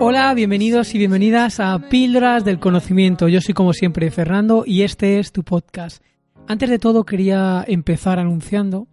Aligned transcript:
Hola, 0.00 0.32
bienvenidos 0.32 0.94
y 0.94 0.98
bienvenidas 0.98 1.58
a 1.58 1.76
Píldoras 1.88 2.44
del 2.44 2.60
Conocimiento. 2.60 3.26
Yo 3.26 3.40
soy 3.40 3.52
como 3.52 3.72
siempre 3.72 4.12
Fernando 4.12 4.62
y 4.64 4.82
este 4.82 5.18
es 5.18 5.32
tu 5.32 5.42
podcast. 5.42 6.04
Antes 6.46 6.70
de 6.70 6.78
todo 6.78 7.04
quería 7.04 7.64
empezar 7.66 8.20
anunciando 8.20 8.86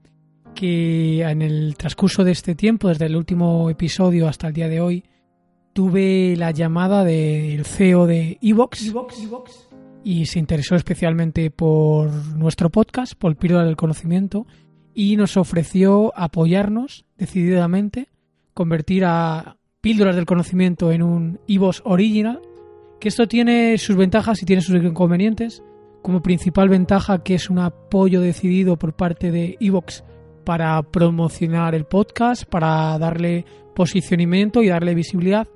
que 0.56 1.22
en 1.22 1.44
el 1.44 1.76
transcurso 1.78 2.24
de 2.24 2.32
este 2.32 2.56
tiempo, 2.56 2.88
desde 2.90 3.06
el 3.06 3.16
último 3.16 3.70
episodio 3.70 4.28
hasta 4.28 4.48
el 4.48 4.54
día 4.54 4.68
de 4.68 4.82
hoy, 4.82 5.04
tuve 5.74 6.36
la 6.38 6.50
llamada 6.50 7.04
del 7.04 7.66
CEO 7.66 8.08
de 8.08 8.40
Evox 8.42 8.92
y 10.04 10.26
se 10.26 10.40
interesó 10.40 10.76
especialmente 10.76 11.52
por 11.52 12.12
nuestro 12.36 12.72
podcast, 12.72 13.14
por 13.14 13.36
Píldoras 13.36 13.68
del 13.68 13.78
Conocimiento, 13.78 14.48
y 14.96 15.18
nos 15.18 15.38
ofreció 15.38 16.14
apoyarnos 16.16 17.06
decididamente, 17.16 18.08
convertir 18.56 19.06
a 19.06 19.58
Píldoras 19.86 20.16
del 20.16 20.26
Conocimiento 20.26 20.92
en 20.92 21.04
un 21.04 21.40
Evox 21.48 21.84
Original, 21.86 22.42
que 23.00 23.10
esto 23.10 23.28
tiene 23.28 23.78
sus 23.78 23.96
ventajas 23.96 24.42
y 24.42 24.46
tiene 24.48 24.64
sus 24.64 24.84
inconvenientes, 24.84 25.62
como 26.02 26.24
principal 26.24 26.70
ventaja 26.70 27.22
que 27.22 27.36
es 27.36 27.52
un 27.52 27.60
apoyo 27.60 28.20
decidido 28.20 28.78
por 28.78 28.96
parte 28.96 29.30
de 29.30 29.58
Evox 29.60 30.04
para 30.44 30.82
promocionar 30.82 31.76
el 31.76 31.86
podcast, 31.86 32.46
para 32.46 32.98
darle 32.98 33.46
posicionamiento 33.76 34.64
y 34.64 34.70
darle 34.70 34.96
visibilidad. 34.96 35.48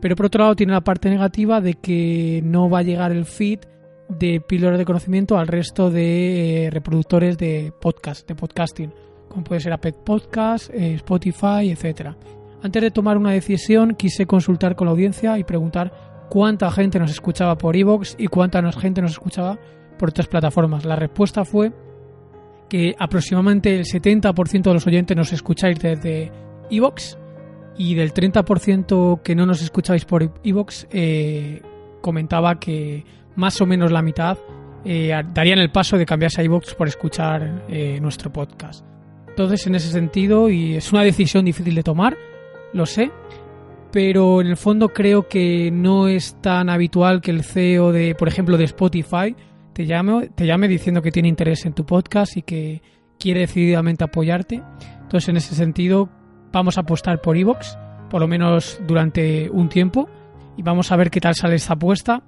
Pero 0.00 0.16
por 0.16 0.26
otro 0.26 0.42
lado 0.42 0.56
tiene 0.56 0.72
la 0.72 0.80
parte 0.80 1.08
negativa 1.08 1.60
de 1.60 1.74
que 1.74 2.42
no 2.44 2.68
va 2.68 2.80
a 2.80 2.82
llegar 2.82 3.12
el 3.12 3.26
feed 3.26 3.60
de 4.08 4.40
píldoras 4.40 4.80
de 4.80 4.86
conocimiento 4.86 5.38
al 5.38 5.46
resto 5.46 5.88
de 5.88 6.64
eh, 6.64 6.70
reproductores 6.70 7.38
de 7.38 7.72
podcast, 7.80 8.26
de 8.26 8.34
podcasting, 8.34 8.92
como 9.28 9.44
puede 9.44 9.60
ser 9.60 9.72
Apple 9.72 9.94
Podcast, 10.04 10.68
eh, 10.74 10.94
Spotify, 10.94 11.70
etcétera. 11.70 12.16
Antes 12.62 12.82
de 12.82 12.90
tomar 12.90 13.16
una 13.16 13.30
decisión 13.30 13.94
quise 13.94 14.26
consultar 14.26 14.74
con 14.74 14.86
la 14.86 14.92
audiencia 14.92 15.38
y 15.38 15.44
preguntar 15.44 16.26
cuánta 16.28 16.70
gente 16.70 16.98
nos 16.98 17.10
escuchaba 17.10 17.56
por 17.56 17.76
iVoox 17.76 18.16
y 18.18 18.26
cuánta 18.26 18.60
gente 18.72 19.00
nos 19.00 19.12
escuchaba 19.12 19.58
por 19.98 20.10
otras 20.10 20.26
plataformas. 20.26 20.84
La 20.84 20.96
respuesta 20.96 21.44
fue 21.44 21.72
que 22.68 22.94
aproximadamente 22.98 23.76
el 23.76 23.84
70% 23.84 24.62
de 24.62 24.74
los 24.74 24.86
oyentes 24.86 25.16
nos 25.16 25.32
escucháis 25.32 25.78
desde 25.78 26.32
iVoox 26.70 27.16
y 27.78 27.94
del 27.94 28.12
30% 28.12 29.22
que 29.22 29.34
no 29.34 29.46
nos 29.46 29.62
escucháis 29.62 30.04
por 30.04 30.32
iVoox 30.42 30.86
eh, 30.90 31.62
comentaba 32.00 32.58
que 32.58 33.04
más 33.36 33.60
o 33.60 33.66
menos 33.66 33.92
la 33.92 34.02
mitad 34.02 34.36
eh, 34.84 35.12
darían 35.32 35.60
el 35.60 35.70
paso 35.70 35.96
de 35.96 36.04
cambiarse 36.04 36.40
a 36.40 36.44
iVoox 36.44 36.74
por 36.74 36.88
escuchar 36.88 37.64
eh, 37.68 38.00
nuestro 38.00 38.32
podcast. 38.32 38.84
Entonces, 39.28 39.64
en 39.68 39.76
ese 39.76 39.90
sentido, 39.90 40.50
y 40.50 40.74
es 40.74 40.92
una 40.92 41.02
decisión 41.02 41.44
difícil 41.44 41.74
de 41.76 41.84
tomar, 41.84 42.16
lo 42.72 42.86
sé, 42.86 43.10
pero 43.90 44.40
en 44.40 44.48
el 44.48 44.56
fondo 44.56 44.90
creo 44.90 45.28
que 45.28 45.70
no 45.70 46.08
es 46.08 46.40
tan 46.40 46.68
habitual 46.68 47.20
que 47.20 47.30
el 47.30 47.42
CEO 47.42 47.92
de, 47.92 48.14
por 48.14 48.28
ejemplo, 48.28 48.56
de 48.56 48.64
Spotify 48.64 49.34
te 49.72 49.86
llame, 49.86 50.30
te 50.34 50.46
llame 50.46 50.68
diciendo 50.68 51.02
que 51.02 51.10
tiene 51.10 51.28
interés 51.28 51.64
en 51.64 51.72
tu 51.72 51.86
podcast 51.86 52.36
y 52.36 52.42
que 52.42 52.82
quiere 53.18 53.40
decididamente 53.40 54.04
apoyarte. 54.04 54.62
Entonces, 55.02 55.28
en 55.28 55.36
ese 55.36 55.54
sentido, 55.54 56.08
vamos 56.52 56.76
a 56.76 56.82
apostar 56.82 57.20
por 57.20 57.36
Evox, 57.36 57.78
por 58.10 58.20
lo 58.20 58.28
menos 58.28 58.80
durante 58.86 59.48
un 59.50 59.68
tiempo, 59.68 60.08
y 60.56 60.62
vamos 60.62 60.92
a 60.92 60.96
ver 60.96 61.10
qué 61.10 61.20
tal 61.20 61.34
sale 61.34 61.54
esta 61.54 61.74
apuesta. 61.74 62.22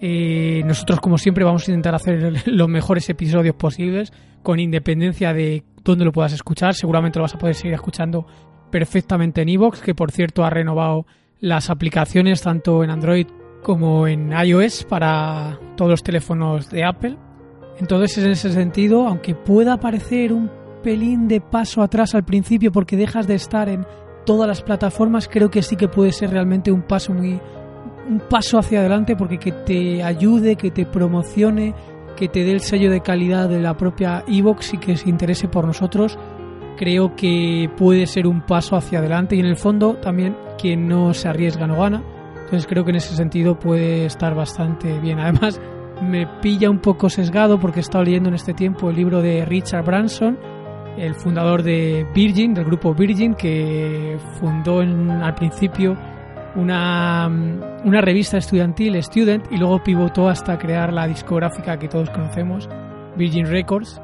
Eh, 0.00 0.62
nosotros, 0.64 1.00
como 1.00 1.16
siempre, 1.18 1.44
vamos 1.44 1.66
a 1.66 1.70
intentar 1.70 1.94
hacer 1.94 2.42
los 2.46 2.68
mejores 2.68 3.08
episodios 3.08 3.56
posibles, 3.56 4.12
con 4.42 4.60
independencia 4.60 5.32
de 5.32 5.64
dónde 5.82 6.04
lo 6.04 6.12
puedas 6.12 6.32
escuchar. 6.32 6.74
Seguramente 6.74 7.18
lo 7.18 7.22
vas 7.22 7.34
a 7.34 7.38
poder 7.38 7.54
seguir 7.54 7.74
escuchando 7.74 8.26
perfectamente 8.72 9.42
en 9.42 9.50
Evox, 9.50 9.80
que 9.80 9.94
por 9.94 10.10
cierto 10.10 10.44
ha 10.44 10.50
renovado 10.50 11.06
las 11.38 11.70
aplicaciones 11.70 12.42
tanto 12.42 12.82
en 12.82 12.90
Android 12.90 13.26
como 13.62 14.08
en 14.08 14.32
iOS 14.32 14.84
para 14.84 15.60
todos 15.76 15.92
los 15.92 16.02
teléfonos 16.02 16.68
de 16.70 16.84
Apple. 16.84 17.16
Entonces, 17.78 18.18
en 18.18 18.32
ese 18.32 18.52
sentido, 18.52 19.06
aunque 19.06 19.36
pueda 19.36 19.78
parecer 19.78 20.32
un 20.32 20.50
pelín 20.82 21.28
de 21.28 21.40
paso 21.40 21.82
atrás 21.82 22.14
al 22.16 22.24
principio 22.24 22.72
porque 22.72 22.96
dejas 22.96 23.28
de 23.28 23.34
estar 23.34 23.68
en 23.68 23.86
todas 24.26 24.48
las 24.48 24.62
plataformas, 24.62 25.28
creo 25.28 25.50
que 25.50 25.62
sí 25.62 25.76
que 25.76 25.88
puede 25.88 26.10
ser 26.10 26.30
realmente 26.30 26.72
un 26.72 26.82
paso 26.82 27.14
muy 27.14 27.40
un 28.08 28.18
paso 28.18 28.58
hacia 28.58 28.80
adelante 28.80 29.14
porque 29.14 29.38
que 29.38 29.52
te 29.52 30.02
ayude, 30.02 30.56
que 30.56 30.72
te 30.72 30.86
promocione, 30.86 31.74
que 32.16 32.28
te 32.28 32.44
dé 32.44 32.52
el 32.52 32.60
sello 32.60 32.90
de 32.90 33.00
calidad 33.00 33.48
de 33.48 33.60
la 33.60 33.76
propia 33.76 34.24
iBox 34.26 34.74
y 34.74 34.78
que 34.78 34.96
se 34.96 35.08
interese 35.08 35.48
por 35.48 35.66
nosotros, 35.66 36.18
creo 36.76 37.14
que 37.16 37.70
puede 37.76 38.06
ser 38.06 38.26
un 38.26 38.42
paso 38.42 38.76
hacia 38.76 38.98
adelante 38.98 39.36
y 39.36 39.40
en 39.40 39.46
el 39.46 39.56
fondo 39.56 39.94
también 39.94 40.36
quien 40.58 40.88
no 40.88 41.14
se 41.14 41.28
arriesga 41.28 41.66
no 41.66 41.80
gana. 41.80 42.02
Entonces 42.44 42.66
creo 42.66 42.84
que 42.84 42.90
en 42.90 42.96
ese 42.96 43.16
sentido 43.16 43.58
puede 43.58 44.04
estar 44.04 44.34
bastante 44.34 44.98
bien. 45.00 45.18
Además, 45.18 45.60
me 46.02 46.26
pilla 46.40 46.68
un 46.68 46.80
poco 46.80 47.08
sesgado 47.08 47.58
porque 47.58 47.80
he 47.80 47.82
estado 47.82 48.04
leyendo 48.04 48.28
en 48.28 48.34
este 48.34 48.54
tiempo 48.54 48.90
el 48.90 48.96
libro 48.96 49.22
de 49.22 49.44
Richard 49.44 49.84
Branson, 49.84 50.38
el 50.96 51.14
fundador 51.14 51.62
de 51.62 52.06
Virgin, 52.14 52.54
del 52.54 52.64
grupo 52.64 52.94
Virgin, 52.94 53.34
que 53.34 54.18
fundó 54.38 54.82
en, 54.82 55.10
al 55.10 55.34
principio 55.34 55.96
una, 56.54 57.26
una 57.84 58.00
revista 58.00 58.36
estudiantil, 58.36 59.02
Student, 59.02 59.50
y 59.50 59.56
luego 59.56 59.82
pivotó 59.82 60.28
hasta 60.28 60.58
crear 60.58 60.92
la 60.92 61.06
discográfica 61.06 61.78
que 61.78 61.88
todos 61.88 62.10
conocemos, 62.10 62.68
Virgin 63.16 63.46
Records. 63.46 64.00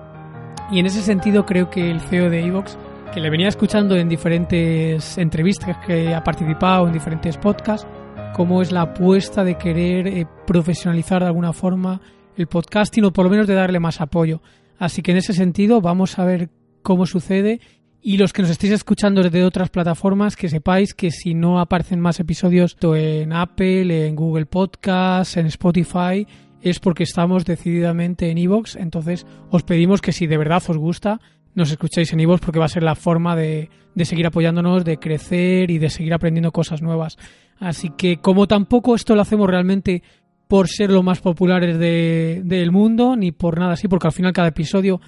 Y 0.70 0.80
en 0.80 0.86
ese 0.86 1.02
sentido 1.02 1.46
creo 1.46 1.70
que 1.70 1.90
el 1.90 2.00
CEO 2.00 2.28
de 2.28 2.44
Evox, 2.44 2.76
que 3.12 3.20
le 3.20 3.30
venía 3.30 3.48
escuchando 3.48 3.96
en 3.96 4.08
diferentes 4.08 5.16
entrevistas 5.16 5.78
que 5.86 6.14
ha 6.14 6.22
participado, 6.22 6.86
en 6.86 6.92
diferentes 6.92 7.38
podcasts, 7.38 7.86
cómo 8.34 8.60
es 8.60 8.70
la 8.70 8.82
apuesta 8.82 9.44
de 9.44 9.56
querer 9.56 10.06
eh, 10.06 10.26
profesionalizar 10.46 11.22
de 11.22 11.28
alguna 11.28 11.52
forma 11.52 12.00
el 12.36 12.46
podcasting 12.46 13.04
o 13.04 13.12
por 13.12 13.24
lo 13.24 13.30
menos 13.30 13.46
de 13.46 13.54
darle 13.54 13.80
más 13.80 14.00
apoyo. 14.00 14.42
Así 14.78 15.02
que 15.02 15.12
en 15.12 15.16
ese 15.16 15.32
sentido 15.32 15.80
vamos 15.80 16.18
a 16.18 16.24
ver 16.24 16.50
cómo 16.82 17.06
sucede 17.06 17.60
y 18.00 18.16
los 18.16 18.32
que 18.32 18.42
nos 18.42 18.50
estéis 18.50 18.74
escuchando 18.74 19.22
desde 19.22 19.44
otras 19.44 19.70
plataformas, 19.70 20.36
que 20.36 20.48
sepáis 20.48 20.94
que 20.94 21.10
si 21.10 21.34
no 21.34 21.58
aparecen 21.60 21.98
más 21.98 22.20
episodios 22.20 22.76
en 22.82 23.32
Apple, 23.32 24.06
en 24.06 24.14
Google 24.14 24.46
Podcast, 24.46 25.36
en 25.36 25.46
Spotify, 25.46 26.26
es 26.62 26.80
porque 26.80 27.04
estamos 27.04 27.44
decididamente 27.44 28.30
en 28.30 28.38
Evox. 28.38 28.76
Entonces 28.76 29.26
os 29.50 29.62
pedimos 29.62 30.00
que 30.00 30.12
si 30.12 30.26
de 30.26 30.38
verdad 30.38 30.62
os 30.68 30.76
gusta, 30.76 31.20
nos 31.54 31.70
escuchéis 31.70 32.12
en 32.12 32.20
Evox 32.20 32.40
porque 32.40 32.58
va 32.58 32.66
a 32.66 32.68
ser 32.68 32.82
la 32.82 32.94
forma 32.94 33.36
de, 33.36 33.70
de 33.94 34.04
seguir 34.04 34.26
apoyándonos, 34.26 34.84
de 34.84 34.98
crecer 34.98 35.70
y 35.70 35.78
de 35.78 35.90
seguir 35.90 36.14
aprendiendo 36.14 36.52
cosas 36.52 36.82
nuevas. 36.82 37.18
Así 37.58 37.90
que 37.90 38.18
como 38.18 38.46
tampoco 38.46 38.94
esto 38.94 39.14
lo 39.14 39.22
hacemos 39.22 39.48
realmente 39.48 40.02
por 40.48 40.68
ser 40.68 40.90
los 40.90 41.04
más 41.04 41.20
populares 41.20 41.78
de, 41.78 42.40
del 42.44 42.72
mundo, 42.72 43.16
ni 43.16 43.32
por 43.32 43.58
nada 43.58 43.74
así, 43.74 43.86
porque 43.86 44.06
al 44.06 44.12
final 44.12 44.32
cada 44.32 44.48
episodio 44.48 45.00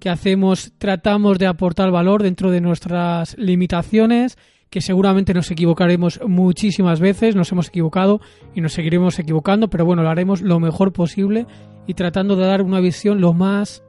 que 0.00 0.10
hacemos 0.10 0.72
tratamos 0.78 1.38
de 1.38 1.46
aportar 1.46 1.90
valor 1.90 2.22
dentro 2.22 2.50
de 2.50 2.60
nuestras 2.60 3.36
limitaciones, 3.38 4.36
que 4.70 4.80
seguramente 4.80 5.34
nos 5.34 5.50
equivocaremos 5.50 6.20
muchísimas 6.26 7.00
veces, 7.00 7.34
nos 7.34 7.50
hemos 7.52 7.68
equivocado 7.68 8.20
y 8.54 8.60
nos 8.60 8.72
seguiremos 8.72 9.18
equivocando, 9.18 9.68
pero 9.68 9.84
bueno, 9.84 10.02
lo 10.02 10.10
haremos 10.10 10.42
lo 10.42 10.60
mejor 10.60 10.92
posible 10.92 11.46
y 11.86 11.94
tratando 11.94 12.36
de 12.36 12.46
dar 12.46 12.62
una 12.62 12.80
visión 12.80 13.20
lo 13.20 13.32
más 13.32 13.82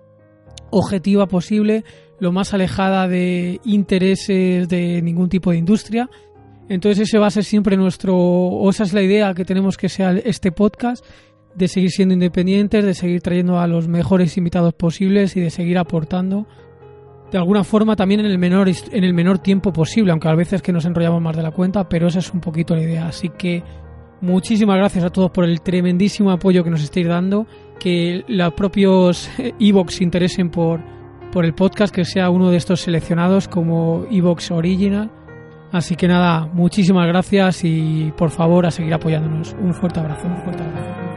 objetiva 0.71 1.27
posible, 1.27 1.83
lo 2.19 2.31
más 2.31 2.53
alejada 2.53 3.07
de 3.07 3.59
intereses 3.65 4.69
de 4.69 5.01
ningún 5.01 5.29
tipo 5.29 5.51
de 5.51 5.57
industria. 5.57 6.09
Entonces 6.69 7.07
ese 7.07 7.17
va 7.17 7.27
a 7.27 7.31
ser 7.31 7.43
siempre 7.43 7.75
nuestro, 7.75 8.15
o 8.15 8.69
esa 8.69 8.83
es 8.83 8.93
la 8.93 9.01
idea 9.01 9.33
que 9.33 9.45
tenemos 9.45 9.75
que 9.75 9.89
sea 9.89 10.11
este 10.11 10.51
podcast, 10.51 11.03
de 11.55 11.67
seguir 11.67 11.89
siendo 11.89 12.13
independientes, 12.13 12.85
de 12.85 12.93
seguir 12.93 13.21
trayendo 13.21 13.59
a 13.59 13.67
los 13.67 13.87
mejores 13.87 14.37
invitados 14.37 14.73
posibles 14.75 15.35
y 15.35 15.41
de 15.41 15.49
seguir 15.49 15.77
aportando 15.77 16.47
de 17.31 17.37
alguna 17.37 17.63
forma 17.63 17.95
también 17.95 18.21
en 18.21 18.27
el 18.27 18.37
menor 18.37 18.69
en 18.69 19.03
el 19.03 19.13
menor 19.13 19.39
tiempo 19.39 19.71
posible, 19.71 20.11
aunque 20.11 20.27
a 20.27 20.35
veces 20.35 20.61
que 20.61 20.71
nos 20.71 20.85
enrollamos 20.85 21.21
más 21.21 21.35
de 21.35 21.43
la 21.43 21.51
cuenta, 21.51 21.87
pero 21.87 22.07
esa 22.07 22.19
es 22.19 22.33
un 22.33 22.41
poquito 22.41 22.75
la 22.75 22.81
idea. 22.81 23.07
Así 23.07 23.29
que 23.29 23.63
muchísimas 24.21 24.77
gracias 24.77 25.03
a 25.03 25.09
todos 25.09 25.31
por 25.31 25.45
el 25.45 25.61
tremendísimo 25.61 26.31
apoyo 26.31 26.63
que 26.63 26.69
nos 26.69 26.83
estáis 26.83 27.07
dando, 27.07 27.45
que 27.79 28.23
los 28.27 28.53
propios 28.53 29.29
Evox 29.59 29.95
se 29.95 30.03
interesen 30.03 30.49
por, 30.49 30.81
por 31.31 31.45
el 31.45 31.53
podcast, 31.53 31.93
que 31.93 32.05
sea 32.05 32.29
uno 32.29 32.49
de 32.49 32.57
estos 32.57 32.81
seleccionados 32.81 33.47
como 33.47 34.05
Evox 34.09 34.51
Original. 34.51 35.11
Así 35.71 35.95
que 35.95 36.07
nada, 36.07 36.47
muchísimas 36.51 37.07
gracias 37.07 37.63
y 37.63 38.11
por 38.17 38.31
favor 38.31 38.65
a 38.65 38.71
seguir 38.71 38.93
apoyándonos. 38.93 39.55
Un 39.61 39.73
fuerte 39.73 39.99
abrazo, 39.99 40.27
un 40.27 40.37
fuerte 40.37 40.63
abrazo. 40.63 41.08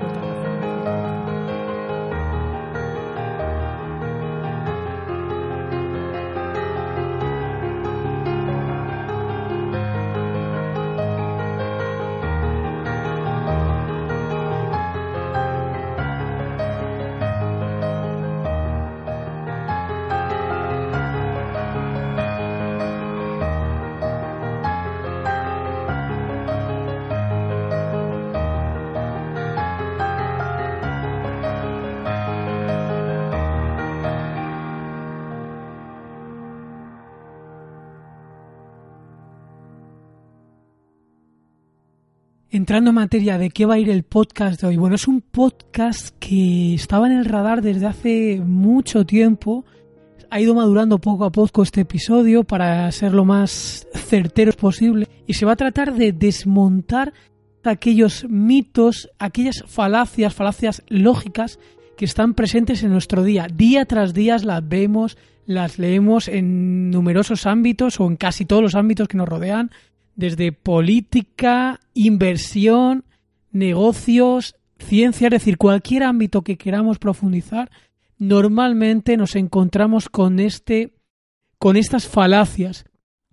Entrando 42.73 42.89
en 42.89 42.95
materia 42.95 43.37
de 43.37 43.51
qué 43.51 43.67
va 43.67 43.75
a 43.75 43.79
ir 43.79 43.91
el 43.91 44.03
podcast 44.03 44.59
de 44.59 44.67
hoy. 44.67 44.79
Bueno, 44.79 44.95
es 44.95 45.07
un 45.07 45.21
podcast 45.21 46.17
que 46.19 46.73
estaba 46.73 47.07
en 47.07 47.13
el 47.13 47.27
radar 47.27 47.61
desde 47.61 47.85
hace 47.85 48.41
mucho 48.43 49.05
tiempo. 49.05 49.67
Ha 50.31 50.41
ido 50.41 50.55
madurando 50.55 50.97
poco 50.97 51.27
a 51.27 51.31
poco 51.31 51.63
este 51.63 51.83
episodio 51.83 52.45
para 52.45 52.91
ser 52.91 53.13
lo 53.13 53.27
más 53.27 53.87
certero 53.93 54.53
posible. 54.53 55.07
Y 55.27 55.35
se 55.35 55.45
va 55.45 55.53
a 55.53 55.57
tratar 55.57 55.93
de 55.93 56.13
desmontar 56.13 57.13
aquellos 57.63 58.25
mitos, 58.31 59.11
aquellas 59.19 59.65
falacias, 59.67 60.33
falacias 60.33 60.83
lógicas 60.89 61.59
que 61.99 62.07
están 62.07 62.33
presentes 62.33 62.83
en 62.83 62.91
nuestro 62.93 63.23
día. 63.23 63.49
Día 63.55 63.85
tras 63.85 64.15
día 64.15 64.39
las 64.39 64.67
vemos, 64.67 65.19
las 65.45 65.79
leemos 65.79 66.27
en 66.27 66.91
numerosos 66.91 67.45
ámbitos 67.45 68.01
o 68.01 68.07
en 68.07 68.17
casi 68.17 68.47
todos 68.47 68.63
los 68.63 68.75
ámbitos 68.75 69.09
que 69.09 69.19
nos 69.19 69.29
rodean, 69.29 69.73
desde 70.15 70.53
política, 70.53 71.81
inversión, 71.95 73.05
negocios, 73.51 74.57
ciencia, 74.79 75.29
es 75.29 75.33
decir, 75.33 75.59
cualquier 75.59 76.03
ámbito 76.03 76.43
que 76.43 76.57
queramos 76.57 76.99
profundizar, 76.99 77.71
normalmente 78.19 79.17
nos 79.17 79.37
encontramos 79.37 80.09
con 80.09 80.41
este 80.41 80.95
con 81.59 81.77
estas 81.77 82.09
falacias, 82.09 82.85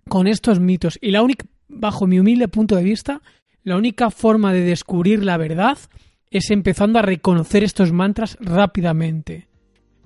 con 0.08 0.28
estos 0.28 0.60
mitos 0.60 0.98
y 1.02 1.10
la 1.10 1.22
única 1.22 1.46
bajo 1.68 2.06
mi 2.06 2.18
humilde 2.18 2.48
punto 2.48 2.76
de 2.76 2.84
vista, 2.84 3.22
la 3.62 3.76
única 3.76 4.10
forma 4.10 4.52
de 4.52 4.62
descubrir 4.62 5.24
la 5.24 5.36
verdad 5.36 5.78
es 6.30 6.50
empezando 6.50 6.98
a 6.98 7.02
reconocer 7.02 7.64
estos 7.64 7.92
mantras 7.92 8.36
rápidamente. 8.40 9.49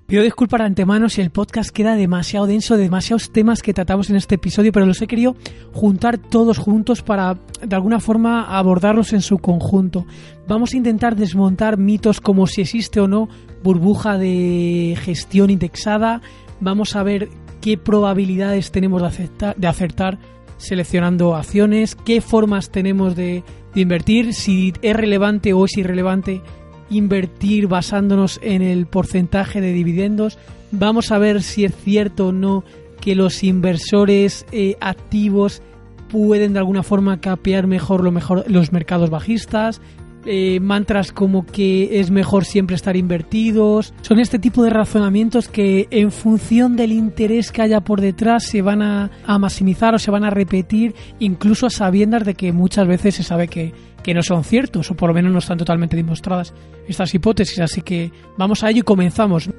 Pido 0.07 0.21
disculpas 0.21 0.59
de 0.59 0.65
antemano 0.65 1.09
si 1.09 1.21
el 1.21 1.31
podcast 1.31 1.71
queda 1.71 1.95
demasiado 1.95 2.45
denso, 2.45 2.77
demasiados 2.77 3.31
temas 3.31 3.63
que 3.63 3.73
tratamos 3.73 4.11
en 4.11 4.17
este 4.17 4.35
episodio, 4.35 4.71
pero 4.71 4.85
los 4.85 5.01
he 5.01 5.07
querido 5.07 5.35
juntar 5.73 6.19
todos 6.19 6.59
juntos 6.59 7.01
para 7.01 7.39
de 7.65 7.75
alguna 7.75 7.99
forma 7.99 8.43
abordarlos 8.43 9.13
en 9.13 9.23
su 9.23 9.39
conjunto. 9.39 10.05
Vamos 10.47 10.73
a 10.73 10.77
intentar 10.77 11.15
desmontar 11.15 11.79
mitos 11.79 12.21
como 12.21 12.45
si 12.45 12.61
existe 12.61 12.99
o 12.99 13.07
no 13.07 13.29
burbuja 13.63 14.19
de 14.19 14.95
gestión 15.01 15.49
indexada. 15.49 16.21
Vamos 16.59 16.95
a 16.95 17.01
ver 17.01 17.29
qué 17.59 17.75
probabilidades 17.75 18.69
tenemos 18.69 19.01
de, 19.01 19.53
de 19.57 19.67
acertar 19.67 20.19
seleccionando 20.57 21.35
acciones, 21.35 21.95
qué 21.95 22.21
formas 22.21 22.69
tenemos 22.69 23.15
de, 23.15 23.43
de 23.73 23.81
invertir, 23.81 24.35
si 24.35 24.71
es 24.83 24.95
relevante 24.95 25.53
o 25.53 25.65
es 25.65 25.75
irrelevante 25.77 26.43
invertir 26.89 27.67
basándonos 27.67 28.39
en 28.43 28.61
el 28.61 28.85
porcentaje 28.85 29.61
de 29.61 29.73
dividendos. 29.73 30.37
Vamos 30.71 31.11
a 31.11 31.17
ver 31.17 31.43
si 31.43 31.65
es 31.65 31.75
cierto 31.75 32.27
o 32.27 32.31
no 32.31 32.63
que 33.01 33.15
los 33.15 33.43
inversores 33.43 34.45
eh, 34.51 34.77
activos 34.81 35.61
pueden 36.09 36.53
de 36.53 36.59
alguna 36.59 36.83
forma 36.83 37.19
capear 37.19 37.67
mejor, 37.67 38.03
lo 38.03 38.11
mejor 38.11 38.45
los 38.49 38.71
mercados 38.71 39.09
bajistas. 39.09 39.81
Eh, 40.27 40.59
mantras 40.59 41.11
como 41.11 41.45
que 41.45 41.99
es 41.99 42.09
mejor 42.09 42.45
siempre 42.45 42.75
estar 42.75 42.95
invertidos. 42.95 43.93
Son 44.01 44.19
este 44.19 44.39
tipo 44.39 44.63
de 44.63 44.71
razonamientos 44.71 45.47
que 45.47 45.87
en 45.91 46.11
función 46.11 46.75
del 46.75 46.91
interés 46.91 47.51
que 47.51 47.61
haya 47.61 47.81
por 47.81 48.01
detrás 48.01 48.45
se 48.45 48.63
van 48.63 48.81
a, 48.81 49.11
maximizar 49.39 49.93
o 49.93 49.99
se 49.99 50.09
van 50.09 50.23
a 50.23 50.31
repetir, 50.31 50.95
incluso 51.19 51.67
a 51.67 51.69
sabiendas 51.69 52.25
de 52.25 52.33
que 52.33 52.51
muchas 52.51 52.87
veces 52.87 53.15
se 53.15 53.23
sabe 53.23 53.47
que, 53.47 53.73
que 54.01 54.15
no 54.15 54.23
son 54.23 54.43
ciertos 54.43 54.89
o 54.89 54.95
por 54.95 55.09
lo 55.09 55.13
menos 55.13 55.31
no 55.31 55.39
están 55.39 55.59
totalmente 55.59 55.95
demostradas 55.95 56.53
estas 56.87 57.13
hipótesis. 57.13 57.59
Así 57.59 57.81
que 57.83 58.11
vamos 58.37 58.63
a 58.63 58.71
ello 58.71 58.79
y 58.79 58.83
comenzamos. 58.83 59.49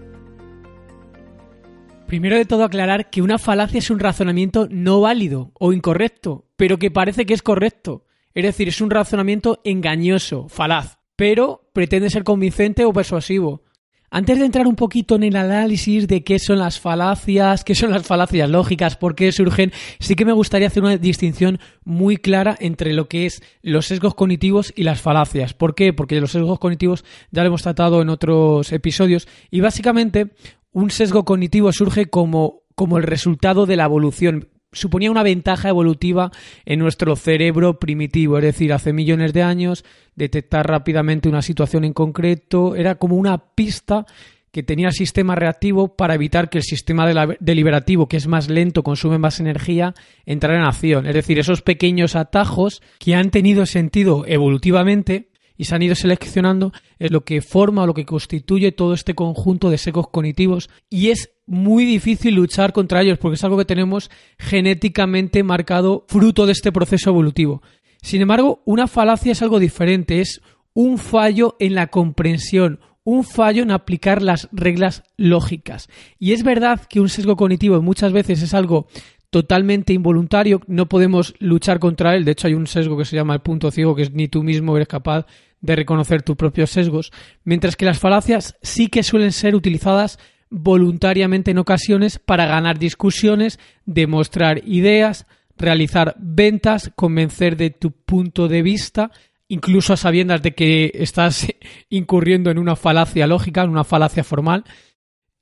Primero 2.08 2.36
de 2.36 2.44
todo 2.44 2.64
aclarar 2.64 3.10
que 3.10 3.22
una 3.22 3.38
falacia 3.38 3.78
es 3.78 3.90
un 3.90 3.98
razonamiento 3.98 4.68
no 4.70 5.00
válido 5.00 5.50
o 5.58 5.72
incorrecto, 5.72 6.44
pero 6.56 6.78
que 6.78 6.90
parece 6.90 7.26
que 7.26 7.34
es 7.34 7.42
correcto. 7.42 8.05
Es 8.36 8.44
decir, 8.44 8.68
es 8.68 8.82
un 8.82 8.90
razonamiento 8.90 9.62
engañoso, 9.64 10.46
falaz, 10.50 10.98
pero 11.16 11.70
pretende 11.72 12.10
ser 12.10 12.22
convincente 12.22 12.84
o 12.84 12.92
persuasivo. 12.92 13.62
Antes 14.10 14.38
de 14.38 14.44
entrar 14.44 14.66
un 14.66 14.76
poquito 14.76 15.14
en 15.14 15.22
el 15.22 15.36
análisis 15.36 16.06
de 16.06 16.22
qué 16.22 16.38
son 16.38 16.58
las 16.58 16.78
falacias, 16.78 17.64
qué 17.64 17.74
son 17.74 17.92
las 17.92 18.06
falacias 18.06 18.50
lógicas, 18.50 18.98
por 18.98 19.14
qué 19.14 19.32
surgen, 19.32 19.72
sí 20.00 20.16
que 20.16 20.26
me 20.26 20.34
gustaría 20.34 20.68
hacer 20.68 20.82
una 20.82 20.98
distinción 20.98 21.60
muy 21.82 22.18
clara 22.18 22.54
entre 22.60 22.92
lo 22.92 23.08
que 23.08 23.24
es 23.24 23.42
los 23.62 23.86
sesgos 23.86 24.14
cognitivos 24.14 24.70
y 24.76 24.82
las 24.82 25.00
falacias. 25.00 25.54
¿Por 25.54 25.74
qué? 25.74 25.94
Porque 25.94 26.20
los 26.20 26.32
sesgos 26.32 26.58
cognitivos 26.58 27.06
ya 27.30 27.40
lo 27.40 27.48
hemos 27.48 27.62
tratado 27.62 28.02
en 28.02 28.10
otros 28.10 28.70
episodios 28.70 29.28
y 29.50 29.62
básicamente 29.62 30.34
un 30.72 30.90
sesgo 30.90 31.24
cognitivo 31.24 31.72
surge 31.72 32.04
como, 32.10 32.64
como 32.74 32.98
el 32.98 33.04
resultado 33.04 33.64
de 33.64 33.76
la 33.76 33.84
evolución 33.84 34.50
suponía 34.76 35.10
una 35.10 35.22
ventaja 35.22 35.68
evolutiva 35.68 36.30
en 36.64 36.78
nuestro 36.78 37.16
cerebro 37.16 37.78
primitivo, 37.78 38.38
es 38.38 38.44
decir, 38.44 38.72
hace 38.72 38.92
millones 38.92 39.32
de 39.32 39.42
años, 39.42 39.84
detectar 40.14 40.66
rápidamente 40.66 41.28
una 41.28 41.42
situación 41.42 41.84
en 41.84 41.92
concreto 41.92 42.76
era 42.76 42.96
como 42.96 43.16
una 43.16 43.38
pista 43.38 44.06
que 44.52 44.62
tenía 44.62 44.86
el 44.86 44.94
sistema 44.94 45.34
reactivo 45.34 45.96
para 45.96 46.14
evitar 46.14 46.48
que 46.48 46.58
el 46.58 46.64
sistema 46.64 47.06
deliberativo, 47.40 48.08
que 48.08 48.16
es 48.16 48.26
más 48.26 48.48
lento, 48.48 48.82
consume 48.82 49.18
más 49.18 49.38
energía, 49.38 49.94
entrara 50.24 50.56
en 50.56 50.64
acción. 50.64 51.06
Es 51.06 51.14
decir, 51.14 51.38
esos 51.38 51.60
pequeños 51.60 52.16
atajos 52.16 52.80
que 52.98 53.14
han 53.14 53.30
tenido 53.30 53.66
sentido 53.66 54.24
evolutivamente 54.26 55.28
y 55.58 55.64
se 55.64 55.74
han 55.74 55.82
ido 55.82 55.94
seleccionando 55.94 56.72
es 56.98 57.10
lo 57.10 57.24
que 57.24 57.42
forma 57.42 57.82
o 57.82 57.86
lo 57.86 57.92
que 57.92 58.06
constituye 58.06 58.72
todo 58.72 58.94
este 58.94 59.14
conjunto 59.14 59.68
de 59.68 59.76
secos 59.76 60.08
cognitivos 60.08 60.70
y 60.88 61.10
es 61.10 61.35
muy 61.46 61.84
difícil 61.84 62.34
luchar 62.34 62.72
contra 62.72 63.02
ellos 63.02 63.18
porque 63.18 63.36
es 63.36 63.44
algo 63.44 63.56
que 63.56 63.64
tenemos 63.64 64.10
genéticamente 64.38 65.42
marcado 65.42 66.04
fruto 66.08 66.46
de 66.46 66.52
este 66.52 66.72
proceso 66.72 67.10
evolutivo. 67.10 67.62
Sin 68.02 68.20
embargo, 68.20 68.62
una 68.64 68.86
falacia 68.86 69.32
es 69.32 69.42
algo 69.42 69.58
diferente, 69.58 70.20
es 70.20 70.40
un 70.74 70.98
fallo 70.98 71.56
en 71.58 71.74
la 71.74 71.86
comprensión, 71.86 72.80
un 73.04 73.24
fallo 73.24 73.62
en 73.62 73.70
aplicar 73.70 74.20
las 74.20 74.48
reglas 74.52 75.04
lógicas. 75.16 75.88
Y 76.18 76.32
es 76.32 76.42
verdad 76.42 76.82
que 76.88 77.00
un 77.00 77.08
sesgo 77.08 77.36
cognitivo 77.36 77.80
muchas 77.80 78.12
veces 78.12 78.42
es 78.42 78.52
algo 78.52 78.88
totalmente 79.30 79.92
involuntario, 79.92 80.60
no 80.66 80.88
podemos 80.88 81.34
luchar 81.38 81.78
contra 81.78 82.14
él, 82.14 82.24
de 82.24 82.32
hecho 82.32 82.46
hay 82.46 82.54
un 82.54 82.66
sesgo 82.66 82.96
que 82.96 83.04
se 83.04 83.16
llama 83.16 83.34
el 83.34 83.40
punto 83.40 83.70
ciego, 83.70 83.94
que 83.94 84.02
es 84.02 84.12
ni 84.12 84.28
tú 84.28 84.42
mismo 84.42 84.76
eres 84.76 84.88
capaz 84.88 85.26
de 85.60 85.76
reconocer 85.76 86.22
tus 86.22 86.36
propios 86.36 86.70
sesgos, 86.70 87.12
mientras 87.44 87.76
que 87.76 87.84
las 87.84 87.98
falacias 87.98 88.56
sí 88.62 88.88
que 88.88 89.02
suelen 89.02 89.32
ser 89.32 89.54
utilizadas 89.54 90.18
voluntariamente 90.50 91.50
en 91.50 91.58
ocasiones 91.58 92.18
para 92.18 92.46
ganar 92.46 92.78
discusiones, 92.78 93.58
demostrar 93.84 94.62
ideas, 94.66 95.26
realizar 95.56 96.14
ventas, 96.18 96.90
convencer 96.94 97.56
de 97.56 97.70
tu 97.70 97.92
punto 97.92 98.48
de 98.48 98.62
vista, 98.62 99.10
incluso 99.48 99.92
a 99.92 99.96
sabiendas 99.96 100.42
de 100.42 100.54
que 100.54 100.92
estás 100.94 101.46
incurriendo 101.90 102.50
en 102.50 102.58
una 102.58 102.76
falacia 102.76 103.26
lógica, 103.26 103.62
en 103.62 103.70
una 103.70 103.84
falacia 103.84 104.24
formal. 104.24 104.64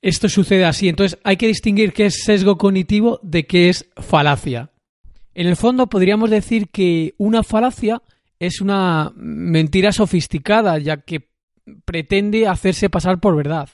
Esto 0.01 0.29
sucede 0.29 0.65
así, 0.65 0.87
entonces 0.87 1.19
hay 1.23 1.37
que 1.37 1.47
distinguir 1.47 1.93
qué 1.93 2.07
es 2.07 2.23
sesgo 2.23 2.57
cognitivo 2.57 3.19
de 3.23 3.47
qué 3.47 3.69
es 3.69 3.89
falacia. 3.97 4.71
En 5.33 5.47
el 5.47 5.55
fondo 5.55 5.87
podríamos 5.87 6.29
decir 6.29 6.69
que 6.69 7.15
una 7.17 7.43
falacia 7.43 8.01
es 8.39 8.61
una 8.61 9.11
mentira 9.15 9.91
sofisticada, 9.91 10.77
ya 10.77 10.97
que 10.97 11.29
pretende 11.85 12.47
hacerse 12.47 12.89
pasar 12.89 13.19
por 13.19 13.35
verdad. 13.35 13.69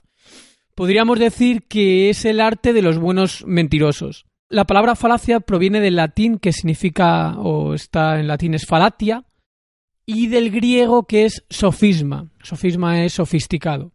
Podríamos 0.75 1.19
decir 1.19 1.63
que 1.63 2.09
es 2.09 2.25
el 2.25 2.39
arte 2.39 2.73
de 2.73 2.81
los 2.81 2.97
buenos 2.97 3.43
mentirosos. 3.45 4.25
La 4.49 4.65
palabra 4.65 4.95
falacia 4.95 5.39
proviene 5.39 5.79
del 5.79 5.95
latín 5.95 6.37
que 6.37 6.51
significa, 6.51 7.37
o 7.39 7.73
está 7.73 8.19
en 8.19 8.27
latín 8.27 8.53
es 8.53 8.65
falatia, 8.65 9.25
y 10.05 10.27
del 10.27 10.51
griego 10.51 11.05
que 11.05 11.25
es 11.25 11.45
sofisma. 11.49 12.29
Sofisma 12.43 13.03
es 13.03 13.13
sofisticado, 13.13 13.93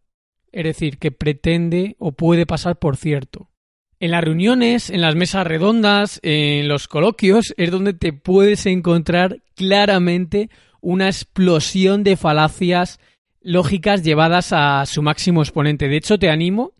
es 0.52 0.64
decir, 0.64 0.98
que 0.98 1.12
pretende 1.12 1.96
o 1.98 2.12
puede 2.12 2.46
pasar 2.46 2.78
por 2.78 2.96
cierto. 2.96 3.50
En 3.98 4.10
las 4.10 4.24
reuniones, 4.24 4.90
en 4.90 5.00
las 5.00 5.14
mesas 5.14 5.46
redondas, 5.46 6.20
en 6.22 6.68
los 6.68 6.88
coloquios, 6.88 7.54
es 7.56 7.70
donde 7.70 7.94
te 7.94 8.12
puedes 8.12 8.66
encontrar 8.66 9.42
claramente 9.54 10.50
una 10.80 11.06
explosión 11.06 12.04
de 12.04 12.16
falacias 12.16 13.00
lógicas 13.46 14.02
llevadas 14.02 14.52
a 14.52 14.84
su 14.86 15.02
máximo 15.02 15.40
exponente. 15.40 15.88
De 15.88 15.96
hecho, 15.96 16.18
te 16.18 16.30
animo 16.30 16.72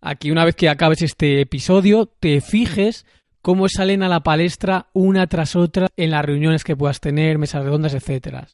a 0.00 0.14
que 0.14 0.32
una 0.32 0.46
vez 0.46 0.56
que 0.56 0.70
acabes 0.70 1.02
este 1.02 1.42
episodio, 1.42 2.06
te 2.06 2.40
fijes 2.40 3.04
cómo 3.42 3.68
salen 3.68 4.02
a 4.02 4.08
la 4.08 4.20
palestra 4.20 4.86
una 4.94 5.26
tras 5.26 5.54
otra 5.54 5.88
en 5.96 6.10
las 6.10 6.24
reuniones 6.24 6.64
que 6.64 6.76
puedas 6.76 7.00
tener, 7.00 7.36
mesas 7.36 7.62
redondas, 7.62 7.92
etcétera. 7.92 8.48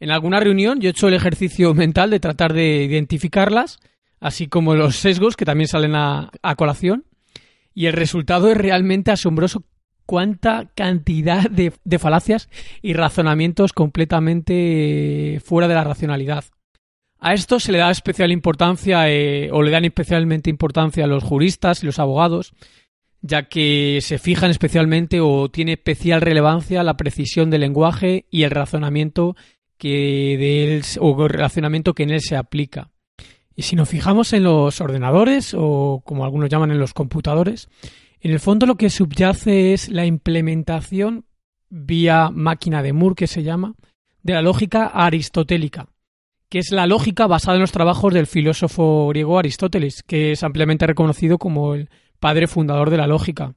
En 0.00 0.10
alguna 0.10 0.40
reunión 0.40 0.80
yo 0.80 0.88
he 0.88 0.90
hecho 0.90 1.08
el 1.08 1.14
ejercicio 1.14 1.74
mental 1.74 2.10
de 2.10 2.20
tratar 2.20 2.54
de 2.54 2.84
identificarlas, 2.84 3.78
así 4.18 4.46
como 4.46 4.74
los 4.74 4.96
sesgos 4.96 5.36
que 5.36 5.44
también 5.44 5.68
salen 5.68 5.94
a, 5.94 6.30
a 6.42 6.54
colación 6.56 7.04
y 7.74 7.86
el 7.86 7.92
resultado 7.92 8.50
es 8.50 8.56
realmente 8.56 9.10
asombroso 9.10 9.64
cuánta 10.06 10.70
cantidad 10.74 11.50
de, 11.50 11.98
falacias 11.98 12.48
y 12.80 12.94
razonamientos 12.94 13.74
completamente 13.74 15.42
fuera 15.44 15.68
de 15.68 15.74
la 15.74 15.84
racionalidad. 15.84 16.44
A 17.26 17.34
esto 17.34 17.58
se 17.58 17.72
le 17.72 17.78
da 17.78 17.90
especial 17.90 18.30
importancia 18.30 19.10
eh, 19.10 19.50
o 19.50 19.60
le 19.60 19.72
dan 19.72 19.84
especialmente 19.84 20.48
importancia 20.48 21.02
a 21.02 21.08
los 21.08 21.24
juristas 21.24 21.82
y 21.82 21.86
los 21.86 21.98
abogados, 21.98 22.52
ya 23.20 23.48
que 23.48 23.98
se 24.00 24.18
fijan 24.18 24.52
especialmente 24.52 25.18
o 25.20 25.48
tiene 25.48 25.72
especial 25.72 26.20
relevancia 26.20 26.84
la 26.84 26.96
precisión 26.96 27.50
del 27.50 27.62
lenguaje 27.62 28.26
y 28.30 28.44
el 28.44 28.52
razonamiento 28.52 29.34
que 29.76 30.36
de 30.38 30.76
él, 30.76 30.84
o 31.00 31.26
relacionamiento 31.26 31.94
que 31.94 32.04
en 32.04 32.10
él 32.10 32.20
se 32.20 32.36
aplica. 32.36 32.92
Y 33.56 33.62
si 33.62 33.74
nos 33.74 33.88
fijamos 33.88 34.32
en 34.32 34.44
los 34.44 34.80
ordenadores 34.80 35.52
o 35.58 36.02
como 36.04 36.24
algunos 36.24 36.48
llaman 36.48 36.70
en 36.70 36.78
los 36.78 36.94
computadores, 36.94 37.68
en 38.20 38.30
el 38.30 38.38
fondo 38.38 38.66
lo 38.66 38.76
que 38.76 38.88
subyace 38.88 39.72
es 39.72 39.88
la 39.88 40.06
implementación 40.06 41.24
vía 41.70 42.30
máquina 42.30 42.84
de 42.84 42.92
Moore 42.92 43.16
que 43.16 43.26
se 43.26 43.42
llama 43.42 43.74
de 44.22 44.34
la 44.34 44.42
lógica 44.42 44.86
aristotélica, 44.86 45.88
que 46.48 46.58
es 46.58 46.70
la 46.70 46.86
lógica 46.86 47.26
basada 47.26 47.56
en 47.56 47.60
los 47.60 47.72
trabajos 47.72 48.14
del 48.14 48.26
filósofo 48.26 49.08
griego 49.08 49.38
Aristóteles, 49.38 50.02
que 50.02 50.32
es 50.32 50.42
ampliamente 50.42 50.86
reconocido 50.86 51.38
como 51.38 51.74
el 51.74 51.88
padre 52.20 52.46
fundador 52.46 52.90
de 52.90 52.96
la 52.96 53.06
lógica. 53.06 53.54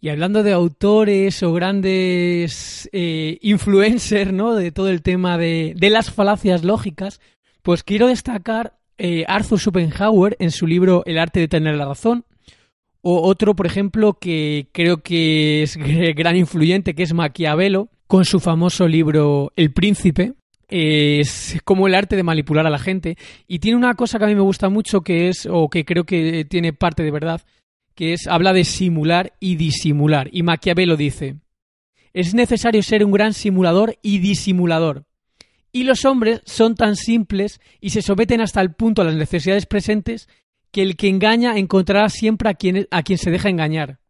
Y 0.00 0.10
hablando 0.10 0.42
de 0.42 0.52
autores 0.52 1.42
o 1.42 1.52
grandes 1.54 2.88
eh, 2.92 3.38
influencers 3.40 4.32
¿no? 4.32 4.54
de 4.54 4.70
todo 4.70 4.90
el 4.90 5.02
tema 5.02 5.38
de, 5.38 5.74
las 5.80 6.10
falacias 6.10 6.62
lógicas, 6.62 7.20
pues 7.62 7.82
quiero 7.82 8.08
destacar 8.08 8.76
eh, 8.98 9.24
Arthur 9.26 9.58
Schopenhauer 9.58 10.36
en 10.38 10.50
su 10.50 10.66
libro 10.66 11.02
El 11.06 11.18
arte 11.18 11.40
de 11.40 11.48
tener 11.48 11.76
la 11.76 11.86
razón, 11.86 12.26
o 13.06 13.20
otro, 13.20 13.54
por 13.54 13.66
ejemplo, 13.66 14.14
que 14.14 14.68
creo 14.72 15.02
que 15.02 15.62
es 15.62 15.76
gran 16.16 16.36
influyente, 16.36 16.94
que 16.94 17.02
es 17.02 17.12
Maquiavelo, 17.12 17.88
con 18.06 18.24
su 18.24 18.40
famoso 18.40 18.88
libro 18.88 19.52
El 19.56 19.72
Príncipe. 19.72 20.34
Es 20.76 21.60
como 21.64 21.86
el 21.86 21.94
arte 21.94 22.16
de 22.16 22.24
manipular 22.24 22.66
a 22.66 22.70
la 22.70 22.80
gente. 22.80 23.16
Y 23.46 23.60
tiene 23.60 23.78
una 23.78 23.94
cosa 23.94 24.18
que 24.18 24.24
a 24.24 24.26
mí 24.26 24.34
me 24.34 24.40
gusta 24.40 24.68
mucho, 24.68 25.02
que 25.02 25.28
es, 25.28 25.46
o 25.48 25.68
que 25.70 25.84
creo 25.84 26.02
que 26.02 26.44
tiene 26.46 26.72
parte 26.72 27.04
de 27.04 27.12
verdad, 27.12 27.42
que 27.94 28.12
es 28.12 28.26
habla 28.26 28.52
de 28.52 28.64
simular 28.64 29.34
y 29.38 29.54
disimular. 29.54 30.28
Y 30.32 30.42
Maquiavelo 30.42 30.96
dice, 30.96 31.36
es 32.12 32.34
necesario 32.34 32.82
ser 32.82 33.04
un 33.04 33.12
gran 33.12 33.34
simulador 33.34 33.98
y 34.02 34.18
disimulador. 34.18 35.04
Y 35.70 35.84
los 35.84 36.04
hombres 36.04 36.40
son 36.44 36.74
tan 36.74 36.96
simples 36.96 37.60
y 37.80 37.90
se 37.90 38.02
someten 38.02 38.40
hasta 38.40 38.60
el 38.60 38.72
punto 38.72 39.02
a 39.02 39.04
las 39.04 39.14
necesidades 39.14 39.66
presentes 39.66 40.28
que 40.72 40.82
el 40.82 40.96
que 40.96 41.08
engaña 41.08 41.56
encontrará 41.56 42.08
siempre 42.08 42.48
a 42.50 42.54
quien, 42.54 42.88
a 42.90 43.04
quien 43.04 43.18
se 43.18 43.30
deja 43.30 43.48
engañar. 43.48 44.00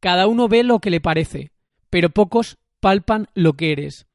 Cada 0.00 0.26
uno 0.26 0.48
ve 0.48 0.64
lo 0.64 0.80
que 0.80 0.90
le 0.90 1.00
parece, 1.00 1.50
pero 1.88 2.10
pocos 2.10 2.58
palpan 2.80 3.28
lo 3.32 3.54
que 3.54 3.72
eres. 3.72 4.06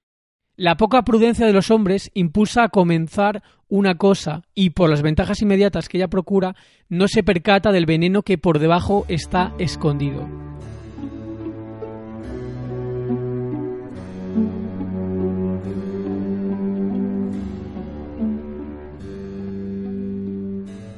La 0.60 0.76
poca 0.76 1.04
prudencia 1.04 1.46
de 1.46 1.54
los 1.54 1.72
hombres 1.72 2.12
impulsa 2.14 2.64
a 2.64 2.68
comenzar 2.68 3.44
una 3.70 3.96
cosa 3.96 4.42
y 4.54 4.72
por 4.72 4.90
las 4.90 5.02
ventajas 5.02 5.42
inmediatas 5.42 5.88
que 5.88 5.98
ella 5.98 6.10
procura 6.10 6.54
no 6.90 7.08
se 7.08 7.24
percata 7.24 7.72
del 7.72 7.86
veneno 7.86 8.24
que 8.24 8.38
por 8.38 8.60
debajo 8.60 9.06
está 9.08 9.54
escondido. 9.58 10.28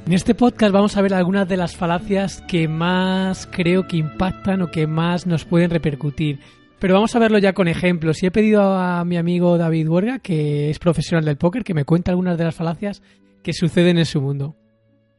En 0.08 0.13
este 0.13 0.34
podcast 0.34 0.74
vamos 0.74 0.98
a 0.98 1.03
ver 1.03 1.13
algunas 1.13 1.48
de 1.48 1.58
las 1.58 1.77
falacias 1.77 2.41
que 2.48 2.68
más 2.68 3.46
creo 3.46 3.88
que 3.88 3.98
impactan 3.98 4.63
o 4.63 4.72
que 4.72 4.88
más 4.88 5.27
nos 5.27 5.46
pueden 5.46 5.70
repercutir. 5.70 6.39
Pero 6.81 6.95
vamos 6.95 7.15
a 7.15 7.19
verlo 7.19 7.38
ya 7.38 7.53
con 7.53 7.67
ejemplos. 7.67 8.23
Y 8.23 8.25
he 8.25 8.31
pedido 8.31 8.63
a 8.63 9.05
mi 9.05 9.15
amigo 9.15 9.59
David 9.59 9.88
Huerga, 9.88 10.17
que 10.17 10.71
es 10.71 10.79
profesional 10.79 11.23
del 11.23 11.38
póker, 11.38 11.63
que 11.63 11.75
me 11.75 11.85
cuente 11.85 12.09
algunas 12.09 12.39
de 12.39 12.43
las 12.43 12.55
falacias 12.55 13.03
que 13.43 13.53
suceden 13.53 14.00
en 14.00 14.05
su 14.07 14.19
mundo. 14.19 14.55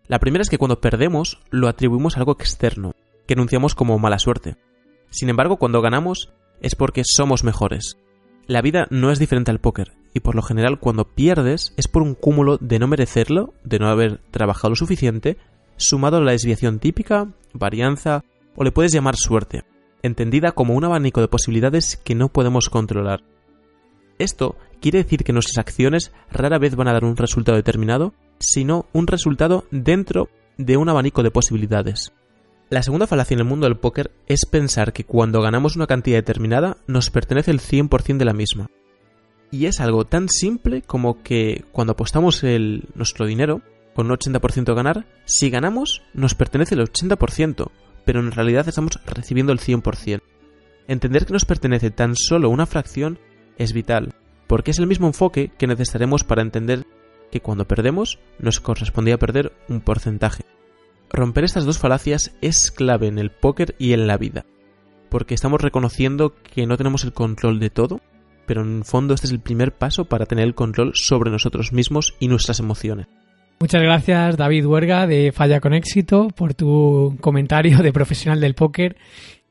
La 0.09 0.19
primera 0.19 0.43
es 0.43 0.51
que 0.51 0.59
cuando 0.59 0.81
perdemos 0.81 1.41
lo 1.51 1.69
atribuimos 1.69 2.17
a 2.17 2.19
algo 2.19 2.33
externo, 2.33 2.97
que 3.29 3.35
enunciamos 3.35 3.77
como 3.77 3.97
mala 4.01 4.19
suerte. 4.19 4.57
Sin 5.11 5.29
embargo, 5.29 5.57
cuando 5.57 5.81
ganamos 5.81 6.33
es 6.61 6.75
porque 6.75 7.03
somos 7.05 7.45
mejores. 7.45 7.97
La 8.49 8.61
vida 8.61 8.89
no 8.91 9.13
es 9.13 9.21
diferente 9.21 9.53
al 9.53 9.61
póker, 9.61 9.93
y 10.15 10.19
por 10.19 10.35
lo 10.35 10.43
general 10.43 10.81
cuando 10.81 11.15
pierdes 11.15 11.75
es 11.77 11.87
por 11.87 12.03
un 12.03 12.17
cúmulo 12.17 12.59
de 12.59 12.81
no 12.81 12.89
merecerlo, 12.89 13.55
de 13.63 13.79
no 13.79 13.87
haber 13.87 14.19
trabajado 14.33 14.71
lo 14.71 14.77
suficiente, 14.77 15.37
sumado 15.77 16.17
a 16.17 16.23
la 16.23 16.33
desviación 16.33 16.81
típica, 16.81 17.29
varianza, 17.53 18.25
o 18.57 18.65
le 18.65 18.73
puedes 18.73 18.93
llamar 18.93 19.15
suerte 19.15 19.63
entendida 20.03 20.53
como 20.53 20.75
un 20.75 20.85
abanico 20.85 21.21
de 21.21 21.29
posibilidades 21.29 21.97
que 21.97 22.15
no 22.15 22.29
podemos 22.29 22.69
controlar. 22.69 23.23
Esto 24.19 24.57
quiere 24.81 25.03
decir 25.03 25.25
que 25.25 25.33
nuestras 25.33 25.59
acciones 25.59 26.13
rara 26.31 26.59
vez 26.59 26.77
van 26.77 26.89
a 26.89 26.93
dar 26.93 27.05
un 27.05 27.17
resultado 27.17 27.57
determinado, 27.57 28.15
sino 28.39 28.87
un 28.93 29.07
resultado 29.07 29.65
dentro 29.71 30.29
de 30.59 30.77
un 30.77 30.89
abanico 30.89 31.23
de 31.23 31.31
posibilidades. 31.31 32.13
La 32.69 32.83
segunda 32.83 33.07
falacia 33.07 33.35
en 33.35 33.41
el 33.41 33.47
mundo 33.47 33.67
del 33.67 33.77
póker 33.77 34.11
es 34.27 34.47
pensar 34.47 34.93
que 34.93 35.05
cuando 35.05 35.43
ganamos 35.43 35.77
una 35.77 35.87
cantidad 35.87 36.17
determinada 36.17 36.79
nos 36.87 37.11
pertenece 37.11 37.51
el 37.51 37.61
100% 37.61 38.17
de 38.17 38.25
la 38.25 38.33
misma. 38.33 38.71
Y 39.51 39.67
es 39.67 39.81
algo 39.81 40.07
tan 40.07 40.31
simple 40.31 40.81
como 40.81 41.23
que 41.23 41.65
cuando 41.73 41.93
apostamos 41.93 42.43
el, 42.43 42.89
nuestro 42.95 43.27
dinero 43.27 43.61
con 43.95 44.11
un 44.11 44.17
80% 44.17 44.65
de 44.65 44.75
ganar, 44.75 45.07
si 45.27 45.51
ganamos 45.51 46.03
nos 46.15 46.35
pertenece 46.35 46.75
el 46.75 46.81
80%, 46.81 47.71
pero 48.05 48.21
en 48.21 48.33
realidad 48.33 48.69
estamos 48.69 49.01
recibiendo 49.07 49.53
el 49.53 49.61
100%. 49.61 50.21
Entender 50.89 51.27
que 51.27 51.33
nos 51.33 51.45
pertenece 51.45 51.91
tan 51.91 52.17
solo 52.17 52.51
una 52.51 52.67
fracción 52.67 53.19
es 53.57 53.73
vital, 53.73 54.15
porque 54.47 54.73
es 54.73 54.79
el 54.79 54.87
mismo 54.87 55.07
enfoque 55.07 55.51
que 55.57 55.67
necesitaremos 55.67 56.25
para 56.25 56.43
entender 56.43 56.87
que 57.31 57.41
cuando 57.41 57.67
perdemos 57.67 58.19
nos 58.39 58.61
correspondía 58.61 59.19
perder 59.19 59.53
un 59.69 59.81
porcentaje. 59.81 60.45
Romper 61.11 61.45
estas 61.45 61.65
dos 61.65 61.79
falacias 61.79 62.35
es 62.41 62.71
clave 62.71 63.07
en 63.07 63.19
el 63.19 63.31
póker 63.31 63.75
y 63.79 63.93
en 63.93 64.07
la 64.07 64.19
vida, 64.19 64.45
porque 65.09 65.35
estamos 65.35 65.61
reconociendo 65.61 66.35
que 66.43 66.67
no 66.67 66.77
tenemos 66.77 67.05
el 67.05 67.13
control 67.13 67.61
de 67.61 67.71
todo, 67.71 68.01
pero 68.47 68.63
en 68.63 68.79
el 68.79 68.85
fondo 68.85 69.15
este 69.15 69.27
es 69.27 69.33
el 69.33 69.41
primer 69.41 69.73
paso 69.73 70.07
para 70.07 70.27
tener 70.27 70.45
el 70.45 70.55
control 70.55 70.93
sobre 70.95 71.31
nosotros 71.31 71.73
mismos 71.73 72.15
y 72.19 72.29
nuestras 72.29 72.61
emociones. 72.61 73.07
Muchas 73.63 73.81
gracias 73.81 74.37
David 74.37 74.67
Huerga 74.67 75.07
de 75.07 75.31
Falla 75.31 75.61
con 75.61 75.73
éxito 75.73 76.27
por 76.35 76.53
tu 76.53 77.17
comentario 77.21 77.79
de 77.79 77.93
profesional 77.93 78.41
del 78.41 78.57
póker. 78.57 78.97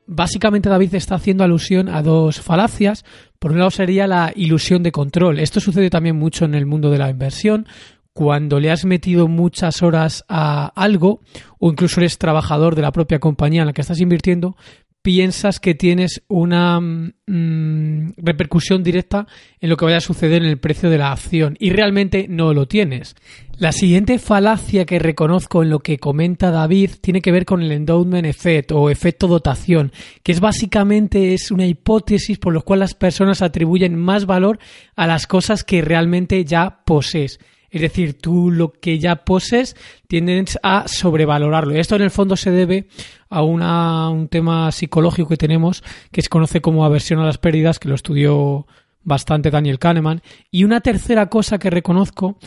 Básicamente 0.06 0.68
David 0.68 0.94
está 0.96 1.14
haciendo 1.14 1.44
alusión 1.44 1.88
a 1.88 2.02
dos 2.02 2.38
falacias. 2.38 3.06
Por 3.38 3.52
un 3.52 3.58
lado 3.60 3.70
sería 3.70 4.06
la 4.06 4.30
ilusión 4.36 4.82
de 4.82 4.92
control. 4.92 5.38
Esto 5.38 5.60
sucede 5.60 5.88
también 5.88 6.16
mucho 6.16 6.44
en 6.44 6.54
el 6.54 6.66
mundo 6.66 6.90
de 6.90 6.98
la 6.98 7.08
inversión. 7.08 7.66
Cuando 8.12 8.60
le 8.60 8.70
has 8.70 8.84
metido 8.84 9.28
muchas 9.28 9.82
horas 9.82 10.26
a 10.28 10.66
algo 10.76 11.22
o 11.58 11.70
incluso 11.70 12.00
eres 12.00 12.18
trabajador 12.18 12.74
de 12.74 12.82
la 12.82 12.92
propia 12.92 13.18
compañía 13.18 13.62
en 13.62 13.68
la 13.68 13.72
que 13.72 13.80
estás 13.80 13.98
invirtiendo, 13.98 14.56
piensas 15.02 15.58
que 15.58 15.74
tienes 15.74 16.22
una 16.28 16.80
mm, 16.80 18.12
repercusión 18.16 18.82
directa 18.82 19.26
en 19.60 19.68
lo 19.68 19.76
que 19.76 19.84
vaya 19.84 19.96
a 19.98 20.00
suceder 20.00 20.42
en 20.42 20.48
el 20.48 20.58
precio 20.58 20.90
de 20.90 20.98
la 20.98 21.12
acción 21.12 21.56
y 21.58 21.70
realmente 21.70 22.26
no 22.28 22.54
lo 22.54 22.66
tienes. 22.66 23.16
La 23.58 23.72
siguiente 23.72 24.18
falacia 24.18 24.86
que 24.86 24.98
reconozco 24.98 25.62
en 25.62 25.70
lo 25.70 25.80
que 25.80 25.98
comenta 25.98 26.50
David 26.50 26.90
tiene 27.00 27.20
que 27.20 27.32
ver 27.32 27.44
con 27.44 27.62
el 27.62 27.72
endowment 27.72 28.26
effect 28.26 28.72
o 28.72 28.90
efecto 28.90 29.26
dotación, 29.26 29.92
que 30.22 30.32
es 30.32 30.40
básicamente 30.40 31.34
es 31.34 31.50
una 31.50 31.66
hipótesis 31.66 32.38
por 32.38 32.54
la 32.54 32.60
cual 32.60 32.80
las 32.80 32.94
personas 32.94 33.42
atribuyen 33.42 33.96
más 33.96 34.24
valor 34.24 34.58
a 34.96 35.06
las 35.06 35.26
cosas 35.26 35.64
que 35.64 35.82
realmente 35.82 36.44
ya 36.44 36.82
posees. 36.84 37.38
Es 37.72 37.80
decir, 37.80 38.18
tú 38.20 38.50
lo 38.50 38.70
que 38.70 38.98
ya 38.98 39.24
poses 39.24 39.76
tiendes 40.06 40.58
a 40.62 40.86
sobrevalorarlo. 40.86 41.74
Esto 41.74 41.96
en 41.96 42.02
el 42.02 42.10
fondo 42.10 42.36
se 42.36 42.50
debe 42.50 42.86
a 43.30 43.42
un 43.42 44.28
tema 44.28 44.70
psicológico 44.70 45.30
que 45.30 45.38
tenemos 45.38 45.82
que 46.10 46.20
se 46.20 46.28
conoce 46.28 46.60
como 46.60 46.84
aversión 46.84 47.18
a 47.18 47.24
las 47.24 47.38
pérdidas, 47.38 47.78
que 47.78 47.88
lo 47.88 47.94
estudió 47.94 48.66
bastante 49.02 49.50
Daniel 49.50 49.78
Kahneman. 49.78 50.20
Y 50.50 50.64
una 50.64 50.82
tercera 50.82 51.30
cosa 51.30 51.58
que 51.58 51.70
reconozco, 51.70 52.38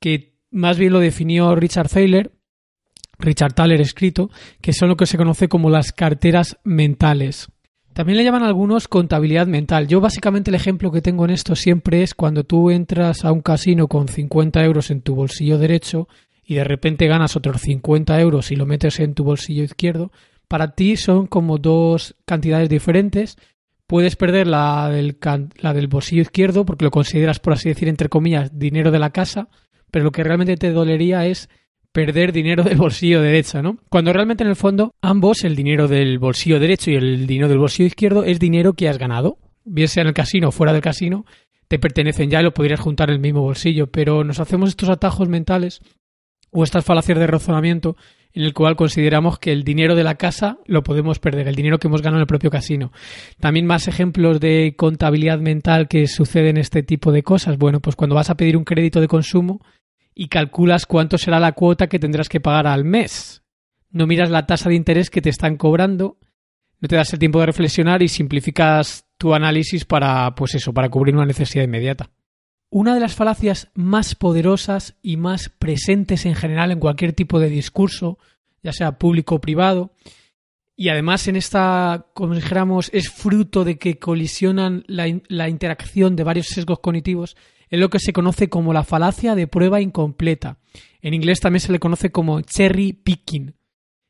que 0.00 0.34
más 0.50 0.78
bien 0.78 0.92
lo 0.92 0.98
definió 0.98 1.54
Richard 1.54 1.88
Thaler, 1.88 2.32
Richard 3.20 3.54
Thaler 3.54 3.80
escrito, 3.80 4.30
que 4.60 4.72
son 4.72 4.88
lo 4.88 4.96
que 4.96 5.06
se 5.06 5.16
conoce 5.16 5.48
como 5.48 5.70
las 5.70 5.92
carteras 5.92 6.58
mentales. 6.64 7.51
También 7.92 8.16
le 8.16 8.24
llaman 8.24 8.42
algunos 8.42 8.88
contabilidad 8.88 9.46
mental. 9.46 9.86
Yo 9.86 10.00
básicamente 10.00 10.50
el 10.50 10.54
ejemplo 10.54 10.90
que 10.90 11.02
tengo 11.02 11.26
en 11.26 11.30
esto 11.30 11.54
siempre 11.54 12.02
es 12.02 12.14
cuando 12.14 12.44
tú 12.44 12.70
entras 12.70 13.24
a 13.24 13.32
un 13.32 13.42
casino 13.42 13.86
con 13.86 14.08
50 14.08 14.64
euros 14.64 14.90
en 14.90 15.02
tu 15.02 15.14
bolsillo 15.14 15.58
derecho 15.58 16.08
y 16.44 16.54
de 16.54 16.64
repente 16.64 17.06
ganas 17.06 17.36
otros 17.36 17.60
50 17.60 18.18
euros 18.18 18.50
y 18.50 18.56
lo 18.56 18.64
metes 18.64 18.98
en 18.98 19.12
tu 19.12 19.24
bolsillo 19.24 19.62
izquierdo. 19.62 20.10
Para 20.48 20.74
ti 20.74 20.96
son 20.96 21.26
como 21.26 21.58
dos 21.58 22.16
cantidades 22.24 22.70
diferentes. 22.70 23.36
Puedes 23.86 24.16
perder 24.16 24.46
la 24.46 24.88
del, 24.88 25.18
la 25.60 25.74
del 25.74 25.88
bolsillo 25.88 26.22
izquierdo 26.22 26.64
porque 26.64 26.86
lo 26.86 26.90
consideras, 26.90 27.40
por 27.40 27.52
así 27.52 27.68
decir, 27.68 27.88
entre 27.88 28.08
comillas, 28.08 28.58
dinero 28.58 28.90
de 28.90 29.00
la 29.00 29.10
casa, 29.10 29.48
pero 29.90 30.06
lo 30.06 30.12
que 30.12 30.24
realmente 30.24 30.56
te 30.56 30.72
dolería 30.72 31.26
es 31.26 31.50
perder 31.92 32.32
dinero 32.32 32.62
del 32.62 32.78
bolsillo 32.78 33.20
derecho, 33.20 33.62
¿no? 33.62 33.78
Cuando 33.88 34.12
realmente 34.12 34.42
en 34.42 34.50
el 34.50 34.56
fondo 34.56 34.94
ambos, 35.02 35.44
el 35.44 35.54
dinero 35.54 35.88
del 35.88 36.18
bolsillo 36.18 36.58
derecho 36.58 36.90
y 36.90 36.96
el 36.96 37.26
dinero 37.26 37.48
del 37.48 37.58
bolsillo 37.58 37.86
izquierdo, 37.86 38.24
es 38.24 38.38
dinero 38.38 38.72
que 38.72 38.88
has 38.88 38.98
ganado, 38.98 39.38
bien 39.64 39.88
sea 39.88 40.02
en 40.02 40.08
el 40.08 40.14
casino 40.14 40.48
o 40.48 40.52
fuera 40.52 40.72
del 40.72 40.82
casino, 40.82 41.24
te 41.68 41.78
pertenecen 41.78 42.30
ya 42.30 42.40
y 42.40 42.44
lo 42.44 42.54
podrías 42.54 42.80
juntar 42.80 43.10
en 43.10 43.16
el 43.16 43.20
mismo 43.20 43.42
bolsillo, 43.42 43.86
pero 43.86 44.24
nos 44.24 44.40
hacemos 44.40 44.70
estos 44.70 44.88
atajos 44.88 45.28
mentales 45.28 45.80
o 46.50 46.64
estas 46.64 46.84
falacias 46.84 47.18
de 47.18 47.26
razonamiento 47.26 47.96
en 48.34 48.44
el 48.44 48.54
cual 48.54 48.76
consideramos 48.76 49.38
que 49.38 49.52
el 49.52 49.62
dinero 49.62 49.94
de 49.94 50.04
la 50.04 50.16
casa 50.16 50.58
lo 50.66 50.82
podemos 50.82 51.18
perder, 51.18 51.48
el 51.48 51.54
dinero 51.54 51.78
que 51.78 51.88
hemos 51.88 52.00
ganado 52.00 52.18
en 52.18 52.22
el 52.22 52.26
propio 52.26 52.50
casino. 52.50 52.92
También 53.40 53.66
más 53.66 53.88
ejemplos 53.88 54.40
de 54.40 54.74
contabilidad 54.76 55.38
mental 55.38 55.88
que 55.88 56.06
suceden 56.06 56.56
este 56.56 56.82
tipo 56.82 57.12
de 57.12 57.22
cosas. 57.22 57.58
Bueno, 57.58 57.80
pues 57.80 57.96
cuando 57.96 58.16
vas 58.16 58.30
a 58.30 58.36
pedir 58.36 58.56
un 58.56 58.64
crédito 58.64 59.00
de 59.00 59.08
consumo 59.08 59.60
y 60.14 60.28
calculas 60.28 60.86
cuánto 60.86 61.18
será 61.18 61.40
la 61.40 61.52
cuota 61.52 61.88
que 61.88 61.98
tendrás 61.98 62.28
que 62.28 62.40
pagar 62.40 62.66
al 62.66 62.84
mes. 62.84 63.42
No 63.90 64.06
miras 64.06 64.30
la 64.30 64.46
tasa 64.46 64.68
de 64.68 64.74
interés 64.74 65.10
que 65.10 65.22
te 65.22 65.30
están 65.30 65.56
cobrando, 65.56 66.18
no 66.80 66.88
te 66.88 66.96
das 66.96 67.12
el 67.12 67.18
tiempo 67.18 67.40
de 67.40 67.46
reflexionar 67.46 68.02
y 68.02 68.08
simplificas 68.08 69.06
tu 69.16 69.34
análisis 69.34 69.84
para, 69.84 70.34
pues 70.34 70.54
eso, 70.56 70.72
para 70.74 70.88
cubrir 70.88 71.14
una 71.14 71.26
necesidad 71.26 71.64
inmediata. 71.64 72.10
Una 72.70 72.94
de 72.94 73.00
las 73.00 73.14
falacias 73.14 73.70
más 73.74 74.14
poderosas 74.14 74.96
y 75.02 75.16
más 75.16 75.48
presentes 75.48 76.26
en 76.26 76.34
general 76.34 76.72
en 76.72 76.80
cualquier 76.80 77.12
tipo 77.12 77.38
de 77.38 77.48
discurso, 77.50 78.18
ya 78.62 78.72
sea 78.72 78.98
público 78.98 79.36
o 79.36 79.40
privado, 79.40 79.94
y 80.74 80.88
además 80.88 81.28
en 81.28 81.36
esta, 81.36 82.06
como 82.14 82.34
dijéramos, 82.34 82.90
es 82.92 83.10
fruto 83.10 83.62
de 83.62 83.78
que 83.78 83.98
colisionan 83.98 84.84
la, 84.86 85.06
la, 85.28 85.48
interacción 85.48 86.16
de 86.16 86.24
varios 86.24 86.46
sesgos 86.46 86.80
cognitivos, 86.80 87.36
es 87.72 87.80
lo 87.80 87.90
que 87.90 87.98
se 87.98 88.12
conoce 88.12 88.48
como 88.48 88.72
la 88.72 88.84
falacia 88.84 89.34
de 89.34 89.48
prueba 89.48 89.80
incompleta. 89.80 90.58
En 91.00 91.14
inglés 91.14 91.40
también 91.40 91.60
se 91.60 91.72
le 91.72 91.80
conoce 91.80 92.12
como 92.12 92.40
cherry 92.42 92.92
picking. 92.92 93.56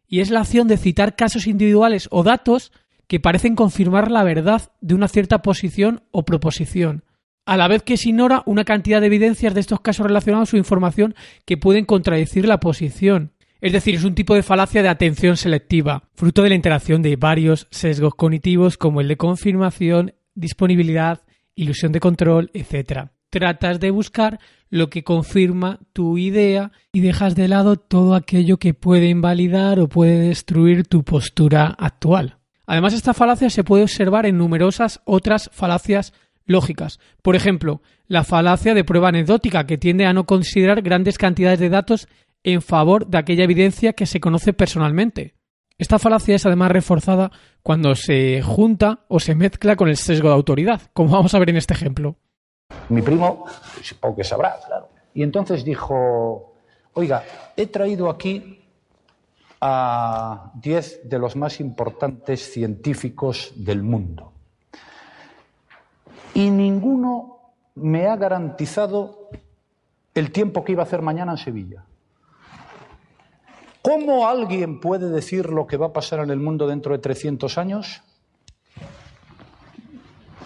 Y 0.07 0.21
es 0.21 0.31
la 0.31 0.41
acción 0.41 0.69
de 0.69 0.77
citar 0.77 1.17
casos 1.17 1.47
individuales 1.47 2.09
o 2.11 2.23
datos 2.23 2.73
que 3.07 3.21
parecen 3.21 3.57
confirmar 3.57 4.11
la 4.11 4.25
verdad 4.25 4.73
de 4.83 4.95
una 4.95 5.09
cierta 5.09 5.41
posición 5.41 6.03
o 6.11 6.27
proposición 6.27 7.05
a 7.45 7.57
la 7.57 7.69
vez 7.69 7.83
que 7.83 7.97
se 7.97 8.11
ignora 8.11 8.43
una 8.47 8.65
cantidad 8.65 9.01
de 9.01 9.09
evidencias 9.09 9.55
de 9.55 9.61
estos 9.61 9.81
casos 9.81 10.07
relacionados 10.07 10.53
o 10.53 10.57
información 10.57 11.15
que 11.45 11.57
pueden 11.57 11.85
contradecir 11.85 12.47
la 12.47 12.61
posición. 12.61 13.33
Es 13.61 13.73
decir, 13.73 13.95
es 13.95 14.05
un 14.05 14.15
tipo 14.15 14.35
de 14.35 14.43
falacia 14.43 14.83
de 14.83 14.89
atención 14.89 15.37
selectiva, 15.37 16.09
fruto 16.15 16.43
de 16.43 16.51
la 16.51 16.55
interacción 16.55 17.03
de 17.03 17.17
varios 17.17 17.69
sesgos 17.71 18.15
cognitivos 18.15 18.77
como 18.77 19.01
el 19.01 19.09
de 19.09 19.17
confirmación, 19.17 20.15
disponibilidad, 20.35 21.23
ilusión 21.55 21.93
de 21.93 22.01
control, 22.01 22.51
etc. 22.55 23.11
Tratas 23.33 23.81
de 23.81 23.91
buscar 23.91 24.41
lo 24.69 24.91
que 24.91 25.05
confirma 25.05 25.81
tu 25.95 26.19
idea 26.19 26.71
y 26.93 27.01
dejas 27.01 27.35
de 27.35 27.49
lado 27.49 27.77
todo 27.77 28.15
aquello 28.15 28.59
que 28.59 28.75
puede 28.75 29.09
invalidar 29.09 29.81
o 29.81 29.89
puede 29.89 30.19
destruir 30.19 30.87
tu 30.87 31.03
postura 31.03 31.75
actual. 31.79 32.37
Además, 32.67 32.93
esta 32.93 33.15
falacia 33.15 33.49
se 33.49 33.65
puede 33.65 33.85
observar 33.85 34.27
en 34.27 34.37
numerosas 34.37 35.01
otras 35.07 35.49
falacias 35.55 36.13
lógicas. 36.45 37.01
Por 37.23 37.35
ejemplo, 37.35 37.81
la 38.07 38.23
falacia 38.23 38.75
de 38.75 38.85
prueba 38.85 39.09
anecdótica, 39.09 39.65
que 39.65 39.79
tiende 39.79 40.05
a 40.05 40.13
no 40.13 40.27
considerar 40.27 40.83
grandes 40.83 41.17
cantidades 41.17 41.59
de 41.59 41.71
datos 41.71 42.09
en 42.45 42.61
favor 42.61 43.07
de 43.07 43.17
aquella 43.17 43.45
evidencia 43.45 43.95
que 43.95 44.05
se 44.05 44.21
conoce 44.21 44.53
personalmente. 44.53 45.37
Esta 45.79 45.99
falacia 45.99 46.35
es 46.35 46.45
además 46.45 46.71
reforzada 46.71 47.33
cuando 47.63 47.95
se 47.95 48.43
junta 48.43 49.07
o 49.09 49.21
se 49.21 49.35
mezcla 49.35 49.75
con 49.75 49.89
el 49.89 49.97
sesgo 49.97 50.29
de 50.29 50.35
autoridad, 50.35 50.83
como 50.93 51.13
vamos 51.13 51.33
a 51.33 51.39
ver 51.39 51.49
en 51.49 51.57
este 51.57 51.73
ejemplo. 51.73 52.19
Mi 52.89 53.03
primo, 53.03 53.47
supongo 53.83 54.17
que 54.17 54.25
sabrá, 54.25 54.59
claro. 54.67 54.89
Y 55.15 55.23
entonces 55.23 55.65
dijo, 55.65 56.55
oiga, 56.95 57.25
he 57.57 57.67
traído 57.67 58.11
aquí 58.11 58.65
a 59.61 60.53
diez 60.55 61.01
de 61.09 61.19
los 61.19 61.37
más 61.37 61.61
importantes 61.61 62.53
científicos 62.53 63.53
del 63.57 63.83
mundo 63.83 64.33
y 66.35 66.51
ninguno 66.51 67.39
me 67.75 68.07
ha 68.07 68.17
garantizado 68.17 69.29
el 70.15 70.31
tiempo 70.31 70.65
que 70.65 70.73
iba 70.73 70.83
a 70.83 70.87
hacer 70.87 71.03
mañana 71.03 71.33
en 71.33 71.39
Sevilla. 71.39 71.85
¿Cómo 73.83 74.29
alguien 74.29 74.81
puede 74.81 75.11
decir 75.11 75.51
lo 75.51 75.67
que 75.67 75.77
va 75.77 75.87
a 75.87 75.93
pasar 75.93 76.21
en 76.21 76.31
el 76.31 76.39
mundo 76.39 76.67
dentro 76.67 76.93
de 76.93 76.99
300 76.99 77.59
años? 77.59 78.03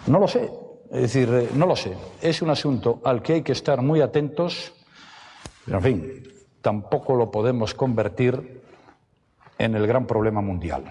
No 0.07 0.19
lo 0.19 0.29
sé. 0.29 0.51
Es 0.91 1.03
decir, 1.03 1.29
eh, 1.33 1.49
no 1.55 1.67
lo 1.67 1.77
sé. 1.77 1.95
Es 2.23 2.43
un 2.43 2.51
asunto 2.51 3.01
al 3.05 3.23
que 3.23 3.35
hay 3.35 3.43
que 3.43 3.53
estar 3.53 3.83
muy 3.83 4.01
atentos. 4.01 4.73
Pero, 5.65 5.79
en 5.79 5.85
fin, 5.85 6.23
tampoco 6.61 7.15
lo 7.15 7.31
podemos 7.31 7.75
convertir 7.75 8.63
en 9.59 9.75
el 9.75 9.87
gran 9.87 10.07
problema 10.07 10.41
mundial. 10.41 10.85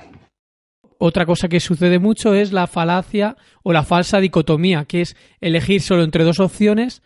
Otra 0.97 1.25
cosa 1.25 1.49
que 1.49 1.59
sucede 1.59 1.99
mucho 1.99 2.33
es 2.33 2.53
la 2.53 2.67
falacia 2.67 3.35
o 3.63 3.73
la 3.73 3.83
falsa 3.83 4.19
dicotomía, 4.19 4.85
que 4.85 5.01
es 5.01 5.15
elegir 5.41 5.81
solo 5.81 6.03
entre 6.03 6.23
dos 6.23 6.39
opciones 6.39 7.01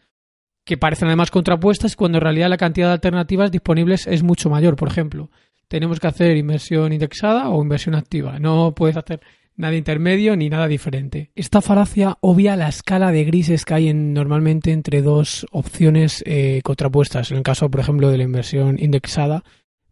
que 0.65 0.77
parecen 0.77 1.07
además 1.07 1.31
contrapuestas 1.31 1.95
cuando 1.95 2.19
en 2.19 2.23
realidad 2.23 2.49
la 2.49 2.57
cantidad 2.57 2.87
de 2.87 2.93
alternativas 2.93 3.51
disponibles 3.51 4.05
es 4.05 4.21
mucho 4.21 4.51
mayor. 4.51 4.75
Por 4.75 4.89
ejemplo, 4.89 5.31
tenemos 5.67 5.99
que 5.99 6.07
hacer 6.07 6.37
inversión 6.37 6.93
indexada 6.93 7.49
o 7.49 7.63
inversión 7.63 7.95
activa. 7.95 8.37
No 8.37 8.75
puedes 8.75 8.95
hacer 8.95 9.21
nada 9.59 9.75
intermedio 9.75 10.37
ni 10.37 10.49
nada 10.49 10.67
diferente. 10.67 11.31
Esta 11.35 11.61
falacia 11.61 12.17
obvia 12.21 12.55
la 12.55 12.69
escala 12.69 13.11
de 13.11 13.25
grises 13.25 13.65
que 13.65 13.73
hay 13.73 13.93
normalmente 13.93 14.71
entre 14.71 15.01
dos 15.01 15.45
opciones 15.51 16.23
eh, 16.25 16.61
contrapuestas. 16.63 17.29
En 17.31 17.37
el 17.37 17.43
caso, 17.43 17.69
por 17.69 17.81
ejemplo, 17.81 18.09
de 18.09 18.17
la 18.17 18.23
inversión 18.23 18.77
indexada, 18.79 19.43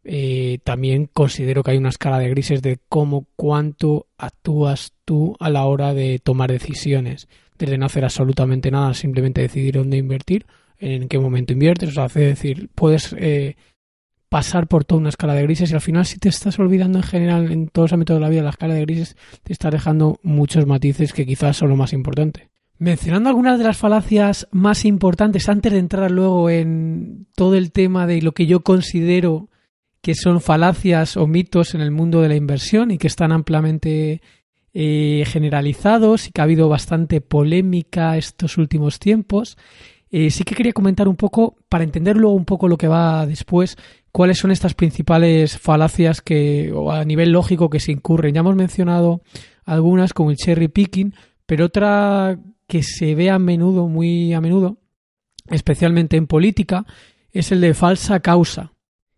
eh, 0.06 0.60
también 0.64 1.10
considero 1.12 1.64
que 1.64 1.72
hay 1.72 1.78
una 1.78 1.90
escala 1.90 2.18
de 2.18 2.30
grises 2.30 2.62
de 2.62 2.80
cómo, 2.88 3.28
cuánto 3.36 4.08
actúas 4.18 4.94
tú 5.04 5.36
a 5.38 5.50
la 5.50 5.66
hora 5.66 5.94
de 5.94 6.20
tomar 6.20 6.50
decisiones. 6.50 7.28
Desde 7.58 7.78
no 7.78 7.88
hacer 7.88 8.06
absolutamente 8.06 8.72
nada, 8.72 8.94
simplemente 8.94 9.42
decidir 9.42 9.76
dónde 9.76 9.98
invertir, 9.98 10.46
en 10.80 11.10
qué 11.10 11.20
momento 11.20 11.52
inviertes. 11.52 11.90
O 11.90 11.92
sea, 11.92 12.08
decir, 12.08 12.70
puedes 12.74 13.14
eh, 13.20 13.58
pasar 14.30 14.68
por 14.68 14.84
toda 14.84 15.00
una 15.00 15.10
escala 15.10 15.34
de 15.34 15.44
grises 15.44 15.72
y 15.72 15.74
al 15.74 15.82
final 15.82 16.06
si 16.06 16.18
te 16.20 16.30
estás 16.30 16.60
olvidando 16.60 17.00
en 17.00 17.04
general 17.04 17.52
en 17.52 17.68
todos 17.68 17.86
los 17.86 17.94
ámbitos 17.94 18.16
de 18.16 18.22
la 18.22 18.30
vida 18.30 18.44
la 18.44 18.50
escala 18.50 18.74
de 18.74 18.82
grises, 18.82 19.16
te 19.44 19.54
estás 19.54 19.72
dejando 19.72 20.20
muchos 20.24 20.66
matices 20.66 21.14
que 21.14 21.26
quizás 21.26 21.58
son 21.58 21.70
lo 21.70 21.76
más 21.76 21.94
importante. 21.94 22.50
Mencionando 22.80 23.30
algunas 23.30 23.58
de 23.58 23.64
las 23.64 23.78
falacias 23.78 24.48
más 24.52 24.86
importantes 24.86 25.50
antes 25.50 25.72
de 25.72 25.80
entrar 25.80 26.12
luego 26.12 26.50
en 26.50 27.28
todo 27.36 27.56
el 27.56 27.72
tema 27.72 28.06
de 28.06 28.22
lo 28.22 28.34
que 28.34 28.46
yo 28.46 28.62
considero 28.62 29.50
que 30.02 30.14
son 30.14 30.42
falacias 30.42 31.18
o 31.18 31.26
mitos 31.26 31.74
en 31.74 31.82
el 31.82 31.92
mundo 31.92 32.22
de 32.22 32.30
la 32.30 32.36
inversión 32.36 32.92
y 32.92 32.98
que 32.98 33.08
están 33.08 33.32
ampliamente 33.32 34.22
eh, 34.74 35.24
generalizados 35.26 36.28
y 36.28 36.32
que 36.32 36.42
ha 36.42 36.44
habido 36.44 36.70
bastante 36.70 37.20
polémica 37.20 38.16
estos 38.16 38.60
últimos 38.60 39.00
tiempos. 39.00 39.58
Eh, 40.10 40.32
sí 40.32 40.44
que 40.44 40.56
quería 40.56 40.74
comentar 40.74 41.08
un 41.08 41.16
poco, 41.16 41.58
para 41.70 41.84
entender 41.84 42.16
luego 42.16 42.36
un 42.36 42.46
poco 42.46 42.68
lo 42.68 42.78
que 42.78 42.88
va 42.88 43.26
después, 43.26 43.78
cuáles 44.12 44.38
son 44.38 44.52
estas 44.52 44.74
principales 44.74 45.58
falacias 45.58 46.22
que, 46.22 46.72
o 46.74 46.92
a 46.92 47.04
nivel 47.04 47.32
lógico 47.32 47.70
que 47.70 47.80
se 47.80 47.92
incurren. 47.92 48.34
Ya 48.34 48.40
hemos 48.40 48.56
mencionado 48.56 49.22
algunas 49.66 50.14
como 50.14 50.32
el 50.32 50.38
cherry 50.38 50.70
picking, 50.70 51.14
pero 51.46 51.66
otra 51.66 52.40
que 52.68 52.84
se 52.84 53.16
ve 53.16 53.30
a 53.30 53.40
menudo, 53.40 53.88
muy 53.88 54.34
a 54.34 54.42
menudo, 54.42 54.78
especialmente 55.50 56.18
en 56.18 56.28
política, 56.28 56.86
es 57.32 57.52
el 57.52 57.62
de 57.62 57.74
falsa 57.74 58.20
causa. 58.22 58.74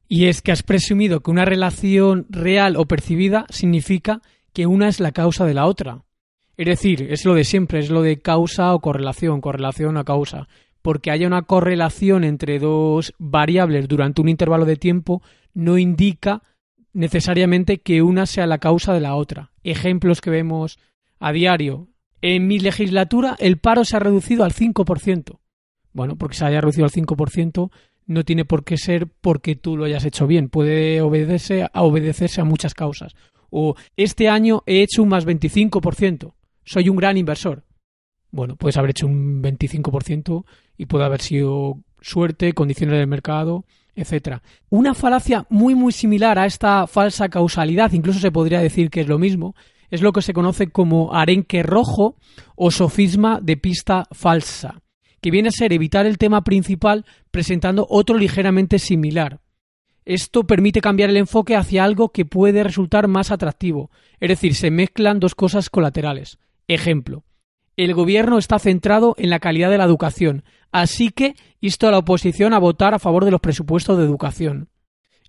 Y 0.08 0.26
es 0.26 0.42
que 0.42 0.52
has 0.52 0.64
presumido 0.64 1.22
que 1.22 1.30
una 1.30 1.46
relación 1.46 2.26
real 2.30 2.76
o 2.78 2.88
percibida 2.88 3.46
significa 3.50 4.22
que 4.54 4.66
una 4.66 4.88
es 4.88 5.00
la 5.00 5.12
causa 5.12 5.46
de 5.46 5.54
la 5.54 5.68
otra. 5.68 6.04
Es 6.58 6.66
decir, 6.66 7.08
es 7.10 7.26
lo 7.26 7.36
de 7.36 7.44
siempre, 7.46 7.80
es 7.80 7.90
lo 7.90 8.02
de 8.02 8.20
causa 8.20 8.74
o 8.74 8.82
correlación, 8.82 9.40
correlación 9.40 9.98
o 9.98 10.04
causa. 10.04 10.48
Porque 10.90 11.12
haya 11.12 11.28
una 11.28 11.44
correlación 11.44 12.24
entre 12.24 12.58
dos 12.58 13.14
variables 13.20 13.88
durante 13.88 14.22
un 14.22 14.28
intervalo 14.28 14.66
de 14.66 14.76
tiempo 14.76 15.22
no 15.54 15.78
indica 15.78 16.42
necesariamente 16.94 17.78
que 17.78 18.02
una 18.02 18.26
sea 18.26 18.48
la 18.48 18.58
causa 18.58 18.92
de 18.92 19.00
la 19.00 19.14
otra. 19.14 19.52
Ejemplos 19.62 20.20
que 20.20 20.32
vemos 20.32 20.80
a 21.20 21.32
diario. 21.32 21.90
En 22.24 22.48
mi 22.48 22.58
legislatura 22.58 23.36
el 23.38 23.60
paro 23.60 23.86
se 23.86 23.98
ha 23.98 24.00
reducido 24.00 24.44
al 24.44 24.52
5%. 24.52 25.38
Bueno, 25.94 26.16
porque 26.16 26.38
se 26.38 26.46
haya 26.46 26.60
reducido 26.60 26.86
al 26.86 26.92
5% 26.92 27.70
no 28.08 28.24
tiene 28.24 28.44
por 28.44 28.64
qué 28.64 28.76
ser 28.78 29.06
porque 29.22 29.56
tú 29.56 29.78
lo 29.78 29.86
hayas 29.86 30.06
hecho 30.06 30.26
bien, 30.26 30.50
puede 30.50 31.02
obedecerse 31.02 31.70
a, 31.72 31.84
obedecerse 31.84 32.42
a 32.42 32.46
muchas 32.46 32.74
causas. 32.74 33.14
O 33.52 33.76
este 33.96 34.28
año 34.28 34.64
he 34.66 34.82
hecho 34.82 35.04
un 35.04 35.10
más 35.10 35.28
25%, 35.28 36.34
soy 36.64 36.90
un 36.90 36.96
gran 36.96 37.16
inversor. 37.16 37.64
Bueno, 38.32 38.56
puedes 38.56 38.78
haber 38.78 38.92
hecho 38.92 39.06
un 39.06 39.44
25% 39.44 40.46
y 40.80 40.88
puede 40.88 41.06
haber 41.06 41.22
sido 41.22 41.78
suerte, 42.02 42.54
condiciones 42.54 42.98
del 42.98 43.06
mercado, 43.06 43.66
etcétera. 43.94 44.42
Una 44.70 44.96
falacia 44.96 45.46
muy 45.50 45.76
muy 45.76 45.92
similar 45.92 46.40
a 46.40 46.46
esta 46.48 46.88
falsa 46.88 47.30
causalidad, 47.30 47.92
incluso 47.92 48.20
se 48.20 48.32
podría 48.32 48.62
decir 48.62 48.90
que 48.90 49.02
es 49.02 49.08
lo 49.08 49.20
mismo, 49.20 49.56
es 49.92 50.02
lo 50.02 50.14
que 50.14 50.22
se 50.22 50.34
conoce 50.34 50.72
como 50.72 51.14
arenque 51.14 51.64
rojo 51.64 52.16
o 52.56 52.72
sofisma 52.72 53.40
de 53.42 53.58
pista 53.58 54.06
falsa 54.12 54.82
que 55.22 55.32
viene 55.32 55.50
a 55.50 55.52
ser 55.52 55.74
evitar 55.74 56.06
el 56.06 56.18
tema 56.18 56.44
principal 56.44 57.06
presentando 57.32 57.86
otro 57.90 58.18
ligeramente 58.18 58.80
similar. 58.80 59.42
Esto 60.06 60.46
permite 60.46 60.82
cambiar 60.82 61.10
el 61.10 61.18
enfoque 61.18 61.56
hacia 61.56 61.84
algo 61.84 62.10
que 62.10 62.26
puede 62.26 62.64
resultar 62.64 63.08
más 63.08 63.32
atractivo, 63.32 63.92
es 64.20 64.30
decir, 64.30 64.56
se 64.56 64.72
mezclan 64.72 65.20
dos 65.20 65.36
cosas 65.36 65.70
colaterales. 65.70 66.40
Ejemplo, 66.68 67.24
el 67.84 67.94
gobierno 67.94 68.38
está 68.38 68.60
centrado 68.60 69.16
en 69.18 69.30
la 69.30 69.40
calidad 69.40 69.70
de 69.70 69.78
la 69.78 69.86
educación, 69.86 70.44
así 70.72 71.12
que 71.12 71.36
insto 71.62 71.88
a 71.88 71.92
la 71.92 72.00
oposición 72.00 72.54
a 72.54 72.60
votar 72.60 72.94
a 72.94 73.00
favor 73.00 73.24
de 73.24 73.32
los 73.32 73.40
presupuestos 73.40 73.98
de 73.98 74.04
educación. 74.04 74.68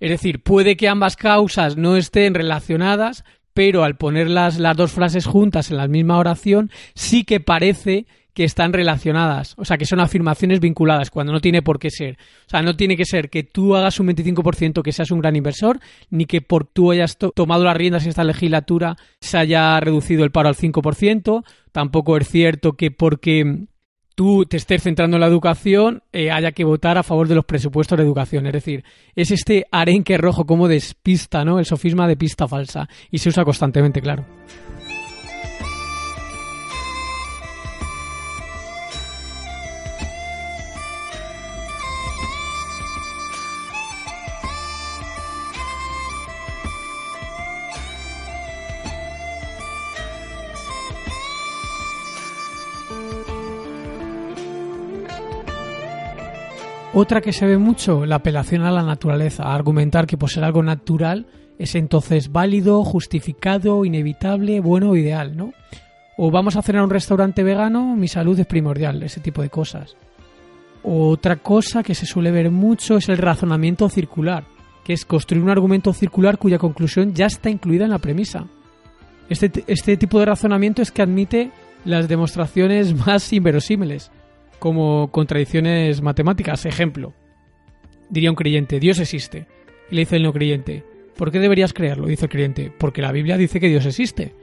Es 0.00 0.10
decir, 0.10 0.42
puede 0.42 0.76
que 0.76 0.88
ambas 0.88 1.14
causas 1.14 1.76
no 1.76 1.96
estén 1.96 2.34
relacionadas, 2.34 3.24
pero 3.54 3.84
al 3.84 3.96
poner 3.96 4.28
las, 4.28 4.58
las 4.58 4.76
dos 4.76 4.90
frases 4.90 5.26
juntas 5.26 5.70
en 5.70 5.76
la 5.76 5.86
misma 5.86 6.18
oración, 6.18 6.72
sí 6.94 7.22
que 7.22 7.38
parece 7.38 8.06
están 8.44 8.72
relacionadas, 8.72 9.54
o 9.56 9.64
sea, 9.64 9.76
que 9.78 9.84
son 9.84 10.00
afirmaciones 10.00 10.60
vinculadas, 10.60 11.10
cuando 11.10 11.32
no 11.32 11.40
tiene 11.40 11.62
por 11.62 11.78
qué 11.78 11.90
ser. 11.90 12.18
O 12.46 12.50
sea, 12.50 12.62
no 12.62 12.76
tiene 12.76 12.96
que 12.96 13.04
ser 13.04 13.30
que 13.30 13.42
tú 13.42 13.76
hagas 13.76 14.00
un 14.00 14.08
25% 14.08 14.82
que 14.82 14.92
seas 14.92 15.10
un 15.10 15.20
gran 15.20 15.36
inversor, 15.36 15.80
ni 16.10 16.26
que 16.26 16.40
por 16.40 16.64
tú 16.64 16.90
hayas 16.90 17.16
tomado 17.16 17.64
las 17.64 17.76
riendas 17.76 18.04
en 18.04 18.10
esta 18.10 18.24
legislatura 18.24 18.96
se 19.20 19.38
haya 19.38 19.78
reducido 19.80 20.24
el 20.24 20.30
paro 20.30 20.48
al 20.48 20.56
5%, 20.56 21.44
tampoco 21.72 22.16
es 22.16 22.28
cierto 22.28 22.72
que 22.72 22.90
porque 22.90 23.66
tú 24.14 24.44
te 24.44 24.58
estés 24.58 24.82
centrando 24.82 25.16
en 25.16 25.22
la 25.22 25.26
educación 25.26 26.02
eh, 26.12 26.30
haya 26.30 26.52
que 26.52 26.64
votar 26.64 26.98
a 26.98 27.02
favor 27.02 27.26
de 27.26 27.34
los 27.34 27.46
presupuestos 27.46 27.96
de 27.96 28.04
educación. 28.04 28.46
Es 28.46 28.52
decir, 28.52 28.84
es 29.14 29.30
este 29.30 29.64
arenque 29.72 30.18
rojo 30.18 30.44
como 30.44 30.68
despista, 30.68 31.44
¿no? 31.44 31.58
El 31.58 31.64
sofisma 31.64 32.06
de 32.06 32.16
pista 32.16 32.46
falsa. 32.46 32.86
Y 33.10 33.16
se 33.16 33.30
usa 33.30 33.44
constantemente, 33.44 34.02
claro. 34.02 34.26
Otra 56.92 57.20
que 57.20 57.32
se 57.32 57.46
ve 57.46 57.56
mucho, 57.56 58.04
la 58.04 58.16
apelación 58.16 58.62
a 58.62 58.72
la 58.72 58.82
naturaleza, 58.82 59.44
a 59.44 59.54
argumentar 59.54 60.08
que 60.08 60.18
por 60.18 60.28
ser 60.28 60.42
algo 60.42 60.60
natural 60.64 61.26
es 61.56 61.76
entonces 61.76 62.32
válido, 62.32 62.82
justificado, 62.82 63.84
inevitable, 63.84 64.58
bueno 64.58 64.90
o 64.90 64.96
ideal, 64.96 65.36
¿no? 65.36 65.52
O 66.16 66.32
vamos 66.32 66.56
a 66.56 66.62
cenar 66.62 66.80
a 66.80 66.84
un 66.84 66.90
restaurante 66.90 67.44
vegano, 67.44 67.94
mi 67.94 68.08
salud 68.08 68.38
es 68.40 68.46
primordial, 68.46 69.00
ese 69.04 69.20
tipo 69.20 69.40
de 69.40 69.50
cosas. 69.50 69.96
Otra 70.82 71.36
cosa 71.36 71.84
que 71.84 71.94
se 71.94 72.06
suele 72.06 72.32
ver 72.32 72.50
mucho 72.50 72.96
es 72.96 73.08
el 73.08 73.18
razonamiento 73.18 73.88
circular, 73.88 74.44
que 74.82 74.92
es 74.92 75.04
construir 75.04 75.44
un 75.44 75.50
argumento 75.50 75.92
circular 75.92 76.38
cuya 76.38 76.58
conclusión 76.58 77.14
ya 77.14 77.26
está 77.26 77.50
incluida 77.50 77.84
en 77.84 77.90
la 77.90 77.98
premisa. 77.98 78.46
Este, 79.28 79.62
este 79.68 79.96
tipo 79.96 80.18
de 80.18 80.26
razonamiento 80.26 80.82
es 80.82 80.90
que 80.90 81.02
admite 81.02 81.52
las 81.84 82.08
demostraciones 82.08 82.94
más 83.06 83.32
inverosímiles, 83.32 84.10
como 84.60 85.10
contradicciones 85.10 86.00
matemáticas. 86.02 86.64
Ejemplo, 86.66 87.12
diría 88.08 88.30
un 88.30 88.36
creyente, 88.36 88.78
Dios 88.78 89.00
existe. 89.00 89.48
Y 89.90 89.96
le 89.96 90.02
dice 90.02 90.16
el 90.16 90.22
no 90.22 90.32
creyente, 90.32 90.84
¿por 91.16 91.32
qué 91.32 91.40
deberías 91.40 91.72
creerlo? 91.72 92.06
Dice 92.06 92.26
el 92.26 92.30
creyente, 92.30 92.72
porque 92.78 93.02
la 93.02 93.10
Biblia 93.10 93.36
dice 93.36 93.58
que 93.58 93.68
Dios 93.68 93.86
existe. 93.86 94.34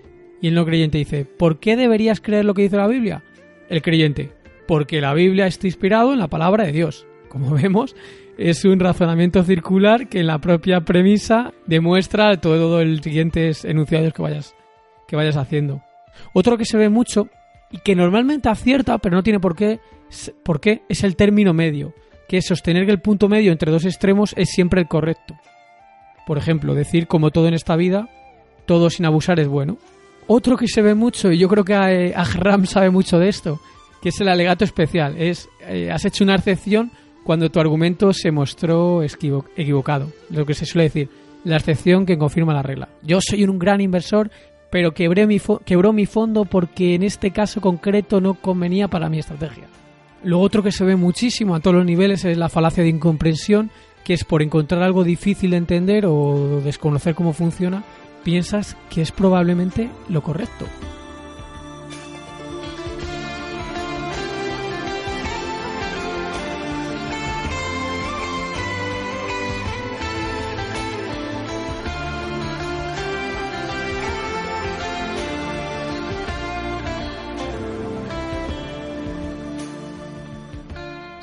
Y 0.42 0.50
el 0.50 0.56
no 0.56 0.66
creyente 0.66 0.98
dice, 0.98 1.24
¿por 1.24 1.60
qué 1.60 1.78
deberías 1.78 2.20
creer 2.20 2.44
lo 2.44 2.54
que 2.54 2.64
dice 2.64 2.76
la 2.78 2.88
Biblia? 2.88 3.24
El 3.70 3.82
creyente, 3.82 4.32
porque 4.68 5.00
la 5.00 5.14
Biblia 5.14 5.48
está 5.48 5.68
inspirado 5.68 6.12
en 6.12 6.20
la 6.20 6.28
palabra 6.28 6.66
de 6.66 6.74
Dios. 6.74 7.08
Como 7.30 7.52
vemos, 7.56 7.96
es 8.38 8.66
un 8.66 8.80
razonamiento 8.80 9.44
circular 9.44 10.08
que 10.08 10.20
en 10.20 10.28
la 10.28 10.40
propia 10.40 10.82
premisa 10.82 11.54
demuestra 11.66 12.40
todo 12.40 12.82
el 12.82 13.02
siguientes 13.02 13.66
enunciados 13.66 14.14
que 14.14 14.22
vayas, 14.22 14.56
que 15.08 15.16
vayas 15.16 15.38
haciendo. 15.38 15.82
Otro 16.34 16.58
que 16.58 16.66
se 16.66 16.78
ve 16.78 16.90
mucho 16.90 17.30
y 17.72 17.80
que 17.80 17.96
normalmente 17.96 18.50
acierta, 18.50 18.98
pero 19.00 19.16
no 19.16 19.24
tiene 19.24 19.40
por 19.40 19.56
qué, 19.56 19.80
¿Por 20.44 20.60
qué? 20.60 20.84
Es 20.90 21.04
el 21.04 21.16
término 21.16 21.54
medio, 21.54 21.94
que 22.28 22.38
es 22.38 22.46
sostener 22.46 22.86
que 22.86 22.92
el 22.92 23.02
punto 23.02 23.30
medio 23.30 23.52
entre 23.52 23.72
dos 23.72 23.86
extremos 23.86 24.34
es 24.38 24.50
siempre 24.50 24.82
el 24.82 24.88
correcto. 24.88 25.36
Por 26.26 26.38
ejemplo, 26.38 26.74
decir 26.74 27.08
como 27.08 27.32
todo 27.32 27.48
en 27.48 27.54
esta 27.54 27.76
vida, 27.76 28.10
todo 28.66 28.90
sin 28.90 29.06
abusar 29.06 29.40
es 29.40 29.48
bueno. 29.48 29.78
Otro 30.28 30.58
que 30.58 30.68
se 30.68 30.82
ve 30.82 30.94
mucho, 30.94 31.32
y 31.32 31.38
yo 31.38 31.48
creo 31.48 31.64
que 31.64 32.14
Ahram 32.16 32.66
sabe 32.66 32.90
mucho 32.90 33.18
de 33.18 33.30
esto, 33.30 33.62
que 34.02 34.10
es 34.10 34.20
el 34.20 34.28
alegato 34.28 34.66
especial. 34.66 35.16
Es, 35.18 35.48
eh, 35.68 35.90
has 35.90 36.04
hecho 36.04 36.26
una 36.26 36.36
excepción 36.36 36.92
cuando 37.24 37.50
tu 37.50 37.60
argumento 37.60 38.12
se 38.14 38.32
mostró 38.32 39.04
equivocado. 39.04 40.12
Lo 40.30 40.46
que 40.46 40.54
se 40.54 40.66
suele 40.66 40.86
decir, 40.86 41.10
la 41.46 41.58
excepción 41.58 42.06
que 42.06 42.18
confirma 42.18 42.54
la 42.54 42.62
regla. 42.62 42.90
Yo 43.04 43.20
soy 43.22 43.46
un 43.46 43.58
gran 43.58 43.80
inversor, 43.80 44.30
pero 44.70 44.94
quebré 44.94 45.28
mi 45.28 45.40
quebró 45.66 45.94
mi 45.94 46.06
fondo 46.06 46.44
porque 46.44 46.96
en 46.96 47.04
este 47.04 47.32
caso 47.32 47.62
concreto 47.62 48.20
no 48.20 48.34
convenía 48.34 48.90
para 48.90 49.10
mi 49.10 49.20
estrategia. 49.20 49.68
Lo 50.24 50.40
otro 50.40 50.64
que 50.64 50.72
se 50.72 50.84
ve 50.84 50.96
muchísimo 50.96 51.56
a 51.56 51.60
todos 51.60 51.78
los 51.78 51.86
niveles 51.86 52.26
es 52.26 52.38
la 52.38 52.50
falacia 52.50 52.84
de 52.84 52.90
incomprensión, 52.90 53.70
que 54.04 54.14
es 54.14 54.24
por 54.24 54.42
encontrar 54.42 54.84
algo 54.84 55.04
difícil 55.04 55.52
de 55.52 55.58
entender 55.58 56.06
o 56.06 56.62
desconocer 56.64 57.14
cómo 57.14 57.34
funciona, 57.34 57.84
piensas 58.24 58.76
que 58.90 59.02
es 59.02 59.12
probablemente 59.12 59.90
lo 60.10 60.22
correcto. 60.22 60.66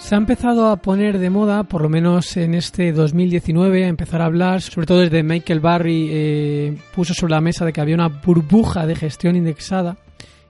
Se 0.05 0.15
ha 0.15 0.19
empezado 0.19 0.69
a 0.69 0.77
poner 0.77 1.19
de 1.19 1.31
moda, 1.31 1.65
por 1.65 1.81
lo 1.81 1.89
menos 1.89 2.37
en 2.37 2.55
este 2.55 2.93
2019, 2.93 3.87
a 3.87 3.89
empezar 3.89 4.21
a 4.21 4.27
hablar, 4.27 4.61
sobre 4.61 4.87
todo 4.87 5.01
desde 5.01 5.23
Michael 5.23 5.61
Barry 5.61 6.09
eh, 6.13 6.77
puso 6.95 7.15
sobre 7.15 7.31
la 7.31 7.41
mesa 7.41 7.65
de 7.65 7.73
que 7.73 7.81
había 7.81 7.95
una 7.95 8.09
burbuja 8.09 8.87
de 8.87 8.97
gestión 8.97 9.35
indexada 9.35 9.97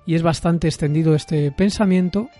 y 0.06 0.16
es 0.16 0.24
bastante 0.24 0.66
extendido 0.66 1.14
este 1.14 1.52
pensamiento. 1.52 2.30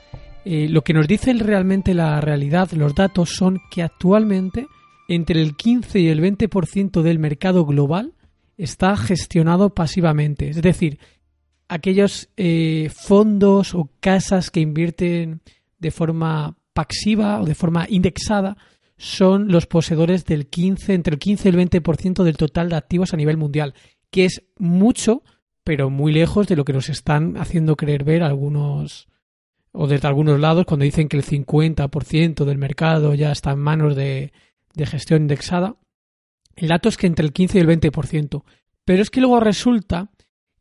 Eh, 0.44 0.66
lo 0.68 0.83
que 0.83 0.92
nos 0.92 1.07
dice 1.07 1.33
realmente 1.35 1.94
la 1.94 2.20
realidad, 2.20 2.72
los 2.72 2.96
datos, 2.96 3.31
son 3.31 3.61
que 3.70 3.85
actualmente 3.85 4.66
entre 5.07 5.40
el 5.40 5.55
15 5.55 6.00
y 6.00 6.09
el 6.09 6.20
20% 6.20 7.00
del 7.00 7.20
mercado 7.20 7.64
global 7.64 8.14
está 8.59 8.96
gestionado 8.96 9.70
pasivamente. 9.72 10.48
Es 10.48 10.61
decir, 10.61 10.98
aquellos 11.68 12.29
eh, 12.37 12.90
fondos 12.92 13.72
o 13.77 13.88
casas 14.00 14.50
que 14.50 14.59
invierten 14.59 15.42
de 15.79 15.92
forma 15.92 16.57
paxiva 16.75 17.41
o 17.41 17.47
de 17.47 17.55
forma 17.55 17.87
indexada 17.89 18.57
son 18.97 19.51
los 19.51 19.67
poseedores 19.67 20.25
del 20.25 20.49
15, 20.49 20.95
entre 20.95 21.15
el 21.15 21.19
15 21.19 21.49
y 21.49 21.53
el 21.53 21.71
20% 21.71 22.23
del 22.23 22.37
total 22.37 22.69
de 22.69 22.77
activos 22.77 23.13
a 23.13 23.17
nivel 23.17 23.37
mundial, 23.37 23.75
que 24.11 24.25
es 24.27 24.43
mucho, 24.59 25.23
pero 25.65 25.91
muy 25.91 26.13
lejos 26.13 26.47
de 26.47 26.57
lo 26.57 26.65
que 26.65 26.73
nos 26.73 26.89
están 26.89 27.37
haciendo 27.37 27.77
creer 27.77 28.05
ver 28.05 28.23
algunos 28.23 29.09
o 29.73 29.89
desde 29.89 30.07
algunos 30.07 30.39
lados 30.39 30.67
cuando 30.67 30.85
dicen 30.85 31.09
que 31.09 31.17
el 31.17 31.25
50% 31.25 32.45
del 32.45 32.59
mercado 32.59 33.15
ya 33.15 33.33
está 33.33 33.51
en 33.53 33.59
manos 33.59 33.97
de, 33.97 34.33
de 34.75 34.87
gestión 34.87 35.23
indexada. 35.23 35.77
El 36.55 36.69
dato 36.69 36.89
es 36.89 36.97
que 36.97 37.09
entre 37.09 37.27
el 37.27 37.33
15 37.33 37.59
y 37.59 37.61
el 37.61 37.67
20%. 37.67 38.45
Pero 38.85 39.03
es 39.03 39.11
que 39.11 39.21
luego 39.21 39.41
resulta 39.41 40.11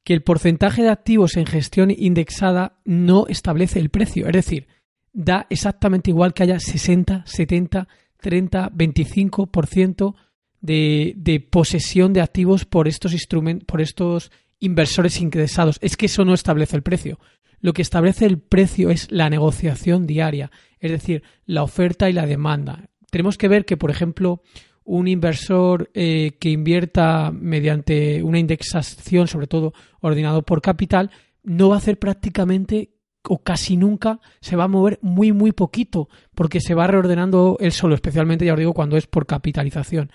que 0.03 0.13
el 0.13 0.23
porcentaje 0.23 0.81
de 0.81 0.89
activos 0.89 1.37
en 1.37 1.45
gestión 1.45 1.91
indexada 1.95 2.79
no 2.85 3.27
establece 3.27 3.79
el 3.79 3.89
precio. 3.89 4.25
Es 4.25 4.33
decir, 4.33 4.67
da 5.13 5.47
exactamente 5.49 6.09
igual 6.09 6.33
que 6.33 6.43
haya 6.43 6.59
60, 6.59 7.23
70, 7.25 7.87
30, 8.19 8.71
25% 8.71 10.15
de, 10.59 11.13
de 11.15 11.39
posesión 11.39 12.13
de 12.13 12.21
activos 12.21 12.65
por 12.65 12.87
estos 12.87 13.13
instrumentos, 13.13 13.65
por 13.65 13.81
estos 13.81 14.31
inversores 14.59 15.21
ingresados. 15.21 15.77
Es 15.81 15.95
que 15.95 16.07
eso 16.07 16.25
no 16.25 16.33
establece 16.33 16.75
el 16.75 16.83
precio. 16.83 17.19
Lo 17.59 17.73
que 17.73 17.81
establece 17.81 18.25
el 18.25 18.39
precio 18.39 18.89
es 18.89 19.11
la 19.11 19.29
negociación 19.29 20.05
diaria, 20.05 20.51
es 20.79 20.91
decir, 20.91 21.23
la 21.45 21.63
oferta 21.63 22.09
y 22.09 22.13
la 22.13 22.25
demanda. 22.25 22.89
Tenemos 23.09 23.37
que 23.37 23.47
ver 23.47 23.65
que, 23.65 23.77
por 23.77 23.91
ejemplo, 23.91 24.41
un 24.83 25.07
inversor 25.07 25.89
eh, 25.93 26.31
que 26.39 26.49
invierta 26.49 27.31
mediante 27.31 28.21
una 28.23 28.39
indexación, 28.39 29.27
sobre 29.27 29.47
todo 29.47 29.73
ordenado 30.01 30.41
por 30.41 30.61
capital, 30.61 31.11
no 31.43 31.69
va 31.69 31.75
a 31.75 31.77
hacer 31.77 31.99
prácticamente 31.99 32.92
o 33.27 33.41
casi 33.41 33.77
nunca 33.77 34.19
se 34.41 34.55
va 34.55 34.65
a 34.65 34.67
mover 34.67 34.99
muy 35.01 35.31
muy 35.31 35.51
poquito 35.51 36.09
porque 36.35 36.59
se 36.59 36.73
va 36.73 36.87
reordenando 36.87 37.57
el 37.59 37.71
solo, 37.71 37.95
especialmente 37.95 38.45
ya 38.45 38.53
os 38.53 38.59
digo 38.59 38.73
cuando 38.73 38.97
es 38.97 39.07
por 39.07 39.25
capitalización. 39.25 40.11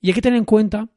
Y 0.00 0.08
hay 0.08 0.14
que 0.14 0.22
tener 0.22 0.38
en 0.38 0.44
cuenta 0.44 0.88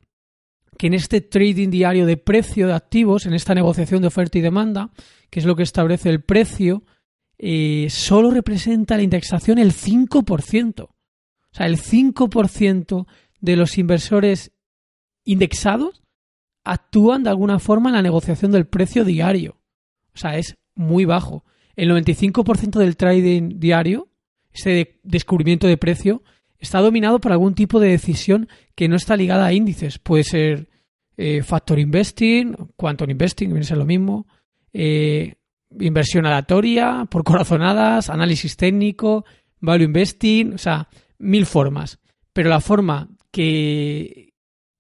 que 0.78 0.88
en 0.88 0.94
este 0.94 1.22
trading 1.22 1.70
diario 1.70 2.06
de 2.06 2.18
precio 2.18 2.68
de 2.68 2.74
activos, 2.74 3.26
en 3.26 3.34
esta 3.34 3.54
negociación 3.54 4.02
de 4.02 4.08
oferta 4.08 4.38
y 4.38 4.42
demanda, 4.42 4.92
que 5.30 5.40
es 5.40 5.46
lo 5.46 5.56
que 5.56 5.64
establece 5.64 6.10
el 6.10 6.24
precio, 6.24 6.84
eh, 7.38 7.88
solo 7.90 8.32
representa 8.32 8.98
la 8.98 9.04
indexación 9.04 9.60
el 9.60 9.72
5%. 9.74 10.84
O 10.84 11.56
sea, 11.56 11.68
el 11.68 11.78
5% 11.78 13.06
de 13.40 13.56
los 13.56 13.78
inversores 13.78 14.52
indexados 15.24 16.02
actúan 16.64 17.24
de 17.24 17.30
alguna 17.30 17.60
forma 17.60 17.90
en 17.90 17.96
la 17.96 18.02
negociación 18.02 18.52
del 18.52 18.66
precio 18.66 19.04
diario. 19.04 19.58
O 20.16 20.18
sea, 20.18 20.38
es 20.38 20.58
muy 20.76 21.06
bajo 21.06 21.44
el 21.76 21.90
95% 21.90 22.80
del 22.80 22.98
trading 22.98 23.60
diario, 23.60 24.10
ese 24.52 25.00
descubrimiento 25.04 25.68
de 25.68 25.78
precio, 25.78 26.24
está 26.60 26.80
dominado 26.80 27.20
por 27.20 27.32
algún 27.32 27.56
tipo 27.56 27.80
de 27.80 27.90
decisión 27.90 28.48
que 28.76 28.88
no 28.88 28.96
está 28.96 29.18
ligada 29.18 29.46
a 29.46 29.54
índices. 29.54 30.00
Puede 30.00 30.24
ser 30.24 30.70
eh, 31.18 31.44
factor 31.44 31.80
investing, 31.80 32.56
quantum 32.76 33.10
investing, 33.10 33.50
viene 33.50 33.62
a 33.62 33.68
ser 33.68 33.78
lo 33.78 33.86
mismo, 33.86 34.28
eh, 34.72 35.36
inversión 35.80 36.26
aleatoria, 36.26 37.06
por 37.10 37.24
corazonadas, 37.24 38.10
análisis 38.10 38.56
técnico, 38.56 39.26
value 39.60 39.86
investing, 39.86 40.54
o 40.54 40.58
sea, 40.58 40.88
mil 41.18 41.46
formas. 41.46 42.00
Pero 42.32 42.50
la 42.50 42.62
forma 42.62 43.10
que, 43.32 44.34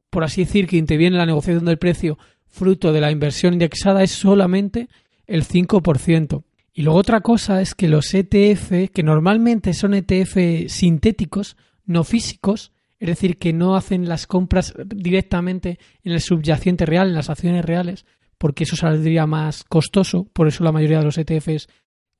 por 0.09 0.23
así 0.23 0.45
decir, 0.45 0.67
que 0.67 0.77
interviene 0.77 1.15
en 1.15 1.19
la 1.19 1.25
negociación 1.25 1.65
del 1.65 1.77
precio 1.77 2.17
fruto 2.47 2.93
de 2.93 3.01
la 3.01 3.11
inversión 3.11 3.53
indexada 3.53 4.03
es 4.03 4.11
solamente 4.11 4.87
el 5.25 5.43
5%. 5.43 6.43
Y 6.73 6.81
luego 6.81 6.99
otra 6.99 7.21
cosa 7.21 7.61
es 7.61 7.75
que 7.75 7.87
los 7.87 8.13
ETF, 8.13 8.91
que 8.91 9.03
normalmente 9.03 9.73
son 9.73 9.93
ETF 9.93 10.67
sintéticos, 10.67 11.55
no 11.85 12.03
físicos, 12.03 12.71
es 12.99 13.07
decir, 13.07 13.37
que 13.37 13.53
no 13.53 13.75
hacen 13.75 14.09
las 14.09 14.25
compras 14.25 14.73
directamente 14.85 15.77
en 16.03 16.13
el 16.13 16.21
subyacente 16.21 16.85
real, 16.85 17.09
en 17.09 17.15
las 17.15 17.29
acciones 17.29 17.63
reales, 17.63 18.05
porque 18.37 18.63
eso 18.63 18.75
saldría 18.75 19.27
más 19.27 19.63
costoso, 19.63 20.27
por 20.33 20.47
eso 20.47 20.63
la 20.63 20.71
mayoría 20.71 20.99
de 20.99 21.05
los 21.05 21.17
ETFs 21.17 21.67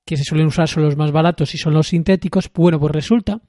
que 0.06 0.18
se 0.18 0.24
suelen 0.24 0.48
usar 0.48 0.68
son 0.68 0.84
los 0.84 0.98
más 0.98 1.12
baratos 1.12 1.56
y 1.56 1.58
son 1.58 1.74
los 1.74 1.88
sintéticos. 1.88 2.52
Bueno, 2.54 2.80
pues 2.80 2.92
resulta 2.92 3.42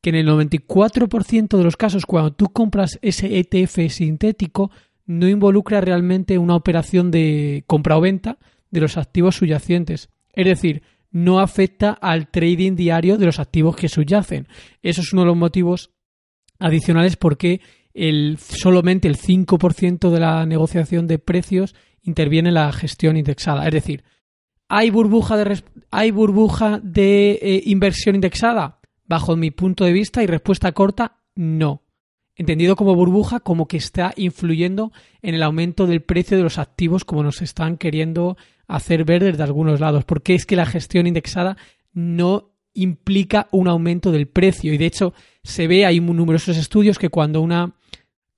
que 0.00 0.10
en 0.10 0.16
el 0.16 0.28
94% 0.28 1.56
de 1.56 1.64
los 1.64 1.76
casos, 1.76 2.04
cuando 2.04 2.32
tú 2.32 2.48
compras 2.48 2.98
ese 3.02 3.38
ETF 3.38 3.88
sintético, 3.90 4.70
no 5.06 5.28
involucra 5.28 5.80
realmente 5.80 6.38
una 6.38 6.56
operación 6.56 7.10
de 7.10 7.64
compra 7.66 7.96
o 7.96 8.00
venta 8.00 8.38
de 8.70 8.80
los 8.80 8.96
activos 8.96 9.36
subyacentes. 9.36 10.10
Es 10.32 10.46
decir, 10.46 10.82
no 11.10 11.40
afecta 11.40 11.92
al 11.92 12.28
trading 12.28 12.74
diario 12.74 13.18
de 13.18 13.26
los 13.26 13.38
activos 13.38 13.76
que 13.76 13.88
subyacen. 13.88 14.48
Eso 14.82 15.02
es 15.02 15.12
uno 15.12 15.22
de 15.22 15.26
los 15.26 15.36
motivos 15.36 15.90
adicionales 16.58 17.16
porque 17.16 17.60
el, 17.94 18.38
solamente 18.38 19.08
el 19.08 19.18
5% 19.18 20.10
de 20.10 20.20
la 20.20 20.46
negociación 20.46 21.06
de 21.06 21.18
precios 21.18 21.74
interviene 22.02 22.48
en 22.48 22.54
la 22.54 22.72
gestión 22.72 23.16
indexada. 23.16 23.66
Es 23.66 23.72
decir, 23.72 24.04
¿hay 24.68 24.90
burbuja 24.90 25.36
de, 25.36 25.62
¿hay 25.90 26.10
burbuja 26.10 26.80
de 26.82 27.32
eh, 27.32 27.62
inversión 27.66 28.14
indexada? 28.14 28.80
Bajo 29.04 29.36
mi 29.36 29.50
punto 29.50 29.84
de 29.84 29.92
vista 29.92 30.22
y 30.22 30.26
respuesta 30.26 30.72
corta, 30.72 31.18
no. 31.34 31.82
Entendido 32.34 32.76
como 32.76 32.94
burbuja, 32.94 33.40
como 33.40 33.68
que 33.68 33.76
está 33.76 34.14
influyendo 34.16 34.90
en 35.20 35.34
el 35.34 35.42
aumento 35.42 35.86
del 35.86 36.00
precio 36.00 36.38
de 36.38 36.42
los 36.42 36.58
activos, 36.58 37.04
como 37.04 37.22
nos 37.22 37.42
están 37.42 37.76
queriendo 37.76 38.38
hacer 38.66 39.04
ver 39.04 39.24
desde 39.24 39.42
algunos 39.42 39.80
lados. 39.80 40.04
Porque 40.04 40.34
es 40.34 40.46
que 40.46 40.56
la 40.56 40.66
gestión 40.66 41.06
indexada 41.06 41.56
no 41.92 42.52
implica 42.74 43.48
un 43.50 43.68
aumento 43.68 44.12
del 44.12 44.28
precio. 44.28 44.72
Y 44.72 44.78
de 44.78 44.86
hecho, 44.86 45.14
se 45.42 45.66
ve, 45.66 45.86
hay 45.86 46.00
numerosos 46.00 46.56
estudios 46.56 46.98
que 46.98 47.10
cuando 47.10 47.40
una 47.40 47.74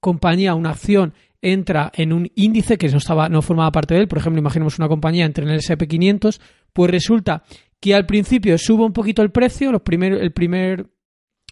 compañía, 0.01 0.55
una 0.55 0.71
acción, 0.71 1.15
entra 1.41 1.93
en 1.95 2.13
un 2.13 2.31
índice 2.35 2.79
que 2.79 2.89
no, 2.89 2.99
estaba, 2.99 3.29
no 3.29 3.43
formaba 3.43 3.71
parte 3.71 3.95
de 3.95 4.01
él, 4.01 4.09
por 4.09 4.19
ejemplo, 4.19 4.41
imaginemos 4.41 4.79
una 4.79 4.89
compañía 4.89 5.27
entra 5.27 5.45
en 5.45 5.51
el 5.51 5.61
SP500, 5.61 6.41
pues 6.73 6.91
resulta 6.91 7.45
que 7.81 7.95
al 7.95 8.07
principio 8.07 8.57
sube 8.57 8.85
un 8.85 8.95
poquito 8.95 9.21
el 9.21 9.31
precio, 9.31 9.71
los 9.71 9.83
primer, 9.83 10.15
el 10.15 10.33
primer 10.33 10.87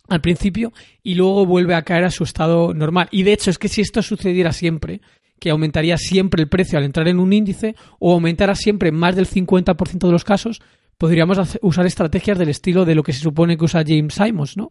al 0.09 0.21
principio 0.21 0.73
y 1.03 1.15
luego 1.15 1.47
vuelve 1.47 1.75
a 1.75 1.83
caer 1.83 2.05
a 2.05 2.11
su 2.11 2.25
estado 2.25 2.75
normal. 2.75 3.09
Y 3.11 3.23
de 3.23 3.35
hecho 3.35 3.51
es 3.51 3.59
que 3.59 3.69
si 3.69 3.83
esto 3.83 4.03
sucediera 4.03 4.53
siempre, 4.53 5.03
que 5.43 5.51
aumentaría 5.51 5.99
siempre 5.99 6.41
el 6.41 6.49
precio 6.49 6.79
al 6.79 6.85
entrar 6.85 7.09
en 7.09 7.19
un 7.19 7.33
índice 7.33 7.75
o 7.99 8.13
aumentara 8.13 8.55
siempre 8.55 8.93
más 8.93 9.17
del 9.17 9.27
50% 9.27 10.07
de 10.07 10.13
los 10.13 10.23
casos, 10.23 10.63
podríamos 10.97 11.37
usar 11.63 11.85
estrategias 11.85 12.39
del 12.39 12.49
estilo 12.49 12.85
de 12.85 12.95
lo 12.95 13.03
que 13.03 13.13
se 13.13 13.19
supone 13.19 13.57
que 13.57 13.65
usa 13.65 13.83
James 13.85 14.15
Simons, 14.15 14.57
¿no? 14.57 14.71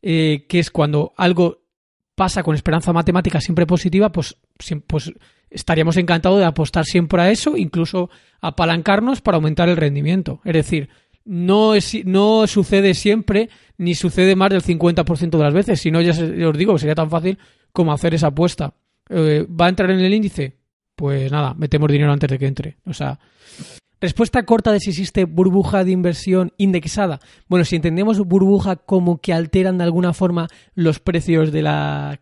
Eh, 0.00 0.46
que 0.48 0.60
es 0.60 0.70
cuando 0.70 1.12
algo 1.16 1.64
pasa 2.14 2.44
con 2.44 2.54
esperanza 2.54 2.92
matemática 2.92 3.40
siempre 3.40 3.66
positiva, 3.66 4.12
pues, 4.12 4.36
pues 4.86 5.12
estaríamos 5.50 5.96
encantados 5.96 6.38
de 6.38 6.44
apostar 6.44 6.84
siempre 6.84 7.20
a 7.20 7.32
eso, 7.32 7.56
incluso 7.56 8.08
apalancarnos 8.40 9.22
para 9.22 9.38
aumentar 9.38 9.68
el 9.68 9.76
rendimiento. 9.76 10.40
Es 10.44 10.52
decir, 10.52 10.88
no, 11.24 11.74
es, 11.74 11.96
no 12.04 12.46
sucede 12.46 12.94
siempre 12.94 13.48
ni 13.76 13.96
sucede 13.96 14.36
más 14.36 14.50
del 14.50 14.62
50% 14.62 15.30
de 15.30 15.42
las 15.42 15.52
veces. 15.52 15.80
Si 15.80 15.90
no, 15.90 16.00
ya 16.00 16.12
os 16.12 16.56
digo, 16.56 16.78
sería 16.78 16.94
tan 16.94 17.10
fácil 17.10 17.38
como 17.72 17.92
hacer 17.92 18.14
esa 18.14 18.28
apuesta. 18.28 18.74
Eh, 19.08 19.46
¿Va 19.48 19.66
a 19.66 19.68
entrar 19.68 19.90
en 19.90 20.00
el 20.00 20.14
índice? 20.14 20.56
Pues 20.94 21.30
nada, 21.30 21.54
metemos 21.54 21.90
dinero 21.90 22.12
antes 22.12 22.30
de 22.30 22.38
que 22.38 22.46
entre. 22.46 22.78
O 22.86 22.94
sea, 22.94 23.18
respuesta 24.00 24.44
corta 24.44 24.72
de 24.72 24.80
si 24.80 24.90
existe 24.90 25.24
burbuja 25.24 25.84
de 25.84 25.92
inversión 25.92 26.52
indexada. 26.56 27.20
Bueno, 27.48 27.64
si 27.64 27.76
entendemos 27.76 28.18
burbuja 28.20 28.76
como 28.76 29.20
que 29.20 29.32
alteran 29.32 29.78
de 29.78 29.84
alguna 29.84 30.12
forma 30.12 30.48
los 30.74 31.00
precios 31.00 31.52
de, 31.52 31.62
la, 31.62 32.20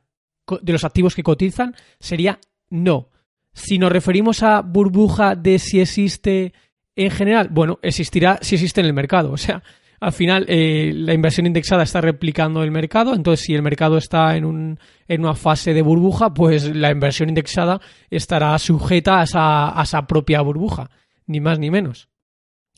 de 0.63 0.73
los 0.73 0.85
activos 0.85 1.15
que 1.15 1.23
cotizan, 1.23 1.75
sería 2.01 2.41
no. 2.69 3.11
Si 3.53 3.79
nos 3.79 3.93
referimos 3.93 4.43
a 4.43 4.63
burbuja 4.63 5.37
de 5.37 5.61
si 5.61 5.81
existe 5.81 6.53
en 6.97 7.11
general, 7.11 7.49
bueno, 7.51 7.79
existirá 7.83 8.39
si 8.43 8.57
existe 8.57 8.81
en 8.81 8.87
el 8.87 8.93
mercado. 8.93 9.31
O 9.33 9.37
sea, 9.37 9.63
al 10.05 10.13
final 10.13 10.45
eh, 10.49 10.93
la 10.95 11.15
inversión 11.15 11.47
indexada 11.47 11.83
está 11.83 12.03
replicando 12.03 12.63
el 12.63 12.71
mercado, 12.71 13.15
entonces 13.15 13.47
si 13.47 13.55
el 13.55 13.63
mercado 13.63 13.97
está 13.97 14.37
en, 14.37 14.45
un, 14.45 14.79
en 15.09 15.21
una 15.23 15.35
fase 15.35 15.73
de 15.73 15.81
burbuja, 15.81 16.35
pues 16.35 16.77
la 16.77 16.91
inversión 16.91 17.31
indexada 17.31 17.81
estará 18.11 18.59
sujeta 18.59 19.21
a 19.21 19.23
esa, 19.25 19.81
a 19.81 19.83
esa 19.83 20.07
propia 20.07 20.43
burbuja, 20.43 20.91
ni 21.27 21.41
más 21.41 21.59
ni 21.59 21.71
menos. 21.71 22.09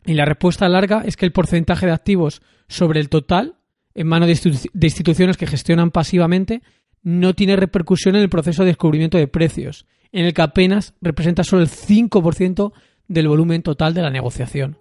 Y 0.05 0.15
la 0.15 0.25
respuesta 0.25 0.69
larga 0.69 1.03
es 1.05 1.17
que 1.17 1.27
el 1.27 1.33
porcentaje 1.33 1.87
de 1.87 1.93
activos 1.93 2.43
sobre 2.69 3.01
el 3.01 3.09
total 3.09 3.57
en 3.95 4.07
manos 4.07 4.29
de 4.29 4.87
instituciones 4.87 5.37
que 5.37 5.49
gestionan 5.49 5.91
pasivamente 5.91 6.63
no 7.03 7.35
tiene 7.35 7.57
repercusión 7.57 8.15
en 8.15 8.23
el 8.23 8.29
proceso 8.29 8.63
de 8.63 8.69
descubrimiento 8.69 9.19
de 9.19 9.27
precios, 9.27 9.87
en 10.13 10.27
el 10.27 10.33
que 10.33 10.43
apenas 10.43 10.95
representa 11.01 11.43
solo 11.43 11.63
el 11.63 11.69
5% 11.69 12.73
del 13.09 13.27
volumen 13.27 13.63
total 13.63 13.95
de 13.95 14.03
la 14.03 14.11
negociación. 14.11 14.79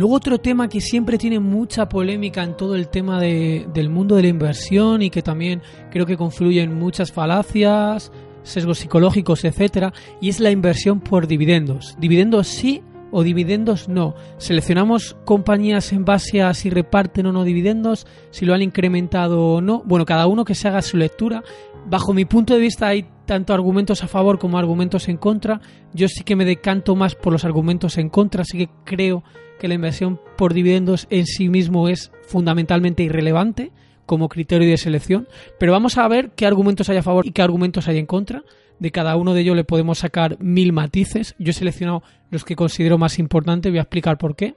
Luego 0.00 0.14
otro 0.14 0.38
tema 0.38 0.70
que 0.70 0.80
siempre 0.80 1.18
tiene 1.18 1.40
mucha 1.40 1.86
polémica 1.86 2.42
en 2.42 2.56
todo 2.56 2.74
el 2.74 2.88
tema 2.88 3.20
del 3.20 3.90
mundo 3.90 4.16
de 4.16 4.22
la 4.22 4.28
inversión 4.28 5.02
y 5.02 5.10
que 5.10 5.20
también 5.20 5.60
creo 5.90 6.06
que 6.06 6.16
confluye 6.16 6.62
en 6.62 6.72
muchas 6.72 7.12
falacias, 7.12 8.10
sesgos 8.42 8.78
psicológicos, 8.78 9.44
etcétera, 9.44 9.92
y 10.18 10.30
es 10.30 10.40
la 10.40 10.50
inversión 10.50 11.00
por 11.00 11.26
dividendos. 11.26 11.96
Dividendos 12.00 12.46
sí 12.46 12.82
o 13.10 13.22
dividendos 13.22 13.90
no. 13.90 14.14
Seleccionamos 14.38 15.18
compañías 15.26 15.92
en 15.92 16.06
base 16.06 16.40
a 16.40 16.54
si 16.54 16.70
reparten 16.70 17.26
o 17.26 17.32
no 17.32 17.44
dividendos, 17.44 18.06
si 18.30 18.46
lo 18.46 18.54
han 18.54 18.62
incrementado 18.62 19.44
o 19.44 19.60
no. 19.60 19.82
Bueno, 19.84 20.06
cada 20.06 20.26
uno 20.28 20.46
que 20.46 20.54
se 20.54 20.68
haga 20.68 20.80
su 20.80 20.96
lectura. 20.96 21.42
Bajo 21.86 22.12
mi 22.12 22.24
punto 22.24 22.54
de 22.54 22.60
vista 22.60 22.88
hay 22.88 23.06
tanto 23.26 23.52
argumentos 23.52 24.02
a 24.02 24.08
favor 24.08 24.38
como 24.38 24.58
argumentos 24.58 25.08
en 25.08 25.16
contra. 25.16 25.60
Yo 25.92 26.08
sí 26.08 26.22
que 26.22 26.36
me 26.36 26.44
decanto 26.44 26.94
más 26.94 27.14
por 27.14 27.32
los 27.32 27.44
argumentos 27.44 27.98
en 27.98 28.08
contra, 28.08 28.42
así 28.42 28.58
que 28.58 28.70
creo 28.84 29.24
que 29.58 29.68
la 29.68 29.74
inversión 29.74 30.20
por 30.36 30.54
dividendos 30.54 31.06
en 31.10 31.26
sí 31.26 31.48
mismo 31.48 31.88
es 31.88 32.12
fundamentalmente 32.26 33.02
irrelevante 33.02 33.72
como 34.06 34.28
criterio 34.28 34.68
de 34.68 34.76
selección, 34.76 35.28
pero 35.58 35.70
vamos 35.70 35.96
a 35.96 36.08
ver 36.08 36.32
qué 36.34 36.44
argumentos 36.44 36.88
hay 36.88 36.96
a 36.96 37.02
favor 37.02 37.26
y 37.26 37.30
qué 37.30 37.42
argumentos 37.42 37.86
hay 37.86 37.98
en 37.98 38.06
contra. 38.06 38.42
De 38.80 38.90
cada 38.90 39.14
uno 39.16 39.34
de 39.34 39.42
ellos 39.42 39.54
le 39.54 39.62
podemos 39.62 39.98
sacar 39.98 40.36
mil 40.40 40.72
matices. 40.72 41.36
Yo 41.38 41.50
he 41.50 41.52
seleccionado 41.52 42.02
los 42.30 42.44
que 42.44 42.56
considero 42.56 42.98
más 42.98 43.18
importantes, 43.18 43.70
voy 43.70 43.78
a 43.78 43.82
explicar 43.82 44.18
por 44.18 44.34
qué. 44.34 44.56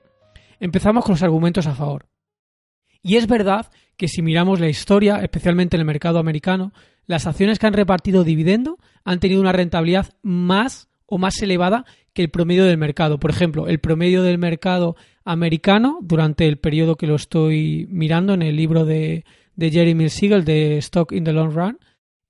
Empezamos 0.60 1.04
con 1.04 1.14
los 1.14 1.24
argumentos 1.24 1.68
a 1.68 1.76
favor. 1.76 2.06
Y 3.04 3.18
es 3.18 3.28
verdad 3.28 3.70
que 3.98 4.08
si 4.08 4.22
miramos 4.22 4.60
la 4.60 4.70
historia, 4.70 5.18
especialmente 5.18 5.76
en 5.76 5.82
el 5.82 5.86
mercado 5.86 6.20
americano, 6.20 6.74
las 7.06 7.28
acciones 7.28 7.60
que 7.60 7.68
han 7.68 7.74
repartido 7.74 8.24
dividendo 8.24 8.80
han 9.04 9.20
tenido 9.20 9.42
una 9.42 9.52
rentabilidad 9.52 10.14
más 10.22 10.88
o 11.06 11.18
más 11.18 11.40
elevada 11.42 11.86
que 12.14 12.22
el 12.22 12.30
promedio 12.30 12.66
del 12.66 12.78
mercado. 12.78 13.20
Por 13.20 13.30
ejemplo, 13.30 13.68
el 13.68 13.80
promedio 13.80 14.24
del 14.24 14.38
mercado 14.38 14.96
americano 15.26 16.00
durante 16.02 16.48
el 16.48 16.58
periodo 16.58 16.96
que 16.96 17.08
lo 17.08 17.16
estoy 17.16 17.88
mirando 17.90 18.34
en 18.34 18.42
el 18.42 18.56
libro 18.56 18.86
de, 18.86 19.26
Jeremy 19.60 20.10
Siegel 20.10 20.46
de 20.46 20.78
Stock 20.78 21.12
in 21.12 21.26
the 21.26 21.34
Long 21.34 21.54
Run, 21.54 21.80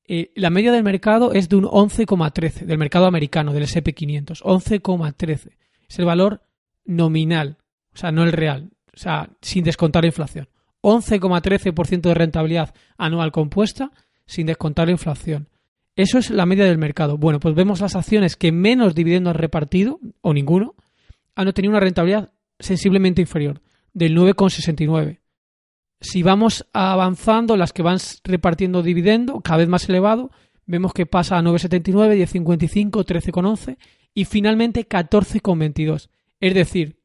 eh, 0.05 0.31
la 0.35 0.49
media 0.49 0.71
del 0.71 0.83
mercado 0.83 1.31
es 1.31 1.47
de 1.47 1.55
un 1.55 1.63
11,13, 1.63 2.65
del 2.65 2.77
mercado 2.77 3.05
americano, 3.05 3.53
del 3.53 3.63
SP500, 3.63 4.41
11,13. 4.41 5.51
Es 5.87 5.99
el 5.99 6.05
valor 6.05 6.41
nominal, 6.83 7.57
o 7.93 7.97
sea, 7.97 8.11
no 8.11 8.23
el 8.23 8.33
real, 8.33 8.71
o 8.93 8.97
sea, 8.97 9.29
sin 9.41 9.63
descontar 9.63 10.03
la 10.03 10.07
inflación. 10.07 10.47
11,13% 10.83 12.01
de 12.01 12.13
rentabilidad 12.13 12.75
anual 12.97 13.31
compuesta 13.31 13.91
sin 14.25 14.45
descontar 14.45 14.87
la 14.87 14.91
inflación. 14.91 15.47
Eso 15.95 16.17
es 16.17 16.29
la 16.29 16.45
media 16.45 16.65
del 16.65 16.77
mercado. 16.77 17.17
Bueno, 17.17 17.39
pues 17.39 17.55
vemos 17.55 17.79
las 17.79 17.95
acciones 17.95 18.35
que 18.35 18.51
menos 18.51 18.93
dividendo 18.93 19.29
han 19.29 19.35
repartido, 19.35 19.99
o 20.21 20.33
ninguno, 20.33 20.75
han 21.35 21.47
obtenido 21.47 21.71
una 21.71 21.79
rentabilidad 21.79 22.31
sensiblemente 22.59 23.21
inferior, 23.21 23.61
del 23.93 24.15
9,69. 24.15 25.19
Si 26.01 26.21
vamos 26.21 26.67
avanzando, 26.73 27.55
las 27.55 27.71
que 27.71 27.83
van 27.83 27.99
repartiendo 28.23 28.83
dividendo, 28.83 29.39
cada 29.41 29.59
vez 29.59 29.69
más 29.69 29.87
elevado, 29.87 30.31
vemos 30.65 30.93
que 30.93 31.05
pasa 31.05 31.37
a 31.37 31.41
9,79, 31.41 32.27
10,55, 32.27 33.05
13,11 33.05 33.77
y 34.13 34.25
finalmente 34.25 34.87
14,22. 34.87 36.09
Es 36.39 36.53
decir, 36.53 36.99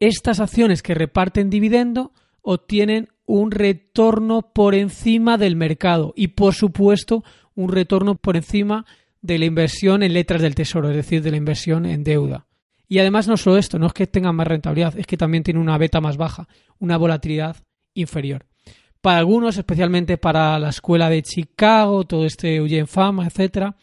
estas 0.00 0.40
acciones 0.40 0.82
que 0.82 0.94
reparten 0.94 1.50
dividendo 1.50 2.12
obtienen 2.44 3.08
un 3.26 3.50
retorno 3.50 4.52
por 4.52 4.74
encima 4.74 5.38
del 5.38 5.56
mercado 5.56 6.12
y, 6.14 6.28
por 6.28 6.54
supuesto, 6.54 7.24
un 7.54 7.72
retorno 7.72 8.16
por 8.16 8.36
encima 8.36 8.84
de 9.22 9.38
la 9.38 9.46
inversión 9.46 10.02
en 10.02 10.12
letras 10.12 10.42
del 10.42 10.54
tesoro, 10.54 10.90
es 10.90 10.96
decir, 10.96 11.22
de 11.22 11.30
la 11.30 11.38
inversión 11.38 11.86
en 11.86 12.04
deuda. 12.04 12.46
Y 12.86 12.98
además 12.98 13.26
no 13.26 13.38
solo 13.38 13.56
esto, 13.56 13.78
no 13.78 13.86
es 13.86 13.94
que 13.94 14.06
tengan 14.06 14.36
más 14.36 14.46
rentabilidad, 14.46 14.98
es 14.98 15.06
que 15.06 15.16
también 15.16 15.42
tiene 15.42 15.58
una 15.58 15.78
beta 15.78 16.02
más 16.02 16.18
baja, 16.18 16.46
una 16.78 16.98
volatilidad 16.98 17.56
inferior. 17.94 18.44
Para 19.00 19.18
algunos, 19.18 19.56
especialmente 19.56 20.18
para 20.18 20.58
la 20.58 20.68
escuela 20.68 21.08
de 21.08 21.22
Chicago, 21.22 22.04
todo 22.04 22.26
este 22.26 22.56
Eugene 22.56 22.86
Fama, 22.86 23.26
etcétera, 23.26 23.74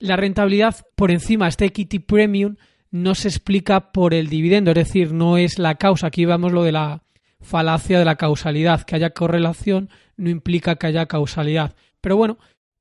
la 0.00 0.16
rentabilidad 0.16 0.74
por 0.96 1.12
encima, 1.12 1.46
este 1.46 1.66
equity 1.66 2.00
premium, 2.00 2.56
no 2.90 3.14
se 3.14 3.28
explica 3.28 3.92
por 3.92 4.12
el 4.12 4.28
dividendo, 4.28 4.72
es 4.72 4.76
decir, 4.76 5.12
no 5.12 5.38
es 5.38 5.60
la 5.60 5.76
causa. 5.76 6.08
Aquí 6.08 6.24
vemos 6.24 6.52
lo 6.52 6.64
de 6.64 6.72
la 6.72 7.02
falacia 7.42 7.98
de 7.98 8.04
la 8.04 8.16
causalidad, 8.16 8.82
que 8.82 8.96
haya 8.96 9.10
correlación 9.10 9.90
no 10.16 10.30
implica 10.30 10.76
que 10.76 10.86
haya 10.86 11.06
causalidad. 11.06 11.74
Pero 12.00 12.16
bueno, 12.16 12.38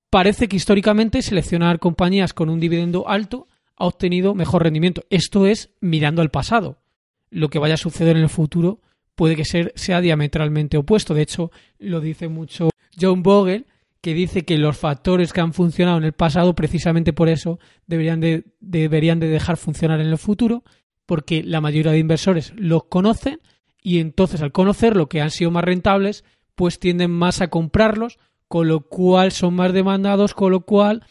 parece 0.10 0.48
que 0.48 0.56
históricamente 0.56 1.22
seleccionar 1.22 1.80
compañías 1.80 2.34
con 2.34 2.50
un 2.50 2.60
dividendo 2.60 3.08
alto 3.10 3.48
ha 3.76 3.86
obtenido 3.86 4.36
mejor 4.36 4.64
rendimiento. 4.64 5.04
Esto 5.10 5.48
es 5.48 5.72
mirando 5.82 6.22
al 6.22 6.32
pasado. 6.32 6.78
Lo 7.30 7.50
que 7.50 7.60
vaya 7.60 7.76
a 7.76 7.78
suceder 7.78 8.18
en 8.18 8.24
el 8.24 8.30
futuro 8.30 8.82
puede 9.16 9.36
que 9.36 9.46
sea 9.46 10.02
diametralmente 10.02 10.78
opuesto. 10.78 11.14
De 11.14 11.22
hecho, 11.22 11.52
lo 11.80 12.00
dice 12.00 12.28
mucho 12.28 12.70
John 13.00 13.24
Bogle, 13.24 13.66
que 14.02 14.14
dice 14.14 14.46
que 14.46 14.58
los 14.58 14.78
factores 14.78 15.32
que 15.32 15.42
han 15.42 15.54
funcionado 15.54 15.98
en 15.98 16.04
el 16.04 16.14
pasado, 16.14 16.56
precisamente 16.56 17.14
por 17.14 17.30
eso, 17.30 17.60
deberían 17.88 18.20
de, 18.20 18.46
deberían 18.60 19.20
de 19.20 19.28
dejar 19.28 19.58
funcionar 19.58 20.02
en 20.02 20.08
el 20.08 20.18
futuro, 20.18 20.64
porque 21.06 21.44
la 21.44 21.62
mayoría 21.62 21.92
de 21.92 22.00
inversores 22.00 22.54
los 22.56 22.86
conocen 22.86 23.40
y 23.82 24.00
entonces 24.00 24.42
al 24.42 24.52
conocer 24.52 24.96
lo 24.96 25.10
que 25.10 25.22
han 25.22 25.32
sido 25.32 25.52
más 25.52 25.64
rentables, 25.64 26.24
pues 26.56 26.80
tienden 26.80 27.12
más 27.12 27.42
a 27.42 27.50
comprarlos, 27.50 28.20
con 28.48 28.68
lo 28.68 28.82
cual 28.82 29.32
son 29.32 29.56
más 29.56 29.74
demandados, 29.74 30.34
con 30.34 30.52
lo 30.52 30.62
cual 30.62 31.04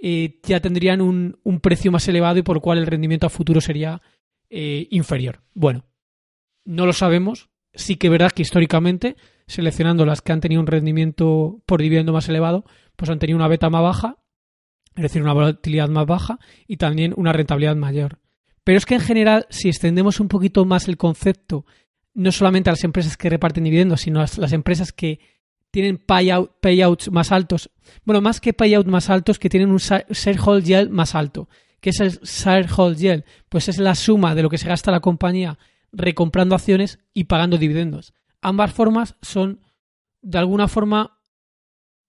eh, 0.00 0.38
ya 0.42 0.60
tendrían 0.60 1.00
un, 1.00 1.38
precio 1.60 1.90
más 1.90 2.06
elevado 2.08 2.38
y 2.38 2.42
por 2.42 2.56
lo 2.56 2.60
cual 2.60 2.78
el 2.78 2.86
rendimiento 2.86 3.26
a 3.26 3.30
futuro 3.30 3.60
sería 3.60 4.02
eh, 4.50 4.86
inferior. 4.90 5.40
Bueno, 5.54 5.84
no 6.64 6.86
lo 6.86 6.92
sabemos. 6.92 7.48
Sí 7.74 7.96
que 7.96 8.08
verdad 8.08 8.32
que 8.32 8.42
históricamente, 8.42 9.16
seleccionando 9.46 10.04
las 10.04 10.22
que 10.22 10.32
han 10.32 10.40
tenido 10.40 10.60
un 10.60 10.66
rendimiento 10.66 11.62
por 11.66 11.80
dividendo 11.80 12.12
más 12.12 12.28
elevado, 12.28 12.64
pues 12.96 13.10
han 13.10 13.18
tenido 13.18 13.36
una 13.36 13.48
beta 13.48 13.70
más 13.70 13.82
baja, 13.82 14.16
es 14.96 15.02
decir, 15.02 15.22
una 15.22 15.32
volatilidad 15.32 15.88
más 15.88 16.06
baja 16.06 16.38
y 16.66 16.76
también 16.76 17.14
una 17.16 17.32
rentabilidad 17.32 17.76
mayor. 17.76 18.18
Pero 18.64 18.78
es 18.78 18.86
que 18.86 18.94
en 18.94 19.00
general, 19.00 19.46
si 19.48 19.68
extendemos 19.68 20.20
un 20.20 20.28
poquito 20.28 20.64
más 20.64 20.88
el 20.88 20.96
concepto, 20.96 21.64
no 22.18 22.32
solamente 22.32 22.68
a 22.68 22.72
las 22.72 22.82
empresas 22.82 23.16
que 23.16 23.30
reparten 23.30 23.62
dividendos, 23.62 24.00
sino 24.00 24.20
a 24.20 24.26
las 24.38 24.52
empresas 24.52 24.92
que 24.92 25.20
tienen 25.70 25.98
payouts 25.98 27.12
más 27.12 27.30
altos. 27.30 27.70
Bueno, 28.04 28.20
más 28.20 28.40
que 28.40 28.52
payouts 28.52 28.90
más 28.90 29.08
altos, 29.08 29.38
que 29.38 29.48
tienen 29.48 29.70
un 29.70 29.78
shareholder 29.78 30.64
yield 30.64 30.90
más 30.90 31.14
alto. 31.14 31.48
¿Qué 31.80 31.90
es 31.90 32.00
el 32.00 32.18
shareholder 32.22 32.98
yield? 32.98 33.24
Pues 33.48 33.68
es 33.68 33.78
la 33.78 33.94
suma 33.94 34.34
de 34.34 34.42
lo 34.42 34.50
que 34.50 34.58
se 34.58 34.66
gasta 34.66 34.90
la 34.90 34.98
compañía 34.98 35.58
recomprando 35.92 36.56
acciones 36.56 36.98
y 37.14 37.24
pagando 37.24 37.56
dividendos. 37.56 38.14
Ambas 38.42 38.72
formas 38.72 39.14
son, 39.22 39.60
de 40.20 40.38
alguna 40.38 40.66
forma, 40.66 41.20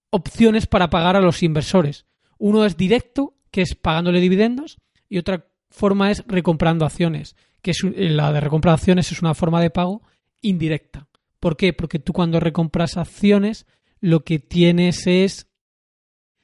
opciones 0.10 0.66
para 0.66 0.90
pagar 0.90 1.16
a 1.18 1.22
los 1.22 1.44
inversores. 1.44 2.08
Uno 2.40 2.66
es 2.66 2.78
directo, 2.78 3.36
que 3.52 3.62
es 3.62 3.76
pagándole 3.76 4.22
dividendos, 4.22 4.80
y 5.08 5.20
otra 5.20 5.46
forma 5.70 6.10
es 6.10 6.24
recomprando 6.26 6.84
acciones, 6.84 7.36
que 7.62 7.72
es 7.72 7.84
la 7.84 8.32
de 8.32 8.40
recomprar 8.40 8.76
acciones 8.76 9.12
es 9.12 9.22
una 9.22 9.34
forma 9.34 9.62
de 9.62 9.70
pago 9.70 10.02
indirecta. 10.42 11.08
¿Por 11.40 11.58
qué? 11.58 11.74
Porque 11.74 12.00
tú 12.00 12.14
cuando 12.14 12.40
recompras 12.40 12.98
acciones 12.98 13.66
lo 14.02 14.24
que 14.24 14.40
tienes 14.40 15.08
es 15.08 15.48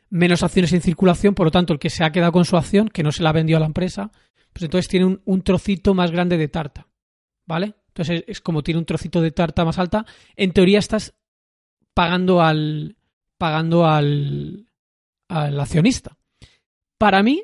menos 0.09 0.43
acciones 0.43 0.73
en 0.73 0.81
circulación, 0.81 1.35
por 1.35 1.47
lo 1.47 1.51
tanto 1.51 1.73
el 1.73 1.79
que 1.79 1.89
se 1.89 2.03
ha 2.03 2.11
quedado 2.11 2.31
con 2.31 2.45
su 2.45 2.57
acción, 2.57 2.89
que 2.89 3.03
no 3.03 3.11
se 3.11 3.23
la 3.23 3.31
vendió 3.31 3.57
a 3.57 3.59
la 3.59 3.65
empresa, 3.65 4.11
pues 4.53 4.63
entonces 4.63 4.87
tiene 4.87 5.19
un, 5.23 5.41
trocito 5.41 5.93
más 5.93 6.11
grande 6.11 6.37
de 6.37 6.47
tarta. 6.47 6.87
¿Vale? 7.45 7.75
Entonces 7.87 8.23
es, 8.27 8.41
como 8.41 8.63
tiene 8.63 8.79
un 8.79 8.85
trocito 8.85 9.21
de 9.21 9.31
tarta 9.31 9.65
más 9.65 9.77
alta, 9.77 10.05
en 10.35 10.51
teoría 10.51 10.79
estás 10.79 11.13
pagando 11.93 12.41
al 12.41 12.97
pagando 13.37 13.85
al, 13.85 14.67
al 15.27 15.59
accionista. 15.59 16.17
Para 16.97 17.21
mí, 17.21 17.43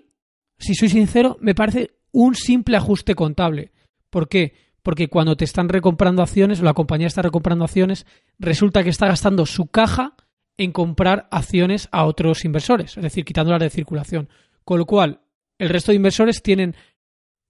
si 0.58 0.74
soy 0.74 0.90
sincero, 0.90 1.38
me 1.42 1.54
parece 1.54 2.01
un 2.12 2.36
simple 2.36 2.78
ajuste 2.78 3.16
contable. 3.16 3.72
¿Por 4.10 4.28
qué? 4.28 4.54
porque 4.84 5.10
cuando 5.10 5.38
te 5.38 5.46
están 5.46 5.70
recomprando 5.70 6.22
acciones 6.22 6.60
o 6.60 6.64
la 6.64 6.74
compañía 6.74 7.08
está 7.08 7.22
recomprando 7.22 7.66
acciones, 7.66 8.06
resulta 8.40 8.84
que 8.84 8.90
está 8.90 9.08
gastando 9.08 9.46
su 9.46 9.68
caja 9.68 10.16
en 10.58 10.72
comprar 10.72 11.28
acciones 11.32 11.88
a 11.92 12.06
otros 12.06 12.46
inversores, 12.46 12.98
es 12.98 13.04
decir, 13.04 13.26
quitándolas 13.26 13.62
de 13.62 13.70
circulación. 13.70 14.30
Con 14.64 14.80
lo 14.80 14.86
cual, 14.86 15.22
el 15.58 15.70
resto 15.70 15.92
de 15.92 15.98
inversores 15.98 16.42
tienen 16.42 16.76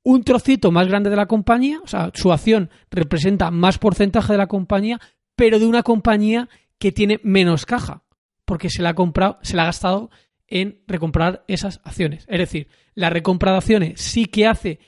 un 0.04 0.24
trocito 0.24 0.71
más 0.71 0.88
grande 0.88 1.10
de 1.10 1.15
la 1.15 1.28
compañía, 1.28 1.80
o 1.84 1.88
sea, 1.88 2.12
su 2.13 2.32
acción 2.32 2.69
representa 2.89 3.52
más 3.52 3.78
porcentaje 3.78 4.34
de 4.34 4.38
la 4.38 4.47
compañía, 4.47 5.00
pero 5.36 5.60
de 5.60 5.67
una 5.67 5.84
compañía 5.84 6.50
que 6.80 6.91
tiene 6.91 7.19
menos 7.24 7.65
caja, 7.65 8.04
porque 8.45 8.69
se 8.69 8.82
la 8.82 8.89
ha 8.89 8.95
comprado, 8.95 9.39
se 9.41 9.56
la 9.56 9.63
ha 9.63 9.67
gastado 9.67 10.10
en 10.51 10.81
recomprar 10.85 11.43
esas 11.47 11.81
acciones. 11.83 12.25
Es 12.27 12.37
decir, 12.37 12.67
la 12.93 13.09
recompra 13.09 13.51
de 13.51 13.57
acciones 13.57 14.01
sí 14.01 14.25
que 14.25 14.45
hace 14.45 14.79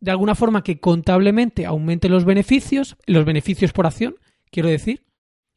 de 0.00 0.10
alguna 0.10 0.34
forma 0.34 0.64
que 0.64 0.80
contablemente 0.80 1.66
aumente 1.66 2.08
los 2.08 2.24
beneficios, 2.24 2.96
los 3.06 3.24
beneficios 3.24 3.72
por 3.72 3.86
acción, 3.86 4.16
quiero 4.50 4.68
decir. 4.68 5.04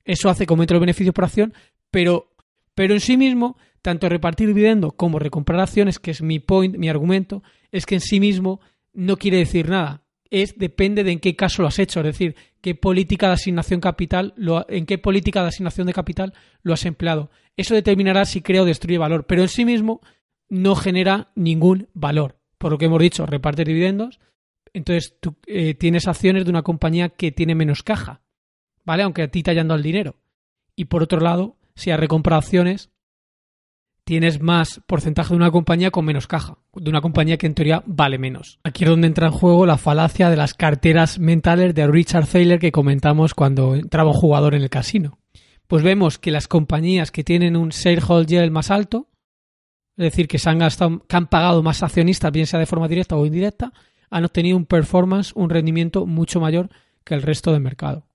Eso 0.06 0.30
hace 0.30 0.45
que 0.45 0.54
aumente 0.54 0.73
los 0.73 0.82
beneficios 0.82 1.15
por 1.15 1.23
acción, 1.23 1.54
pero, 1.89 2.36
pero 2.76 2.93
en 2.93 2.99
sí 2.99 3.15
mismo, 3.15 3.58
tanto 3.82 4.10
repartir 4.10 4.49
dividendo 4.49 4.91
como 4.91 5.17
recomprar 5.17 5.62
acciones, 5.62 5.97
que 5.97 6.12
es 6.12 6.21
mi 6.21 6.39
point, 6.39 6.76
mi 6.76 6.89
argumento, 6.89 7.41
es 7.71 7.86
que 7.86 7.95
en 7.95 8.02
sí 8.02 8.19
mismo 8.19 8.60
no 8.91 9.15
quiere 9.15 9.38
decir 9.38 9.69
nada. 9.69 10.03
Es 10.34 10.58
depende 10.58 11.04
de 11.04 11.12
en 11.12 11.19
qué 11.19 11.36
caso 11.36 11.62
lo 11.62 11.67
has 11.67 11.78
hecho, 11.78 12.00
es 12.00 12.08
decir, 12.08 12.36
qué 12.60 12.74
política 12.74 13.28
de 13.28 13.34
asignación 13.34 13.80
capital, 13.80 14.34
lo, 14.36 14.65
en 14.67 14.88
qué 14.88 14.98
política 14.98 15.43
de 15.43 15.50
asignación 15.50 15.86
de 15.86 15.93
capital 15.93 16.34
lo 16.63 16.74
has 16.74 16.88
empleado. 16.88 17.30
Eso 17.56 17.76
determinará 17.76 18.26
si 18.26 18.41
crea 18.41 18.63
o 18.63 18.65
destruye 18.65 18.98
valor, 18.98 19.28
pero 19.28 19.43
en 19.43 19.48
sí 19.48 19.63
mismo 19.63 20.02
no 20.50 20.74
genera 20.74 21.32
ningún 21.36 21.88
valor. 21.93 22.39
Por 22.58 22.72
lo 22.72 22.80
que 22.80 22.86
hemos 22.86 23.00
dicho, 23.00 23.28
reparte 23.28 23.63
dividendos, 23.63 24.19
entonces 24.74 25.15
tú 25.19 25.36
eh, 25.46 25.76
tienes 25.76 26.08
acciones 26.08 26.46
de 26.46 26.50
una 26.50 26.63
compañía 26.63 27.10
que 27.10 27.32
tiene 27.32 27.54
menos 27.54 27.84
caja, 27.84 28.22
¿vale? 28.84 29.04
Aunque 29.04 29.22
a 29.22 29.28
ti 29.28 29.43
te 29.43 29.52
hayan 29.52 29.67
dado 29.67 29.78
el 29.78 29.84
dinero. 29.84 30.15
Y 30.76 30.86
por 30.86 31.04
otro 31.04 31.19
lado, 31.19 31.58
si 31.76 31.91
has 31.91 32.00
recomprado 32.00 32.39
acciones, 32.39 32.89
tienes 34.04 34.42
más 34.42 34.82
porcentaje 34.86 35.30
de 35.30 35.38
una 35.38 35.52
compañía 35.52 35.92
con 35.92 36.06
menos 36.06 36.28
caja, 36.28 36.58
de 36.73 36.90
una 36.90 37.02
compañía 37.02 37.38
que 37.38 37.48
en 37.48 37.56
teoría 37.56 37.84
vale 37.86 38.17
menos. 38.17 38.60
Aquí 38.63 38.84
es 38.84 38.90
donde 38.90 39.08
entra 39.08 39.27
en 39.27 39.34
juego 39.34 39.65
la 39.65 39.77
falacia 39.77 40.30
de 40.30 40.36
las 40.36 40.54
carteras 40.54 41.19
mentales 41.19 41.73
de 41.73 41.88
Richard 41.88 42.27
Thaler 42.27 42.60
que 42.60 42.71
comentamos 42.71 43.34
cuando 43.34 43.75
entraba 43.75 44.12
un 44.12 44.17
jugador 44.17 44.56
en 44.56 44.63
el 44.63 44.69
casino. 44.69 45.19
Pues 45.67 45.84
vemos 45.84 46.19
que 46.19 46.32
las 46.32 46.48
compañías 46.48 47.12
que 47.12 47.23
tienen 47.23 47.56
un 47.56 47.69
shareholder 47.69 48.52
más 48.52 48.69
alto, 48.69 49.08
es 49.96 50.04
decir, 50.04 50.27
que 50.27 50.40
se 50.40 50.50
han 50.50 50.60
gastado, 50.60 51.06
que 51.08 51.15
han 51.15 51.27
pagado 51.27 51.63
más 51.63 51.84
accionistas, 51.84 52.32
bien 52.32 52.48
sea 52.48 52.60
de 52.60 52.65
forma 52.65 52.88
directa 52.88 53.15
o 53.15 53.25
indirecta, 53.25 53.71
han 54.10 54.25
obtenido 54.25 54.58
un 54.58 54.65
performance, 54.65 55.32
un 55.36 55.50
rendimiento 55.50 56.06
mucho 56.06 56.40
mayor 56.40 56.69
que 57.04 57.15
el 57.15 57.21
resto 57.21 57.52
del 57.52 57.62
mercado. 57.62 58.06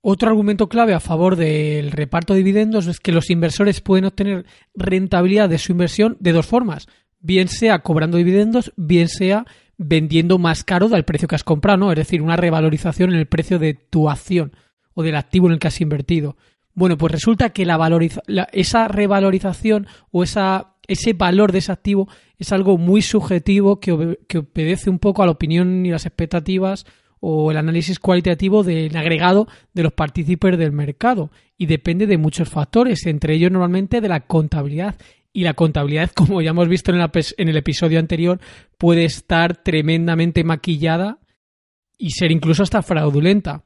Otro 0.00 0.30
argumento 0.30 0.68
clave 0.68 0.94
a 0.94 1.00
favor 1.00 1.36
del 1.36 1.90
reparto 1.90 2.32
de 2.32 2.38
dividendos 2.38 2.86
es 2.86 3.00
que 3.00 3.12
los 3.12 3.30
inversores 3.30 3.80
pueden 3.80 4.04
obtener 4.04 4.46
rentabilidad 4.74 5.48
de 5.48 5.58
su 5.58 5.72
inversión 5.72 6.16
de 6.20 6.32
dos 6.32 6.46
formas, 6.46 6.86
bien 7.20 7.48
sea 7.48 7.80
cobrando 7.80 8.16
dividendos, 8.16 8.72
bien 8.76 9.08
sea 9.08 9.44
vendiendo 9.76 10.38
más 10.38 10.64
caro 10.64 10.88
del 10.88 11.04
precio 11.04 11.28
que 11.28 11.34
has 11.34 11.44
comprado, 11.44 11.78
¿no? 11.78 11.92
Es 11.92 11.96
decir, 11.96 12.22
una 12.22 12.36
revalorización 12.36 13.10
en 13.10 13.18
el 13.18 13.26
precio 13.26 13.58
de 13.58 13.74
tu 13.74 14.08
acción 14.08 14.52
o 14.94 15.02
del 15.02 15.16
activo 15.16 15.46
en 15.46 15.54
el 15.54 15.58
que 15.58 15.68
has 15.68 15.80
invertido. 15.80 16.36
Bueno, 16.74 16.96
pues 16.96 17.12
resulta 17.12 17.50
que 17.50 17.66
la, 17.66 17.78
esa 18.52 18.88
revalorización 18.88 19.86
o 20.10 20.22
esa 20.22 20.74
ese 20.88 21.12
valor 21.12 21.52
de 21.52 21.58
ese 21.58 21.70
activo 21.70 22.08
es 22.38 22.50
algo 22.50 22.78
muy 22.78 23.02
subjetivo 23.02 23.78
que, 23.78 23.92
obedece 23.92 24.90
un 24.90 24.98
poco 24.98 25.22
a 25.22 25.26
la 25.26 25.32
opinión 25.32 25.84
y 25.84 25.90
las 25.90 26.06
expectativas 26.06 26.86
o 27.20 27.50
el 27.50 27.56
análisis 27.56 27.98
cualitativo 27.98 28.62
del 28.62 28.96
agregado 28.96 29.48
de 29.74 29.82
los 29.82 29.92
partícipes 29.92 30.58
del 30.58 30.72
mercado 30.72 31.30
y 31.56 31.66
depende 31.66 32.06
de 32.06 32.18
muchos 32.18 32.48
factores, 32.48 33.06
entre 33.06 33.34
ellos 33.34 33.50
normalmente 33.50 34.00
de 34.00 34.08
la 34.08 34.20
contabilidad 34.20 34.96
Y 35.32 35.42
la 35.42 35.54
contabilidad, 35.54 36.10
como 36.14 36.40
ya 36.40 36.50
hemos 36.50 36.68
visto 36.68 36.92
en, 36.92 37.00
en 37.00 37.48
el 37.48 37.56
episodio 37.56 37.98
anterior, 37.98 38.40
puede 38.76 39.04
estar 39.04 39.62
tremendamente 39.62 40.44
maquillada 40.44 41.18
y 41.98 42.10
ser 42.10 42.30
incluso 42.30 42.62
hasta 42.62 42.82
fraudulenta. 42.82 43.64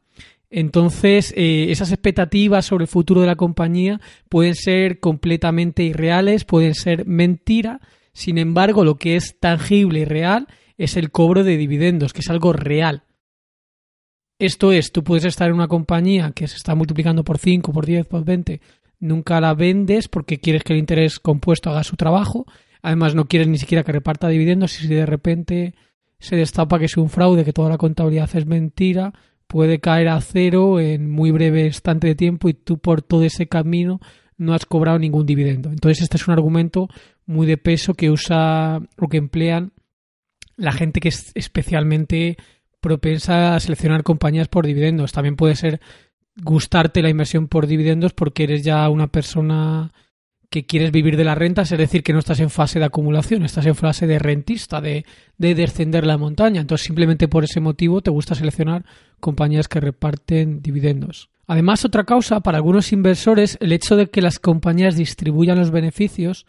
Entonces, 0.53 1.33
eh, 1.35 1.71
esas 1.71 1.93
expectativas 1.93 2.67
sobre 2.67 2.85
el 2.85 2.89
futuro 2.89 3.23
de 3.23 3.27
la 3.27 3.37
compañía 3.37 4.01
pueden 4.29 4.55
ser 4.55 5.01
completamente 5.01 5.83
irreales, 5.83 6.45
pueden 6.45 6.75
ser 6.75 7.07
mentira. 7.07 7.81
Sin 8.13 8.37
embargo, 8.37 8.85
lo 8.85 8.97
que 8.97 9.17
es 9.17 9.39
tangible 9.41 10.01
y 10.01 10.05
real 10.05 10.49
es 10.77 10.99
el 10.99 11.11
cobro 11.11 11.43
de 11.43 11.57
dividendos, 11.57 12.13
que 12.13 12.21
es 12.21 12.29
algo 12.29 12.53
real. 12.53 13.05
Esto 14.43 14.73
es, 14.73 14.91
tú 14.91 15.05
puedes 15.05 15.25
estar 15.25 15.49
en 15.49 15.55
una 15.55 15.69
compañía 15.69 16.33
que 16.33 16.49
se 16.49 16.57
está 16.57 16.75
multiplicando 16.75 17.23
por 17.23 17.39
5, 17.39 17.73
por 17.73 17.87
10, 17.87 18.09
por 18.09 18.25
20, 18.25 18.61
nunca 18.99 19.41
la 19.41 19.55
vendes 19.55 20.09
porque 20.09 20.41
quieres 20.41 20.65
que 20.65 20.73
el 20.73 20.81
interés 20.81 21.21
compuesto 21.21 21.71
haga 21.71 21.85
su 21.85 21.95
trabajo, 21.95 22.45
además 22.83 23.15
no 23.15 23.27
quieres 23.27 23.47
ni 23.47 23.57
siquiera 23.57 23.85
que 23.85 23.93
reparta 23.93 24.27
dividendos 24.27 24.77
y 24.81 24.89
si 24.89 24.93
de 24.93 25.07
repente 25.07 25.75
se 26.19 26.35
destapa 26.35 26.81
que 26.81 26.87
es 26.87 26.97
un 26.97 27.09
fraude, 27.09 27.45
que 27.45 27.53
toda 27.53 27.71
la 27.71 27.79
contabilidad 27.79 28.29
es 28.35 28.45
mentira, 28.45 29.13
puede 29.47 29.79
caer 29.79 30.09
a 30.09 30.21
cero 30.21 30.81
en 30.81 31.09
muy 31.09 31.31
breve 31.31 31.67
instante 31.67 32.09
de 32.09 32.17
tiempo 32.17 32.49
y 32.49 32.55
tú 32.55 32.79
por 32.79 33.01
todo 33.01 33.23
ese 33.23 33.47
camino 33.47 34.01
no 34.39 34.55
has 34.55 34.67
cobrado 34.67 34.99
ningún 34.99 35.25
dividendo. 35.25 35.71
Entonces 35.71 36.03
este 36.03 36.17
es 36.17 36.27
un 36.27 36.35
argumento 36.35 36.89
muy 37.27 37.47
de 37.47 37.59
peso 37.59 37.95
que 37.95 38.11
usa 38.11 38.81
o 38.99 39.07
que 39.07 39.19
emplean 39.19 39.73
la 40.57 40.73
gente 40.73 40.99
que 40.99 41.11
es 41.11 41.31
especialmente 41.37 42.39
propensa 42.83 43.55
a 43.55 43.61
seleccionar 43.61 44.03
compañías 44.03 44.49
por 44.49 44.67
dividendos. 44.67 45.13
También 45.13 45.37
puede 45.37 45.57
ser 45.57 45.81
gustarte 46.43 47.01
la 47.01 47.09
inversión 47.09 47.49
por 47.49 47.67
dividendos 47.67 48.13
porque 48.13 48.43
eres 48.43 48.65
ya 48.65 48.89
una 48.91 49.07
persona 49.07 49.93
que 50.51 50.67
quieres 50.67 50.93
vivir 50.93 51.17
de 51.17 51.25
las 51.25 51.39
rentas, 51.39 51.73
es 51.73 51.79
decir, 51.79 52.03
que 52.03 52.13
no 52.13 52.19
estás 52.19 52.41
en 52.41 52.51
fase 52.51 52.79
de 52.79 52.85
acumulación, 52.85 53.45
estás 53.45 53.65
en 53.65 53.75
fase 53.75 54.07
de 54.07 54.19
rentista, 54.19 54.83
de, 54.83 55.07
de 55.39 55.55
descender 55.55 56.05
la 56.05 56.19
montaña. 56.19 56.61
Entonces, 56.61 56.85
simplemente 56.85 57.27
por 57.27 57.45
ese 57.45 57.61
motivo 57.61 58.03
te 58.03 58.11
gusta 58.11 58.35
seleccionar 58.35 58.85
compañías 59.19 59.69
que 59.69 59.81
reparten 59.81 60.61
dividendos. 60.61 61.31
Además, 61.47 61.85
otra 61.85 62.05
causa 62.05 62.41
para 62.41 62.59
algunos 62.59 62.93
inversores, 62.93 63.57
el 63.61 63.73
hecho 63.73 63.97
de 63.97 64.11
que 64.11 64.21
las 64.21 64.39
compañías 64.39 64.97
distribuyan 64.97 65.59
los 65.59 65.71
beneficios 65.71 66.45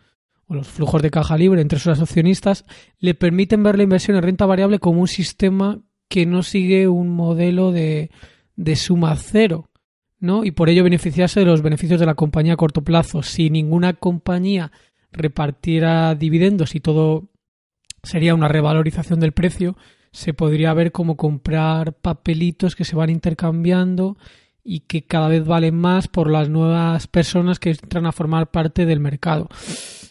o 0.47 0.55
los 0.55 0.67
flujos 0.67 1.01
de 1.01 1.11
caja 1.11 1.37
libre 1.37 1.61
entre 1.61 1.79
sus 1.79 1.99
accionistas, 1.99 2.65
le 2.99 3.13
permiten 3.13 3.63
ver 3.63 3.77
la 3.77 3.83
inversión 3.83 4.17
en 4.17 4.23
renta 4.23 4.45
variable 4.45 4.79
como 4.79 4.99
un 4.99 5.07
sistema 5.07 5.79
que 6.13 6.27
no 6.27 6.43
sigue 6.43 6.87
un 6.87 7.09
modelo 7.09 7.71
de, 7.71 8.11
de 8.55 8.75
suma 8.75 9.15
cero 9.15 9.71
¿no? 10.19 10.45
Y 10.45 10.51
por 10.51 10.69
ello 10.69 10.83
beneficiarse 10.83 11.39
de 11.39 11.47
los 11.47 11.63
beneficios 11.63 11.99
de 11.99 12.05
la 12.05 12.13
compañía 12.13 12.53
a 12.53 12.57
corto 12.57 12.83
plazo. 12.83 13.23
Si 13.23 13.49
ninguna 13.49 13.93
compañía 13.93 14.71
repartiera 15.11 16.13
dividendos 16.13 16.75
y 16.75 16.79
todo 16.79 17.29
sería 18.03 18.35
una 18.35 18.47
revalorización 18.47 19.19
del 19.19 19.33
precio, 19.33 19.75
se 20.13 20.33
podría 20.33 20.73
ver 20.75 20.93
como 20.93 21.17
comprar 21.17 21.93
papelitos 21.93 22.75
que 22.75 22.85
se 22.85 22.95
van 22.95 23.09
intercambiando 23.09 24.15
y 24.63 24.81
que 24.81 25.03
cada 25.03 25.27
vez 25.27 25.45
valen 25.45 25.75
más 25.75 26.07
por 26.07 26.29
las 26.29 26.47
nuevas 26.47 27.07
personas 27.07 27.59
que 27.59 27.71
entran 27.71 28.05
a 28.05 28.13
formar 28.13 28.49
parte 28.49 28.85
del 28.85 29.01
mercado. 29.01 29.49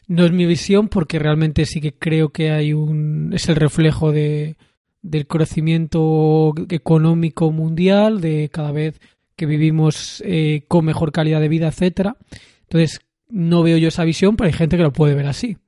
No 0.09 0.27
es 0.27 0.33
mi 0.33 0.45
visión 0.45 0.89
porque 0.89 1.21
realmente 1.21 1.65
sí 1.65 1.81
que 1.81 1.95
creo 1.95 2.33
que 2.33 2.51
hay 2.51 2.75
un 2.75 3.31
es 3.33 3.49
el 3.49 3.57
reflejo 3.57 4.13
de 4.13 4.57
del 5.03 5.27
crecimiento 5.27 6.55
económico 6.71 7.51
mundial, 7.51 8.21
de 8.21 8.49
cada 8.53 8.73
vez 8.73 9.01
que 9.37 9.47
vivimos 9.47 10.23
eh, 10.25 10.65
con 10.69 10.85
mejor 10.85 11.13
calidad 11.13 11.41
de 11.41 11.49
vida, 11.49 11.69
etcétera. 11.69 12.17
Entonces, 12.63 13.01
no 13.29 13.63
veo 13.63 13.79
yo 13.79 13.89
esa 13.89 14.05
visión, 14.05 14.37
pero 14.37 14.47
hay 14.47 14.53
gente 14.53 14.77
que 14.77 14.83
lo 14.83 14.93
puede 14.93 15.15
ver 15.15 15.27
así. 15.27 15.59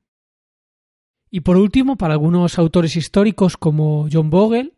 Y 1.31 1.41
por 1.41 1.57
último, 1.57 1.97
para 1.97 2.15
algunos 2.15 2.59
autores 2.59 2.97
históricos 2.97 3.57
como 3.57 4.07
John 4.13 4.31
Bogle, 4.31 4.73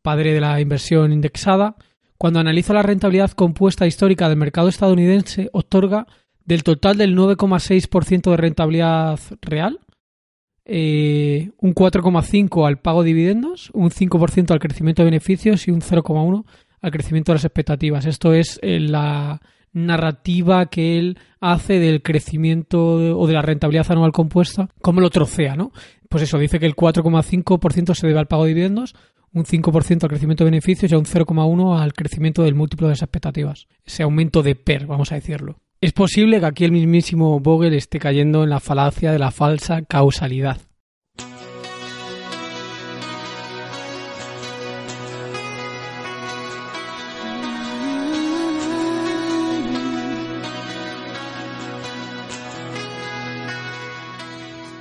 padre 0.00 0.32
de 0.32 0.40
la 0.40 0.60
inversión 0.60 1.12
indexada, 1.12 1.76
cuando 2.16 2.40
analiza 2.40 2.72
la 2.72 2.82
rentabilidad 2.82 3.32
compuesta 3.32 3.86
histórica 3.86 4.28
del 4.28 4.38
mercado 4.38 4.68
estadounidense, 4.68 5.50
otorga 5.52 6.06
del 6.44 6.62
total 6.62 6.96
del 6.96 7.14
9,6% 7.14 8.30
de 8.30 8.36
rentabilidad 8.38 9.20
real, 9.42 9.80
eh, 10.68 11.50
un 11.58 11.74
4,5% 11.74 12.66
al 12.66 12.78
pago 12.78 13.02
de 13.02 13.08
dividendos, 13.08 13.70
un 13.72 13.90
5% 13.90 14.50
al 14.50 14.60
crecimiento 14.60 15.02
de 15.02 15.06
beneficios 15.06 15.66
y 15.66 15.70
un 15.70 15.80
0,1% 15.80 16.44
al 16.80 16.90
crecimiento 16.92 17.32
de 17.32 17.36
las 17.36 17.44
expectativas. 17.44 18.06
Esto 18.06 18.34
es 18.34 18.60
eh, 18.62 18.78
la 18.78 19.40
narrativa 19.72 20.66
que 20.66 20.98
él 20.98 21.18
hace 21.40 21.78
del 21.78 22.02
crecimiento 22.02 23.18
o 23.18 23.26
de 23.26 23.32
la 23.32 23.42
rentabilidad 23.42 23.90
anual 23.90 24.12
compuesta, 24.12 24.68
como 24.80 25.00
lo 25.00 25.10
trocea, 25.10 25.56
¿no? 25.56 25.72
Pues 26.08 26.22
eso, 26.22 26.38
dice 26.38 26.58
que 26.58 26.66
el 26.66 26.76
4,5% 26.76 27.94
se 27.94 28.06
debe 28.06 28.18
al 28.18 28.28
pago 28.28 28.44
de 28.44 28.50
dividendos, 28.50 28.94
un 29.32 29.44
5% 29.44 30.02
al 30.02 30.08
crecimiento 30.08 30.44
de 30.44 30.50
beneficios 30.50 30.92
y 30.92 30.94
un 30.94 31.04
0,1% 31.04 31.80
al 31.80 31.92
crecimiento 31.92 32.42
del 32.42 32.54
múltiplo 32.54 32.86
de 32.86 32.92
las 32.92 33.02
expectativas. 33.02 33.68
Ese 33.84 34.02
aumento 34.02 34.42
de 34.42 34.54
PER, 34.54 34.86
vamos 34.86 35.12
a 35.12 35.16
decirlo. 35.16 35.60
Es 35.80 35.92
posible 35.92 36.40
que 36.40 36.46
aquí 36.46 36.64
el 36.64 36.72
mismísimo 36.72 37.38
Vogel 37.38 37.72
esté 37.72 38.00
cayendo 38.00 38.42
en 38.42 38.50
la 38.50 38.58
falacia 38.58 39.12
de 39.12 39.20
la 39.20 39.30
falsa 39.30 39.82
causalidad. 39.82 40.60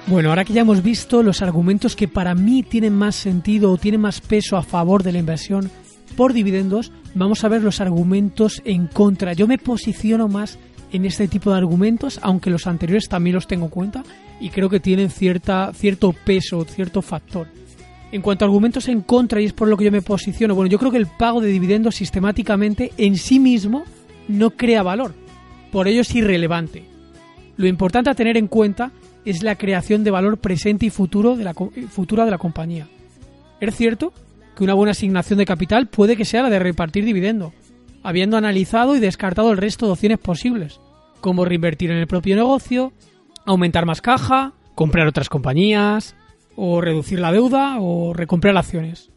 Bueno, 0.08 0.30
ahora 0.30 0.46
que 0.46 0.54
ya 0.54 0.62
hemos 0.62 0.82
visto 0.82 1.22
los 1.22 1.44
argumentos 1.44 1.96
que 1.96 2.08
para 2.08 2.34
mí 2.34 2.64
tienen 2.64 2.96
más 2.96 3.16
sentido 3.16 3.72
o 3.72 3.78
tienen 3.78 4.02
más 4.02 4.20
peso 4.20 4.58
a 4.58 4.64
favor 4.64 5.04
de 5.04 5.12
la 5.12 5.20
inversión 5.20 5.70
por 6.16 6.34
dividendos, 6.34 6.92
vamos 7.14 7.44
a 7.44 7.50
ver 7.50 7.62
los 7.62 7.82
argumentos 7.82 8.64
en 8.66 8.88
contra. 8.88 9.34
Yo 9.34 9.46
me 9.46 9.60
posiciono 9.60 10.28
más 10.28 10.58
en 10.92 11.06
este 11.06 11.28
tipo 11.28 11.52
de 11.52 11.58
argumentos, 11.58 12.20
aunque 12.22 12.50
los 12.50 12.68
anteriores 12.68 13.10
también 13.10 13.36
los 13.36 13.48
tengo 13.48 13.66
en 13.66 13.72
cuenta 13.72 14.04
y 14.40 14.50
creo 14.50 14.70
que 14.70 14.80
tienen 14.80 15.10
cierta, 15.10 15.72
cierto 15.74 16.14
peso, 16.14 16.64
cierto 16.66 17.02
factor. 17.02 17.48
En 18.12 18.22
cuanto 18.22 18.46
a 18.46 18.48
argumentos 18.48 18.88
en 18.88 19.02
contra, 19.02 19.42
y 19.42 19.46
es 19.46 19.54
por 19.54 19.68
lo 19.68 19.76
que 19.76 19.86
yo 19.86 19.92
me 19.92 20.02
posiciono, 20.02 20.56
bueno, 20.56 20.70
yo 20.70 20.80
creo 20.80 20.92
que 20.92 20.98
el 20.98 21.08
pago 21.08 21.42
de 21.42 21.50
dividendos 21.50 21.96
sistemáticamente 21.96 22.92
en 22.98 23.18
sí 23.18 23.40
mismo 23.40 23.84
no 24.30 24.52
crea 24.52 24.82
valor. 24.82 25.14
Por 25.72 25.88
ello 25.88 26.02
es 26.02 26.16
irrelevante. 26.16 26.84
Lo 27.58 27.68
importante 27.68 28.10
a 28.10 28.16
tener 28.16 28.38
en 28.38 28.48
cuenta 28.48 28.92
es 29.26 29.44
la 29.44 29.56
creación 29.56 30.06
de 30.06 30.12
valor 30.12 30.38
presente 30.38 30.86
y 30.86 30.90
futuro 30.90 31.36
de 31.36 31.44
la, 31.44 31.54
futura 31.90 32.24
de 32.24 32.32
la 32.32 32.38
compañía. 32.38 32.88
Es 33.60 33.76
cierto 33.76 34.14
que 34.56 34.64
una 34.64 34.74
buena 34.74 34.92
asignación 34.92 35.40
de 35.40 35.46
capital 35.46 35.88
puede 35.88 36.16
que 36.16 36.24
sea 36.24 36.44
la 36.44 36.50
de 36.50 36.60
repartir 36.60 37.04
dividendo, 37.04 37.52
habiendo 38.04 38.38
analizado 38.38 38.96
y 38.96 39.00
descartado 39.00 39.52
el 39.52 39.58
resto 39.58 39.86
de 39.86 39.92
opciones 39.94 40.20
posibles, 40.20 40.80
como 41.22 41.46
reinvertir 41.46 41.92
en 41.92 41.98
el 41.98 42.08
propio 42.08 42.36
negocio, 42.36 42.94
aumentar 43.46 43.86
más 43.86 44.02
caja, 44.02 44.54
comprar 44.76 45.08
otras 45.08 45.30
compañías, 45.30 46.16
o 46.56 46.82
reducir 46.82 47.20
la 47.20 47.32
deuda, 47.32 47.78
o 47.80 48.14
recomprar 48.14 48.56
acciones. 48.58 49.10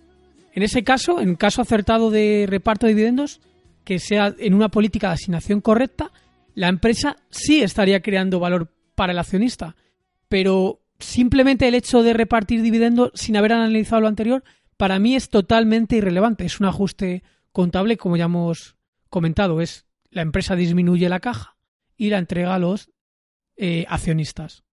En 0.53 0.62
ese 0.62 0.83
caso, 0.83 1.20
en 1.20 1.37
caso 1.37 1.62
acertado 1.62 2.11
de 2.11 2.47
reparto 2.49 2.87
de 2.87 2.95
dividendos, 2.95 3.41
que 3.85 3.99
sea 3.99 4.35
en 4.39 4.55
una 4.55 4.68
política 4.68 5.09
de 5.09 5.14
asignación 5.14 5.61
correcta, 5.61 6.11
la 6.55 6.68
empresa 6.68 7.16
sí 7.31 7.62
estaría 7.62 8.01
creando 8.01 8.41
valor 8.41 8.72
para 8.95 9.12
el 9.12 9.18
accionista 9.18 9.76
pero 10.31 10.81
simplemente 11.01 11.66
el 11.66 11.74
hecho 11.74 12.05
de 12.05 12.14
repartir 12.14 12.62
dividendos 12.62 13.11
sin 13.14 13.37
haber 13.37 13.53
analizado 13.53 14.03
lo 14.03 14.09
anterior, 14.09 14.45
para 14.76 15.01
mí 15.01 15.16
es 15.16 15.28
totalmente 15.28 15.97
irrelevante. 15.97 16.45
Es 16.45 16.61
un 16.61 16.66
ajuste 16.66 17.24
contable, 17.53 17.96
como 17.96 18.16
ya 18.16 18.24
hemos 18.24 18.76
comentado, 19.09 19.61
es 19.61 19.86
la 20.11 20.22
empresa 20.22 20.57
disminuye 20.57 21.09
la 21.09 21.20
caja 21.20 21.57
y 21.96 22.11
la 22.11 22.18
entrega 22.18 22.55
a 22.55 22.59
los 22.59 22.90
eh, 23.57 23.84
accionistas. 23.88 24.64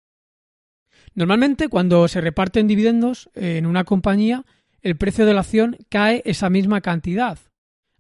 Normalmente, 1.14 1.68
cuando 1.68 2.08
se 2.08 2.22
reparten 2.22 2.68
dividendos 2.68 3.30
en 3.34 3.66
una 3.66 3.84
compañía, 3.84 4.46
el 4.82 4.98
precio 4.98 5.26
de 5.26 5.34
la 5.34 5.42
acción 5.42 5.78
cae 5.90 6.22
esa 6.26 6.50
misma 6.50 6.82
cantidad, 6.82 7.40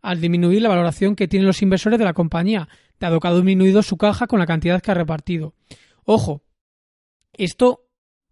al 0.01 0.21
disminuir 0.21 0.61
la 0.61 0.69
valoración 0.69 1.15
que 1.15 1.28
tienen 1.28 1.47
los 1.47 1.61
inversores 1.61 1.99
de 1.99 2.05
la 2.05 2.13
compañía, 2.13 2.69
dado 2.99 3.19
que 3.19 3.28
ha 3.28 3.34
disminuido 3.34 3.84
su 3.84 3.97
caja 3.97 4.28
con 4.28 4.39
la 4.39 4.45
cantidad 4.45 4.82
que 4.82 4.91
ha 4.91 4.95
repartido. 4.95 5.53
Ojo, 6.05 6.43
esto 7.34 7.88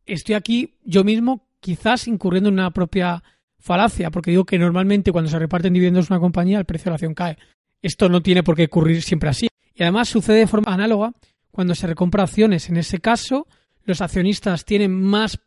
estoy 0.05 0.35
aquí 0.35 0.77
yo 0.83 1.03
mismo 1.03 1.47
quizás 1.59 2.07
incurriendo 2.07 2.49
en 2.49 2.53
una 2.59 2.71
propia 2.71 3.23
falacia, 3.65 4.11
porque 4.11 4.29
digo 4.29 4.45
que 4.45 4.59
normalmente 4.59 5.11
cuando 5.11 5.29
se 5.29 5.39
reparten 5.39 5.73
dividendos 5.73 6.07
en 6.07 6.13
una 6.13 6.21
compañía 6.21 6.59
el 6.59 6.65
precio 6.65 6.85
de 6.85 6.91
la 6.91 6.95
acción 6.95 7.15
cae. 7.15 7.37
Esto 7.81 8.09
no 8.09 8.21
tiene 8.21 8.43
por 8.43 8.55
qué 8.55 8.65
ocurrir 8.65 9.01
siempre 9.01 9.27
así. 9.27 9.47
Y 9.73 9.81
además 9.81 10.07
sucede 10.07 10.37
de 10.37 10.47
forma 10.47 10.71
análoga 10.71 11.13
cuando 11.49 11.73
se 11.73 11.87
recompra 11.87 12.23
acciones. 12.23 12.69
En 12.69 12.77
ese 12.77 12.99
caso, 12.99 13.47
los 13.83 14.01
accionistas 14.01 14.65
tienen 14.65 14.93
más 14.93 15.39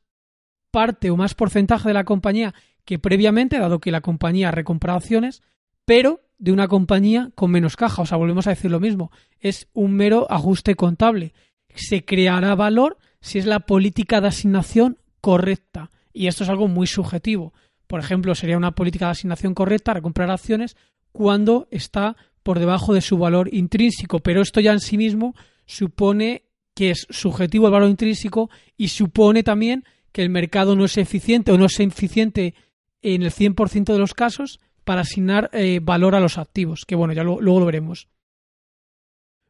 parte 0.73 1.11
o 1.11 1.17
más 1.17 1.35
porcentaje 1.35 1.89
de 1.89 1.95
la 1.95 2.03
compañía 2.03 2.55
que 2.85 2.99
previamente, 2.99 3.61
dado 3.61 3.79
que 3.79 3.93
la 3.93 4.01
compañía 4.01 4.49
ha 4.49 4.53
recomprado 4.53 4.99
acciones, 4.99 5.43
pero 5.85 6.21
de 6.39 6.51
una 6.51 6.67
compañía 6.67 7.31
con 7.37 7.53
menos 7.53 7.77
caja. 7.77 8.03
O 8.03 8.07
sea, 8.07 8.19
volvemos 8.19 8.49
a 8.49 8.51
decir 8.51 8.71
lo 8.71 8.81
mismo. 8.81 9.13
Es 9.39 9.69
un 9.75 9.95
mero 9.95 10.27
ajuste 10.29 10.75
contable. 10.75 11.35
Se 11.73 12.05
creará 12.05 12.57
valor 12.57 12.99
si 13.21 13.39
es 13.39 13.47
la 13.47 13.61
política 13.61 14.21
de 14.21 14.29
asignación 14.29 14.99
correcta. 15.21 15.91
Y 16.13 16.27
esto 16.27 16.43
es 16.43 16.51
algo 16.51 16.67
muy 16.67 16.89
subjetivo. 16.89 17.53
Por 17.89 17.99
ejemplo, 17.99 18.37
sería 18.37 18.57
una 18.57 18.73
política 18.77 19.07
de 19.07 19.13
asignación 19.13 19.55
correcta 19.55 19.95
recomprar 19.95 20.31
acciones 20.31 20.77
cuando 21.11 21.67
está 21.73 22.17
por 22.45 22.61
debajo 22.61 22.95
de 22.95 23.01
su 23.01 23.19
valor 23.19 23.53
intrínseco, 23.53 24.21
pero 24.21 24.43
esto 24.43 24.61
ya 24.61 24.73
en 24.73 24.81
sí 24.81 24.97
mismo 24.97 25.35
supone 25.67 26.45
que 26.75 26.91
es 26.91 27.07
subjetivo 27.11 27.67
el 27.67 27.73
valor 27.73 27.91
intrínseco 27.91 28.51
y 28.77 28.89
supone 28.89 29.43
también 29.43 29.85
que 30.13 30.23
el 30.23 30.31
mercado 30.31 30.77
no 30.77 30.85
es 30.85 30.97
eficiente 30.97 31.51
o 31.51 31.59
no 31.59 31.67
es 31.67 31.81
eficiente 31.81 32.55
en 33.03 33.23
el 33.23 33.33
100% 33.33 33.93
de 33.93 33.99
los 33.99 34.15
casos 34.15 34.61
para 34.85 35.01
asignar 35.01 35.51
eh, 35.53 35.81
valor 35.83 36.15
a 36.15 36.21
los 36.21 36.39
activos, 36.39 36.85
que 36.87 36.95
bueno, 36.95 37.15
ya 37.15 37.23
luego 37.23 37.41
lo 37.41 37.67
veremos. 37.67 38.09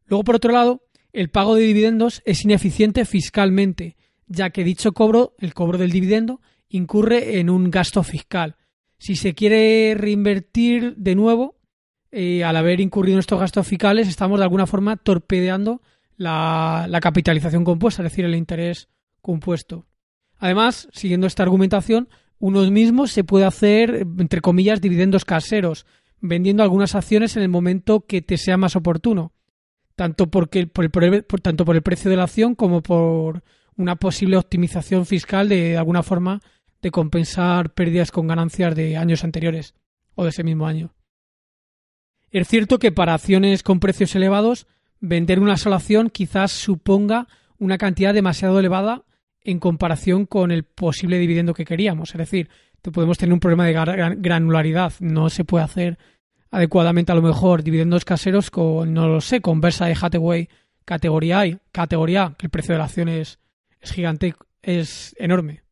Luego, 0.07 0.25
por 0.25 0.37
otro 0.37 0.53
lado, 0.53 0.83
el 1.13 1.29
pago 1.29 1.55
de 1.55 1.63
dividendos 1.63 2.23
es 2.25 2.45
ineficiente 2.45 3.05
fiscalmente, 3.05 3.97
ya 4.27 4.51
que 4.51 4.65
dicho 4.65 4.93
cobro, 4.93 5.35
el 5.39 5.55
cobro 5.55 5.79
del 5.79 5.91
dividendo, 5.91 6.41
incurre 6.69 7.39
en 7.39 7.51
un 7.51 7.71
gasto 7.71 8.03
fiscal. 8.03 8.57
Si 8.99 9.17
se 9.17 9.35
quiere 9.35 9.95
reinvertir 9.97 10.97
de 10.97 11.15
nuevo, 11.15 11.57
eh, 12.11 12.43
al 12.45 12.57
haber 12.57 12.81
incurrido 12.81 13.17
en 13.17 13.21
estos 13.21 13.39
gastos 13.39 13.67
fiscales, 13.67 14.09
estamos 14.09 14.39
de 14.39 14.45
alguna 14.45 14.67
forma 14.67 14.97
torpedeando 14.97 15.83
la, 16.17 16.99
capitalización 17.01 17.65
compuesta, 17.65 18.03
es 18.03 18.11
decir, 18.11 18.25
el 18.25 18.35
interés 18.35 18.89
compuesto. 19.21 19.87
Además, 20.39 20.89
siguiendo 20.93 21.27
esta 21.27 21.43
argumentación, 21.43 22.09
uno 22.39 22.63
mismo 22.71 23.07
se 23.07 23.25
puede 23.25 23.45
hacer, 23.45 24.07
entre 24.19 24.41
comillas, 24.41 24.81
dividendos 24.81 25.25
caseros, 25.25 25.87
vendiendo 26.21 26.63
algunas 26.63 26.95
acciones 26.95 27.37
en 27.37 27.43
el 27.43 27.49
momento 27.49 28.07
que 28.07 28.23
te 28.23 28.37
sea 28.37 28.57
más 28.57 28.75
oportuno, 28.75 29.33
tanto, 29.95 30.31
porque, 30.31 30.67
por 30.67 31.05
el, 31.05 31.25
tanto 31.43 31.65
por 31.65 31.77
el 31.77 31.83
precio 31.83 32.11
de 32.11 32.17
la 32.17 32.25
acción 32.25 32.55
como 32.55 32.83
por 32.83 33.43
una 33.77 33.97
posible 33.97 34.37
optimización 34.37 35.07
fiscal 35.07 35.49
de 35.49 35.77
alguna 35.77 36.03
forma 36.03 36.41
de 36.83 36.91
compensar 36.91 37.75
pérdidas 37.75 38.11
con 38.11 38.27
ganancias 38.27 38.75
de 38.75 38.97
años 38.97 39.25
anteriores 39.25 39.75
o 40.15 40.25
de 40.25 40.31
ese 40.31 40.45
mismo 40.45 40.67
año. 40.67 40.95
Es 42.31 42.49
cierto 42.49 42.79
que 42.79 42.93
para 42.93 43.15
acciones 43.15 43.63
con 43.63 43.81
precios 43.81 44.15
elevados, 44.15 44.67
vender 45.01 45.41
una 45.41 45.57
sola 45.57 45.77
acción 45.77 46.11
quizás 46.11 46.53
suponga 46.53 47.27
una 47.59 47.79
cantidad 47.79 48.15
demasiado 48.15 48.59
elevada 48.59 49.05
en 49.43 49.59
comparación 49.59 50.27
con 50.27 50.51
el 50.51 50.65
posible 50.65 51.19
dividendo 51.19 51.55
que 51.55 51.65
queríamos. 51.65 52.11
Es 52.11 52.19
decir, 52.19 52.51
podemos 52.93 53.19
tener 53.19 53.33
un 53.33 53.41
problema 53.41 53.67
de 53.67 54.17
granularidad. 54.19 54.93
No 55.01 55.31
se 55.31 55.45
puede 55.45 55.65
hacer 55.65 55.99
adecuadamente 56.51 57.13
a 57.13 57.15
lo 57.15 57.23
mejor 57.23 57.63
dividendos 57.63 58.05
caseros 58.05 58.51
con, 58.51 58.93
no 58.95 59.09
lo 59.09 59.21
sé, 59.21 59.41
con 59.41 59.61
Versa 59.61 59.87
de 59.87 59.97
Hathaway 60.01 60.49
categoría 60.85 61.41
A, 61.41 61.61
categoría 61.71 62.35
que 62.39 62.47
el 62.47 62.51
precio 62.51 62.75
de 62.75 62.79
la 62.79 62.87
acción 62.87 63.09
es, 63.09 63.39
es 63.81 63.93
gigante, 63.93 64.35
es 64.63 65.15
enorme. 65.19 65.63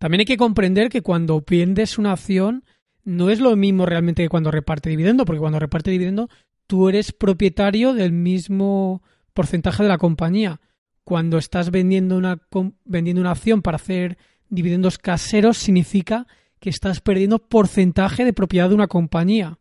También 0.00 0.20
hay 0.20 0.24
que 0.24 0.38
comprender 0.38 0.88
que 0.88 1.02
cuando 1.02 1.44
vendes 1.46 1.98
una 1.98 2.12
acción 2.12 2.64
no 3.04 3.28
es 3.28 3.38
lo 3.38 3.54
mismo 3.54 3.84
realmente 3.84 4.22
que 4.22 4.30
cuando 4.30 4.50
reparte 4.50 4.88
dividendo, 4.88 5.26
porque 5.26 5.40
cuando 5.40 5.58
reparte 5.58 5.90
dividendo 5.90 6.30
tú 6.66 6.88
eres 6.88 7.12
propietario 7.12 7.92
del 7.92 8.10
mismo 8.10 9.02
porcentaje 9.34 9.82
de 9.82 9.90
la 9.90 9.98
compañía. 9.98 10.58
Cuando 11.04 11.36
estás 11.36 11.70
vendiendo 11.70 12.16
una, 12.16 12.40
vendiendo 12.86 13.20
una 13.20 13.32
acción 13.32 13.60
para 13.60 13.76
hacer 13.76 14.16
dividendos 14.48 14.96
caseros, 14.96 15.58
significa 15.58 16.26
que 16.60 16.70
estás 16.70 17.02
perdiendo 17.02 17.38
porcentaje 17.38 18.24
de 18.24 18.32
propiedad 18.32 18.70
de 18.70 18.76
una 18.76 18.86
compañía. 18.86 19.58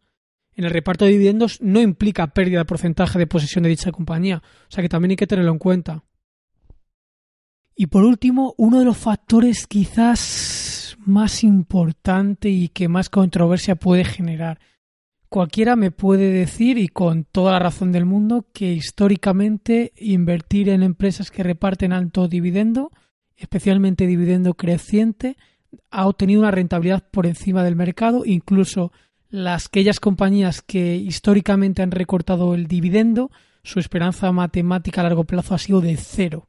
En 0.55 0.63
el 0.63 0.71
reparto 0.71 1.03
de 1.03 1.11
dividendos 1.11 1.59
no 1.59 1.81
implica 1.81 2.27
pérdida 2.27 2.59
de 2.59 2.65
porcentaje 2.65 3.19
de 3.19 3.27
posesión 3.27 3.63
de 3.63 3.71
dicha 3.71 3.91
compañía, 3.91 4.41
o 4.41 4.71
sea 4.71 4.81
que 4.81 4.89
también 4.89 5.11
hay 5.11 5.17
que 5.17 5.27
tenerlo 5.27 5.51
en 5.51 5.59
cuenta. 5.59 6.05
Y 7.81 7.87
por 7.87 8.03
último, 8.03 8.55
uno 8.57 8.79
de 8.79 8.83
los 8.83 8.97
factores 8.97 9.65
quizás 9.65 10.97
más 11.05 11.45
importante 11.45 12.49
y 12.49 12.67
que 12.67 12.89
más 12.89 13.07
controversia 13.07 13.75
puede 13.75 14.03
generar. 14.03 14.59
Cualquiera 15.29 15.77
me 15.77 15.89
puede 15.89 16.29
decir, 16.29 16.77
y 16.77 16.89
con 16.89 17.23
toda 17.23 17.53
la 17.53 17.59
razón 17.59 17.93
del 17.93 18.03
mundo, 18.03 18.47
que 18.51 18.73
históricamente 18.73 19.93
invertir 19.95 20.67
en 20.67 20.83
empresas 20.83 21.31
que 21.31 21.41
reparten 21.41 21.93
alto 21.93 22.27
dividendo, 22.27 22.91
especialmente 23.37 24.07
dividendo 24.07 24.55
creciente, 24.55 25.37
ha 25.89 26.05
obtenido 26.05 26.41
una 26.41 26.51
rentabilidad 26.51 27.07
por 27.09 27.27
encima 27.27 27.63
del 27.63 27.77
mercado, 27.77 28.23
incluso 28.25 28.91
las 29.29 29.67
aquellas 29.67 30.01
compañías 30.01 30.61
que 30.61 30.97
históricamente 30.97 31.81
han 31.81 31.91
recortado 31.91 32.55
el 32.55 32.67
dividendo, 32.67 33.31
su 33.63 33.79
esperanza 33.79 34.29
matemática 34.33 34.99
a 34.99 35.05
largo 35.05 35.23
plazo 35.23 35.55
ha 35.55 35.59
sido 35.59 35.79
de 35.79 35.95
cero. 35.95 36.48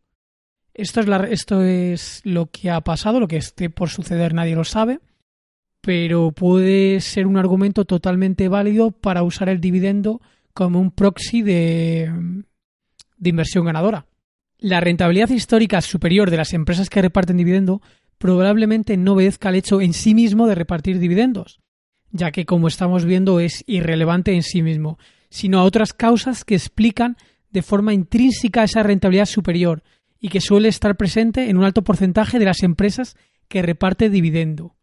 Esto 0.75 1.01
es, 1.01 1.09
esto 1.31 1.63
es 1.63 2.21
lo 2.25 2.47
que 2.47 2.71
ha 2.71 2.81
pasado, 2.81 3.21
lo 3.21 3.29
que 3.29 3.37
esté 3.37 3.71
por 3.71 3.91
suceder 3.91 4.35
nadie 4.35 4.55
lo 4.55 4.65
sabe, 4.65 5.01
pero 5.81 6.33
puede 6.33 7.01
ser 7.01 7.27
un 7.27 7.37
argumento 7.37 7.85
totalmente 7.85 8.49
válido 8.49 8.91
para 8.91 9.23
usar 9.23 9.49
el 9.49 9.61
dividendo 9.61 10.21
como 10.53 10.81
un 10.81 10.91
proxy 10.91 11.43
de, 11.43 12.11
de 13.17 13.31
inversión 13.31 13.65
ganadora. 13.65 14.07
La 14.59 14.81
rentabilidad 14.81 15.31
histórica 15.31 15.81
superior 15.81 16.31
de 16.31 16.37
las 16.37 16.53
empresas 16.53 16.91
que 16.91 17.03
reparten 17.03 17.37
dividendo 17.37 17.81
probablemente 18.19 18.97
no 18.99 19.15
obedezca 19.15 19.49
al 19.49 19.55
hecho 19.55 19.81
en 19.81 19.95
sí 19.95 20.15
mismo 20.15 20.47
de 20.47 20.55
repartir 20.55 20.99
dividendos, 20.99 21.61
ya 22.11 22.31
que 22.31 22.45
como 22.45 22.69
estamos 22.69 23.07
viendo 23.07 23.41
es 23.41 23.65
irrelevante 23.67 24.35
en 24.35 24.43
sí 24.43 24.63
mismo, 24.63 24.99
sino 25.31 25.59
a 25.59 25.65
otras 25.65 25.95
causas 25.95 26.45
que 26.45 26.55
explican 26.55 27.17
de 27.51 27.63
forma 27.63 27.95
intrínseca 27.95 28.65
esa 28.65 28.83
rentabilidad 28.83 29.25
superior 29.25 29.83
y 30.21 30.29
que 30.29 30.41
suele 30.41 30.69
estar 30.69 30.97
presente 30.97 31.49
en 31.49 31.57
un 31.57 31.65
alto 31.65 31.83
porcentaje 31.83 32.39
de 32.39 32.45
las 32.45 32.63
empresas 32.63 33.17
que 33.49 33.63
reparte 33.63 34.11
dividendo. 34.11 34.77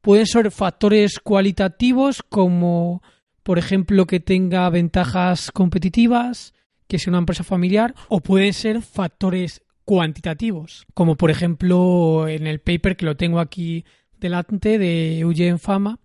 Pueden 0.00 0.26
ser 0.26 0.50
factores 0.50 1.18
cualitativos 1.18 2.22
como, 2.22 3.02
por 3.42 3.58
ejemplo, 3.58 4.06
que 4.06 4.20
tenga 4.20 4.68
ventajas 4.70 5.50
competitivas, 5.50 6.54
que 6.86 6.98
sea 6.98 7.10
una 7.10 7.18
empresa 7.18 7.42
familiar, 7.42 7.94
o 8.08 8.20
pueden 8.20 8.52
ser 8.52 8.82
factores 8.82 9.62
cuantitativos, 9.84 10.86
como 10.94 11.16
por 11.16 11.30
ejemplo 11.30 12.28
en 12.28 12.46
el 12.46 12.60
paper 12.60 12.96
que 12.96 13.06
lo 13.06 13.16
tengo 13.16 13.40
aquí 13.40 13.84
delante 14.18 14.78
de 14.78 15.18
Eugene 15.18 15.58
Fama, 15.58 15.98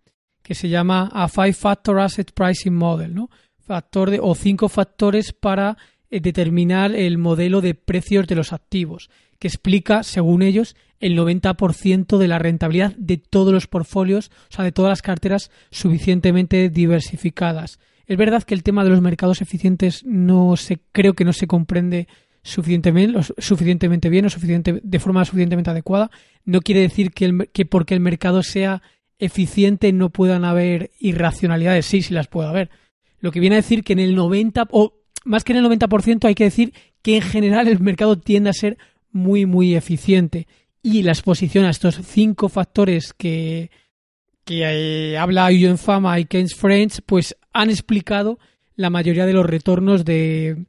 que 0.44 0.56
se 0.56 0.70
llama 0.70 1.10
A 1.14 1.28
Five 1.28 1.54
Factor 1.54 2.00
Asset 2.00 2.32
Pricing 2.34 2.76
Model, 2.76 3.14
¿no? 3.14 3.30
Factor 3.60 4.10
de, 4.10 4.20
o 4.20 4.36
cinco 4.36 4.68
factores 4.68 5.32
para 5.32 5.78
determinar 6.10 6.95
el 6.95 7.18
modelo 7.18 7.62
de 7.62 7.76
precios 7.76 8.28
de 8.28 8.36
los 8.36 8.53
activos, 8.53 9.10
que 9.39 9.47
explica, 9.47 10.03
según 10.03 10.41
ellos, 10.41 10.76
el 10.99 11.18
90% 11.18 12.18
de 12.18 12.28
la 12.28 12.39
rentabilidad 12.39 12.93
de 12.97 13.18
todos 13.18 13.53
los 13.53 13.68
portfolios, 13.68 14.32
o 14.49 14.53
sea, 14.53 14.66
de 14.66 14.72
todas 14.72 14.89
las 14.89 15.01
carteras 15.01 15.51
suficientemente 15.72 16.70
diversificadas. 16.70 17.80
Es 18.05 18.18
verdad 18.18 18.43
que 18.43 18.55
el 18.55 18.64
tema 18.64 18.84
de 18.84 18.89
los 18.89 19.01
mercados 19.01 19.41
eficientes 19.41 20.03
no 20.05 20.57
se 20.57 20.80
creo 20.91 21.14
que 21.14 21.26
no 21.26 21.32
se 21.32 21.47
comprende 21.47 22.07
suficientemente, 22.41 23.20
suficientemente 23.38 24.10
bien 24.10 24.26
o 24.26 24.30
suficiente, 24.30 24.80
de 24.84 24.99
forma 24.99 25.24
suficientemente 25.26 25.70
adecuada. 25.70 26.10
No 26.43 26.62
quiere 26.62 26.82
decir 26.82 27.12
que, 27.12 27.26
el, 27.26 27.49
que 27.53 27.66
porque 27.66 27.93
el 27.93 27.99
mercado 27.99 28.41
sea 28.43 28.82
eficiente 29.20 29.93
no 29.93 30.10
puedan 30.10 30.43
haber 30.43 30.91
irracionalidades. 30.99 31.86
Sí, 31.86 32.01
sí 32.01 32.14
las 32.14 32.28
puede 32.28 32.49
haber. 32.49 32.70
Lo 33.20 33.32
que 33.32 33.39
viene 33.39 33.57
a 33.57 33.62
decir 33.62 33.84
que 33.84 33.93
en 33.93 33.99
el 33.99 34.16
90 34.16 34.68
o 34.72 34.99
más 35.30 35.44
que 35.44 35.54
en 35.54 35.60
el 35.60 35.66
90% 35.66 36.26
hay 36.26 36.36
que 36.36 36.46
decir 36.46 36.74
que 37.02 37.18
en 37.18 37.22
general 37.22 37.68
el 37.68 37.80
mercado 37.80 38.18
tiende 38.18 38.50
a 38.50 38.54
ser 38.54 38.78
muy 39.12 39.46
muy 39.46 39.76
eficiente 39.76 40.48
y 40.82 41.04
la 41.04 41.12
exposición 41.12 41.66
a 41.66 41.70
estos 41.70 42.00
cinco 42.04 42.50
factores 42.50 43.14
que, 43.14 43.70
que 44.44 45.18
habla 45.18 45.52
en 45.52 45.78
Fama 45.78 46.20
y 46.20 46.26
Keynes 46.26 46.56
Friends 46.56 47.02
pues 47.06 47.38
han 47.54 47.70
explicado 47.70 48.40
la 48.76 48.90
mayoría 48.90 49.26
de 49.26 49.34
los 49.34 49.46
retornos 49.46 50.04
de, 50.04 50.66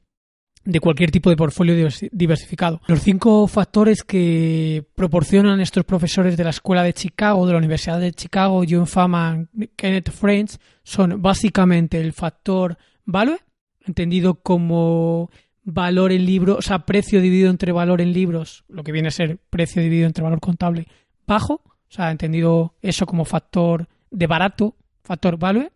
de 0.64 0.80
cualquier 0.80 1.10
tipo 1.10 1.30
de 1.30 1.36
portfolio 1.36 1.88
diversificado. 2.12 2.80
Los 2.86 3.00
cinco 3.00 3.46
factores 3.46 4.02
que 4.02 4.84
proporcionan 4.94 5.60
estos 5.60 5.84
profesores 5.84 6.36
de 6.36 6.44
la 6.44 6.50
Escuela 6.50 6.82
de 6.82 6.92
Chicago, 6.92 7.46
de 7.46 7.52
la 7.52 7.58
Universidad 7.58 8.00
de 8.00 8.12
Chicago, 8.12 8.62
John 8.68 8.86
Fama 8.86 9.46
Kenneth 9.76 10.10
Friends, 10.10 10.58
son 10.82 11.22
básicamente 11.22 12.00
el 12.00 12.12
factor 12.12 12.76
value, 13.04 13.38
entendido 13.86 14.36
como 14.36 15.30
valor 15.62 16.12
en 16.12 16.24
libros, 16.24 16.58
o 16.58 16.62
sea, 16.62 16.80
precio 16.86 17.20
dividido 17.20 17.50
entre 17.50 17.72
valor 17.72 18.00
en 18.00 18.12
libros, 18.12 18.64
lo 18.68 18.82
que 18.82 18.92
viene 18.92 19.08
a 19.08 19.12
ser 19.12 19.38
precio 19.50 19.82
dividido 19.82 20.06
entre 20.06 20.24
valor 20.24 20.40
contable, 20.40 20.86
bajo, 21.26 21.62
o 21.64 21.92
sea, 21.92 22.10
entendido 22.10 22.74
eso 22.82 23.06
como 23.06 23.24
factor 23.24 23.88
de 24.10 24.26
barato, 24.26 24.76
factor 25.02 25.38
value. 25.38 25.70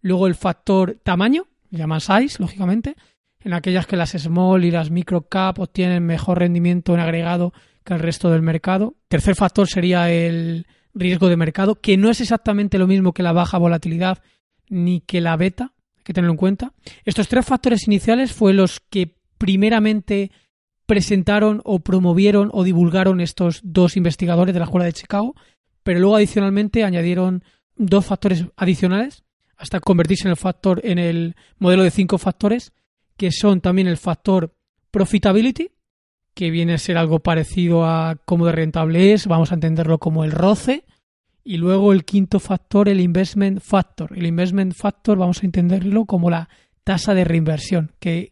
Luego 0.00 0.26
el 0.26 0.34
factor 0.34 0.98
tamaño, 1.02 1.46
llaman 1.70 2.00
size, 2.00 2.36
lógicamente, 2.38 2.96
en 3.40 3.52
aquellas 3.52 3.86
que 3.86 3.96
las 3.96 4.10
small 4.10 4.64
y 4.64 4.70
las 4.70 4.90
micro 4.90 5.22
cap 5.28 5.58
obtienen 5.58 6.04
mejor 6.04 6.38
rendimiento 6.38 6.94
en 6.94 7.00
agregado 7.00 7.52
que 7.84 7.94
el 7.94 8.00
resto 8.00 8.30
del 8.30 8.42
mercado. 8.42 8.96
Tercer 9.08 9.34
factor 9.34 9.68
sería 9.68 10.10
el 10.10 10.66
riesgo 10.94 11.28
de 11.28 11.36
mercado, 11.36 11.80
que 11.80 11.96
no 11.96 12.10
es 12.10 12.20
exactamente 12.20 12.78
lo 12.78 12.86
mismo 12.86 13.12
que 13.12 13.22
la 13.22 13.32
baja 13.32 13.58
volatilidad 13.58 14.22
ni 14.68 15.00
que 15.00 15.20
la 15.20 15.36
beta, 15.36 15.72
que 16.08 16.14
tenerlo 16.14 16.32
en 16.32 16.38
cuenta. 16.38 16.72
Estos 17.04 17.28
tres 17.28 17.44
factores 17.44 17.86
iniciales 17.86 18.32
fueron 18.32 18.56
los 18.56 18.80
que 18.80 19.14
primeramente 19.36 20.30
presentaron 20.86 21.60
o 21.64 21.80
promovieron 21.80 22.48
o 22.54 22.64
divulgaron 22.64 23.20
estos 23.20 23.60
dos 23.62 23.94
investigadores 23.94 24.54
de 24.54 24.58
la 24.58 24.64
Escuela 24.64 24.86
de 24.86 24.94
Chicago, 24.94 25.34
pero 25.82 26.00
luego 26.00 26.16
adicionalmente 26.16 26.82
añadieron 26.82 27.44
dos 27.76 28.06
factores 28.06 28.46
adicionales 28.56 29.22
hasta 29.58 29.80
convertirse 29.80 30.26
en 30.26 30.30
el 30.30 30.38
factor 30.38 30.80
en 30.82 30.98
el 30.98 31.36
modelo 31.58 31.82
de 31.82 31.90
cinco 31.90 32.16
factores, 32.16 32.72
que 33.18 33.30
son 33.30 33.60
también 33.60 33.86
el 33.86 33.98
factor 33.98 34.54
profitability, 34.90 35.72
que 36.32 36.50
viene 36.50 36.72
a 36.72 36.78
ser 36.78 36.96
algo 36.96 37.18
parecido 37.18 37.84
a 37.84 38.16
cómo 38.24 38.46
de 38.46 38.52
rentable 38.52 39.12
es, 39.12 39.26
vamos 39.26 39.52
a 39.52 39.56
entenderlo 39.56 39.98
como 39.98 40.24
el 40.24 40.32
roce, 40.32 40.84
y 41.48 41.56
luego 41.56 41.94
el 41.94 42.04
quinto 42.04 42.40
factor, 42.40 42.90
el 42.90 43.00
investment 43.00 43.62
factor. 43.62 44.12
El 44.14 44.26
investment 44.26 44.74
factor 44.74 45.16
vamos 45.16 45.42
a 45.42 45.46
entenderlo 45.46 46.04
como 46.04 46.28
la 46.28 46.50
tasa 46.84 47.14
de 47.14 47.24
reinversión, 47.24 47.92
que 48.00 48.30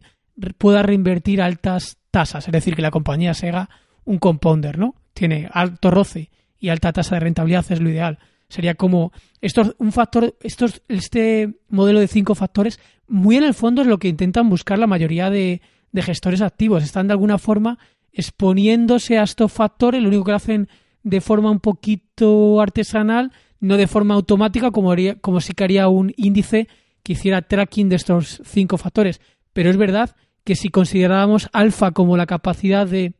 pueda 0.59 0.83
reinvertir 0.83 1.41
altas 1.41 1.97
tasas, 2.11 2.45
es 2.47 2.51
decir, 2.51 2.75
que 2.75 2.83
la 2.83 2.91
compañía 2.91 3.33
se 3.33 3.47
haga 3.47 3.71
un 4.05 4.19
compounder, 4.19 4.77
¿no? 4.77 4.93
Tiene 5.15 5.49
alto 5.51 5.89
roce 5.89 6.29
y 6.59 6.69
alta 6.69 6.93
tasa 6.93 7.15
de 7.15 7.21
rentabilidad 7.21 7.65
es 7.71 7.81
lo 7.81 7.89
ideal. 7.89 8.19
Sería 8.49 8.75
como 8.75 9.11
estos 9.41 9.75
un 9.79 9.91
factor, 9.91 10.35
estos 10.41 10.83
este 10.87 11.55
modelo 11.69 11.99
de 11.99 12.07
cinco 12.07 12.35
factores 12.35 12.79
muy 13.07 13.37
en 13.37 13.45
el 13.45 13.55
fondo 13.55 13.81
es 13.81 13.87
lo 13.87 13.97
que 13.97 14.09
intentan 14.09 14.47
buscar 14.47 14.77
la 14.77 14.85
mayoría 14.85 15.31
de, 15.31 15.63
de 15.91 16.01
gestores 16.03 16.41
activos. 16.41 16.83
Están 16.83 17.07
de 17.07 17.13
alguna 17.13 17.39
forma 17.39 17.79
exponiéndose 18.11 19.17
a 19.17 19.23
estos 19.23 19.51
factores, 19.51 20.03
lo 20.03 20.09
único 20.09 20.25
que 20.25 20.33
hacen 20.33 20.69
de 21.09 21.21
forma 21.21 21.51
un 21.51 21.59
poquito 21.59 22.59
artesanal, 22.59 23.31
no 23.59 23.77
de 23.77 23.87
forma 23.87 24.13
automática 24.13 24.71
como, 24.71 24.91
haría, 24.91 25.15
como 25.15 25.39
si 25.39 25.53
haría 25.57 25.87
un 25.87 26.13
índice 26.17 26.67
que 27.01 27.13
hiciera 27.13 27.41
tracking 27.41 27.87
de 27.87 27.95
estos 27.95 28.41
cinco 28.43 28.77
factores. 28.77 29.21
Pero 29.53 29.69
es 29.69 29.77
verdad 29.77 30.15
que 30.43 30.55
si 30.55 30.69
considerábamos 30.69 31.49
alfa 31.53 31.91
como 31.91 32.17
la 32.17 32.25
capacidad 32.25 32.85
de 32.85 33.13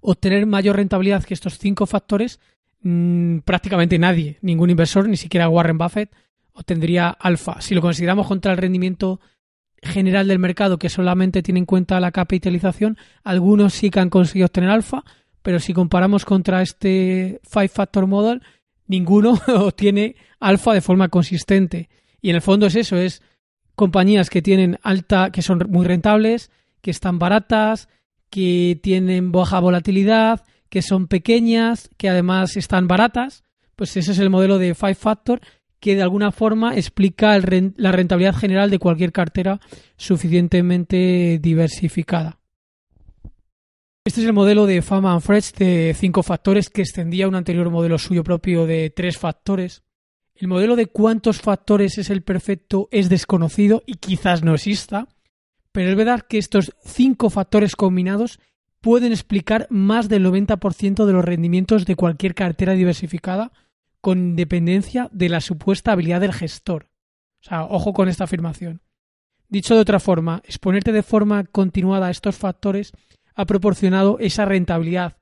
obtener 0.00 0.44
mayor 0.46 0.76
rentabilidad 0.76 1.22
que 1.22 1.34
estos 1.34 1.58
cinco 1.58 1.86
factores, 1.86 2.40
mmm, 2.82 3.38
prácticamente 3.38 3.98
nadie, 3.98 4.38
ningún 4.42 4.70
inversor, 4.70 5.08
ni 5.08 5.16
siquiera 5.16 5.48
Warren 5.48 5.78
Buffett, 5.78 6.10
obtendría 6.52 7.08
alfa. 7.08 7.60
Si 7.60 7.74
lo 7.74 7.80
consideramos 7.80 8.26
contra 8.26 8.52
el 8.52 8.58
rendimiento 8.58 9.20
general 9.82 10.26
del 10.26 10.38
mercado 10.40 10.78
que 10.78 10.88
solamente 10.88 11.42
tiene 11.42 11.60
en 11.60 11.66
cuenta 11.66 12.00
la 12.00 12.10
capitalización, 12.10 12.98
algunos 13.22 13.72
sí 13.72 13.90
que 13.90 14.00
han 14.00 14.10
conseguido 14.10 14.46
obtener 14.46 14.70
alfa, 14.70 15.04
pero 15.44 15.60
si 15.60 15.74
comparamos 15.74 16.24
contra 16.24 16.62
este 16.62 17.38
Five 17.44 17.68
Factor 17.68 18.06
Model, 18.06 18.40
ninguno 18.86 19.38
obtiene 19.46 20.16
alfa 20.40 20.72
de 20.72 20.80
forma 20.80 21.10
consistente. 21.10 21.90
Y 22.22 22.30
en 22.30 22.36
el 22.36 22.40
fondo 22.42 22.64
es 22.64 22.76
eso, 22.76 22.96
es 22.96 23.20
compañías 23.74 24.30
que 24.30 24.40
tienen 24.40 24.78
alta, 24.82 25.30
que 25.30 25.42
son 25.42 25.62
muy 25.68 25.84
rentables, 25.84 26.50
que 26.80 26.90
están 26.90 27.18
baratas, 27.18 27.90
que 28.30 28.80
tienen 28.82 29.32
baja 29.32 29.60
volatilidad, 29.60 30.44
que 30.70 30.80
son 30.80 31.08
pequeñas, 31.08 31.90
que 31.98 32.08
además 32.08 32.56
están 32.56 32.88
baratas, 32.88 33.44
pues 33.76 33.94
ese 33.98 34.12
es 34.12 34.18
el 34.20 34.30
modelo 34.30 34.56
de 34.56 34.74
Five 34.74 34.94
Factor 34.94 35.42
que 35.78 35.94
de 35.94 36.02
alguna 36.02 36.32
forma 36.32 36.74
explica 36.74 37.38
la 37.38 37.92
rentabilidad 37.92 38.34
general 38.34 38.70
de 38.70 38.78
cualquier 38.78 39.12
cartera 39.12 39.60
suficientemente 39.98 41.38
diversificada. 41.42 42.38
Este 44.06 44.20
es 44.20 44.26
el 44.26 44.34
modelo 44.34 44.66
de 44.66 44.82
Fama 44.82 45.14
and 45.14 45.22
Frets 45.22 45.54
de 45.54 45.96
cinco 45.98 46.22
factores 46.22 46.68
que 46.68 46.82
extendía 46.82 47.26
un 47.26 47.36
anterior 47.36 47.70
modelo 47.70 47.96
suyo 47.96 48.22
propio 48.22 48.66
de 48.66 48.90
tres 48.90 49.16
factores. 49.16 49.82
El 50.34 50.46
modelo 50.48 50.76
de 50.76 50.88
cuántos 50.88 51.40
factores 51.40 51.96
es 51.96 52.10
el 52.10 52.22
perfecto 52.22 52.86
es 52.90 53.08
desconocido 53.08 53.82
y 53.86 53.94
quizás 53.94 54.42
no 54.42 54.52
exista, 54.52 55.08
pero 55.72 55.88
es 55.88 55.96
verdad 55.96 56.20
que 56.20 56.36
estos 56.36 56.74
cinco 56.84 57.30
factores 57.30 57.76
combinados 57.76 58.40
pueden 58.82 59.10
explicar 59.10 59.66
más 59.70 60.10
del 60.10 60.26
90% 60.26 61.06
de 61.06 61.12
los 61.14 61.24
rendimientos 61.24 61.86
de 61.86 61.96
cualquier 61.96 62.34
cartera 62.34 62.74
diversificada 62.74 63.52
con 64.02 64.18
independencia 64.18 65.08
de 65.12 65.30
la 65.30 65.40
supuesta 65.40 65.92
habilidad 65.92 66.20
del 66.20 66.34
gestor. 66.34 66.90
O 67.40 67.48
sea, 67.48 67.64
ojo 67.64 67.94
con 67.94 68.10
esta 68.10 68.24
afirmación. 68.24 68.82
Dicho 69.48 69.74
de 69.74 69.80
otra 69.80 69.98
forma, 69.98 70.42
exponerte 70.44 70.92
de 70.92 71.02
forma 71.02 71.44
continuada 71.44 72.08
a 72.08 72.10
estos 72.10 72.36
factores 72.36 72.92
ha 73.34 73.44
proporcionado 73.46 74.18
esa 74.20 74.44
rentabilidad. 74.44 75.16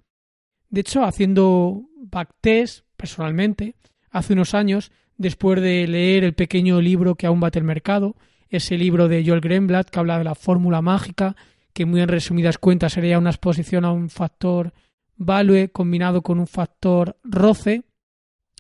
De 0.68 0.80
hecho, 0.80 1.04
haciendo 1.04 1.82
backtest 1.96 2.84
personalmente, 2.96 3.74
hace 4.10 4.32
unos 4.34 4.54
años, 4.54 4.92
después 5.16 5.60
de 5.60 5.86
leer 5.86 6.24
el 6.24 6.34
pequeño 6.34 6.80
libro 6.80 7.14
que 7.14 7.26
aún 7.26 7.40
bate 7.40 7.58
el 7.58 7.64
mercado, 7.64 8.16
ese 8.48 8.76
libro 8.76 9.08
de 9.08 9.24
Joel 9.26 9.40
Greenblatt 9.40 9.90
que 9.90 9.98
habla 9.98 10.18
de 10.18 10.24
la 10.24 10.34
fórmula 10.34 10.82
mágica, 10.82 11.36
que 11.72 11.86
muy 11.86 12.00
en 12.00 12.08
resumidas 12.08 12.58
cuentas 12.58 12.92
sería 12.92 13.18
una 13.18 13.30
exposición 13.30 13.84
a 13.84 13.92
un 13.92 14.10
factor 14.10 14.72
value 15.16 15.70
combinado 15.70 16.22
con 16.22 16.38
un 16.38 16.46
factor 16.46 17.16
roce, 17.24 17.84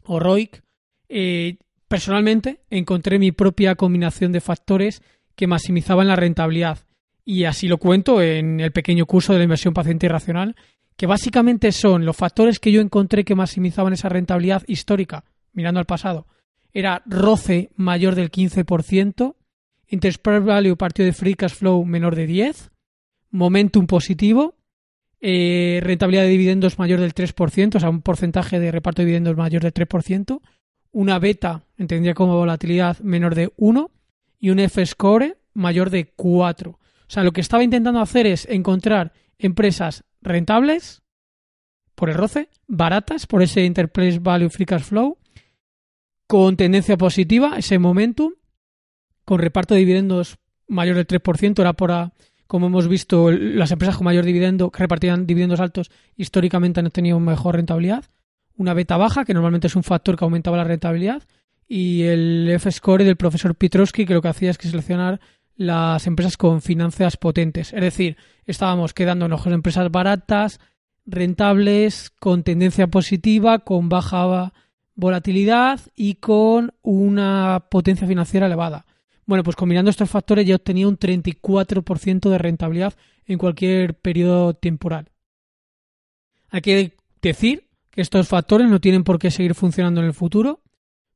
o 0.04 0.18
ROIC, 0.18 0.62
eh, 1.08 1.58
personalmente 1.88 2.60
encontré 2.70 3.18
mi 3.18 3.32
propia 3.32 3.74
combinación 3.74 4.32
de 4.32 4.40
factores 4.40 5.02
que 5.36 5.46
maximizaban 5.46 6.08
la 6.08 6.16
rentabilidad. 6.16 6.78
Y 7.24 7.44
así 7.44 7.68
lo 7.68 7.78
cuento 7.78 8.20
en 8.20 8.60
el 8.60 8.72
pequeño 8.72 9.06
curso 9.06 9.32
de 9.32 9.38
la 9.38 9.44
inversión 9.44 9.74
paciente 9.74 10.06
y 10.06 10.08
racional, 10.08 10.56
que 10.96 11.06
básicamente 11.06 11.72
son 11.72 12.04
los 12.04 12.16
factores 12.16 12.58
que 12.58 12.72
yo 12.72 12.80
encontré 12.80 13.24
que 13.24 13.34
maximizaban 13.34 13.92
esa 13.92 14.08
rentabilidad 14.08 14.62
histórica, 14.66 15.24
mirando 15.52 15.80
al 15.80 15.86
pasado. 15.86 16.26
Era 16.72 17.02
roce 17.06 17.70
mayor 17.76 18.14
del 18.14 18.30
15%, 18.30 19.36
interest 19.88 20.24
value 20.24 20.76
partido 20.76 21.06
de 21.06 21.12
free 21.12 21.34
cash 21.34 21.54
flow 21.54 21.84
menor 21.84 22.16
de 22.16 22.26
10, 22.26 22.70
momentum 23.30 23.86
positivo, 23.86 24.56
eh, 25.20 25.80
rentabilidad 25.82 26.24
de 26.24 26.30
dividendos 26.30 26.78
mayor 26.78 27.00
del 27.00 27.14
3%, 27.14 27.76
o 27.76 27.80
sea, 27.80 27.90
un 27.90 28.02
porcentaje 28.02 28.58
de 28.58 28.72
reparto 28.72 29.02
de 29.02 29.06
dividendos 29.06 29.36
mayor 29.36 29.62
del 29.62 29.72
3%, 29.72 30.40
una 30.92 31.18
beta, 31.18 31.64
entendía 31.78 32.14
como 32.14 32.36
volatilidad, 32.36 32.98
menor 33.00 33.34
de 33.34 33.52
1 33.56 33.90
y 34.40 34.50
un 34.50 34.58
F-score 34.58 35.38
mayor 35.54 35.90
de 35.90 36.06
4. 36.16 36.78
O 37.12 37.14
sea, 37.14 37.24
lo 37.24 37.32
que 37.32 37.42
estaba 37.42 37.62
intentando 37.62 38.00
hacer 38.00 38.26
es 38.26 38.48
encontrar 38.48 39.12
empresas 39.36 40.02
rentables 40.22 41.02
por 41.94 42.08
el 42.08 42.16
roce, 42.16 42.48
baratas 42.66 43.26
por 43.26 43.42
ese 43.42 43.66
Enterprise 43.66 44.18
Value 44.18 44.48
Free 44.48 44.64
Cash 44.64 44.84
Flow, 44.84 45.18
con 46.26 46.56
tendencia 46.56 46.96
positiva, 46.96 47.58
ese 47.58 47.78
momentum, 47.78 48.32
con 49.26 49.40
reparto 49.40 49.74
de 49.74 49.80
dividendos 49.80 50.38
mayor 50.68 50.96
del 50.96 51.06
3%, 51.06 51.60
era 51.60 51.74
por 51.74 51.92
a, 51.92 52.14
como 52.46 52.68
hemos 52.68 52.88
visto, 52.88 53.30
las 53.30 53.70
empresas 53.72 53.98
con 53.98 54.06
mayor 54.06 54.24
dividendo, 54.24 54.70
que 54.70 54.78
repartían 54.78 55.26
dividendos 55.26 55.60
altos, 55.60 55.90
históricamente 56.16 56.80
han 56.80 56.90
tenido 56.92 57.20
mejor 57.20 57.56
rentabilidad. 57.56 58.06
Una 58.56 58.72
beta 58.72 58.96
baja, 58.96 59.26
que 59.26 59.34
normalmente 59.34 59.66
es 59.66 59.76
un 59.76 59.82
factor 59.82 60.16
que 60.16 60.24
aumentaba 60.24 60.56
la 60.56 60.64
rentabilidad. 60.64 61.22
Y 61.68 62.04
el 62.04 62.48
F-Score 62.52 63.04
del 63.04 63.16
profesor 63.16 63.54
Pitrowski, 63.54 64.06
que 64.06 64.14
lo 64.14 64.22
que 64.22 64.28
hacía 64.28 64.50
es 64.50 64.56
que 64.56 64.68
seleccionar 64.68 65.20
las 65.62 66.06
empresas 66.06 66.36
con 66.36 66.60
finanzas 66.60 67.16
potentes. 67.16 67.72
Es 67.72 67.80
decir, 67.80 68.16
estábamos 68.44 68.94
quedándonos 68.94 69.42
con 69.42 69.52
empresas 69.52 69.90
baratas, 69.90 70.60
rentables, 71.06 72.10
con 72.10 72.42
tendencia 72.42 72.88
positiva, 72.88 73.60
con 73.60 73.88
baja 73.88 74.52
volatilidad 74.94 75.80
y 75.94 76.16
con 76.16 76.74
una 76.82 77.66
potencia 77.70 78.06
financiera 78.06 78.46
elevada. 78.46 78.86
Bueno, 79.24 79.44
pues 79.44 79.56
combinando 79.56 79.90
estos 79.90 80.10
factores 80.10 80.46
ya 80.46 80.56
obtenía 80.56 80.88
un 80.88 80.98
34% 80.98 82.28
de 82.28 82.38
rentabilidad 82.38 82.94
en 83.26 83.38
cualquier 83.38 83.94
periodo 83.94 84.54
temporal. 84.54 85.10
Hay 86.50 86.60
que 86.60 86.96
decir 87.22 87.68
que 87.90 88.02
estos 88.02 88.28
factores 88.28 88.68
no 88.68 88.80
tienen 88.80 89.04
por 89.04 89.18
qué 89.18 89.30
seguir 89.30 89.54
funcionando 89.54 90.00
en 90.00 90.08
el 90.08 90.14
futuro, 90.14 90.60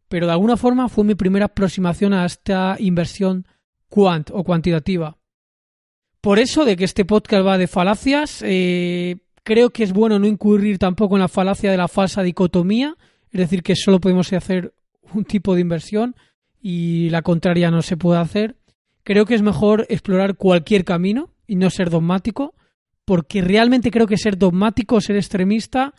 pero 0.09 0.27
de 0.27 0.33
alguna 0.33 0.57
forma 0.57 0.89
fue 0.89 1.05
mi 1.05 1.15
primera 1.15 1.47
aproximación 1.47 2.15
a 2.15 2.25
esta 2.25 2.77
inversión 2.79 3.47
quant 3.89 4.31
o 4.33 4.45
cuantitativa. 4.45 5.17
Por 6.21 6.39
eso, 6.39 6.65
de 6.65 6.77
que 6.77 6.85
este 6.85 7.05
podcast 7.05 7.47
va 7.47 7.59
de 7.59 7.67
falacias, 7.67 8.43
eh, 8.45 9.19
creo 9.43 9.71
que 9.71 9.85
es 9.85 9.93
bueno 9.93 10.19
no 10.19 10.27
incurrir 10.27 10.79
tampoco 10.79 11.17
en 11.17 11.21
la 11.21 11.29
falacia 11.29 11.71
de 11.71 11.77
la 11.77 11.89
falsa 11.89 12.23
dicotomía, 12.23 12.97
es 13.31 13.39
decir, 13.39 13.63
que 13.63 13.77
solo 13.77 14.01
podemos 14.01 14.33
hacer 14.33 14.75
un 15.15 15.25
tipo 15.25 15.55
de 15.55 15.61
inversión, 15.61 16.17
y 16.61 17.11
la 17.11 17.23
contraria 17.23 17.71
no 17.71 17.81
se 17.83 17.97
puede 17.97 18.19
hacer, 18.19 18.57
creo 19.05 19.25
que 19.25 19.37
es 19.37 19.43
mejor 19.43 19.87
explorar 19.89 20.35
cualquier 20.35 20.85
camino 20.85 21.31
y 21.47 21.55
no 21.55 21.71
ser 21.71 21.91
dogmático, 21.91 22.55
porque 23.05 23.41
realmente 23.41 23.93
creo 23.93 24.09
que 24.09 24.19
ser 24.19 24.37
dogmático, 24.37 25.01
ser 25.01 25.15
extremista 25.15 25.95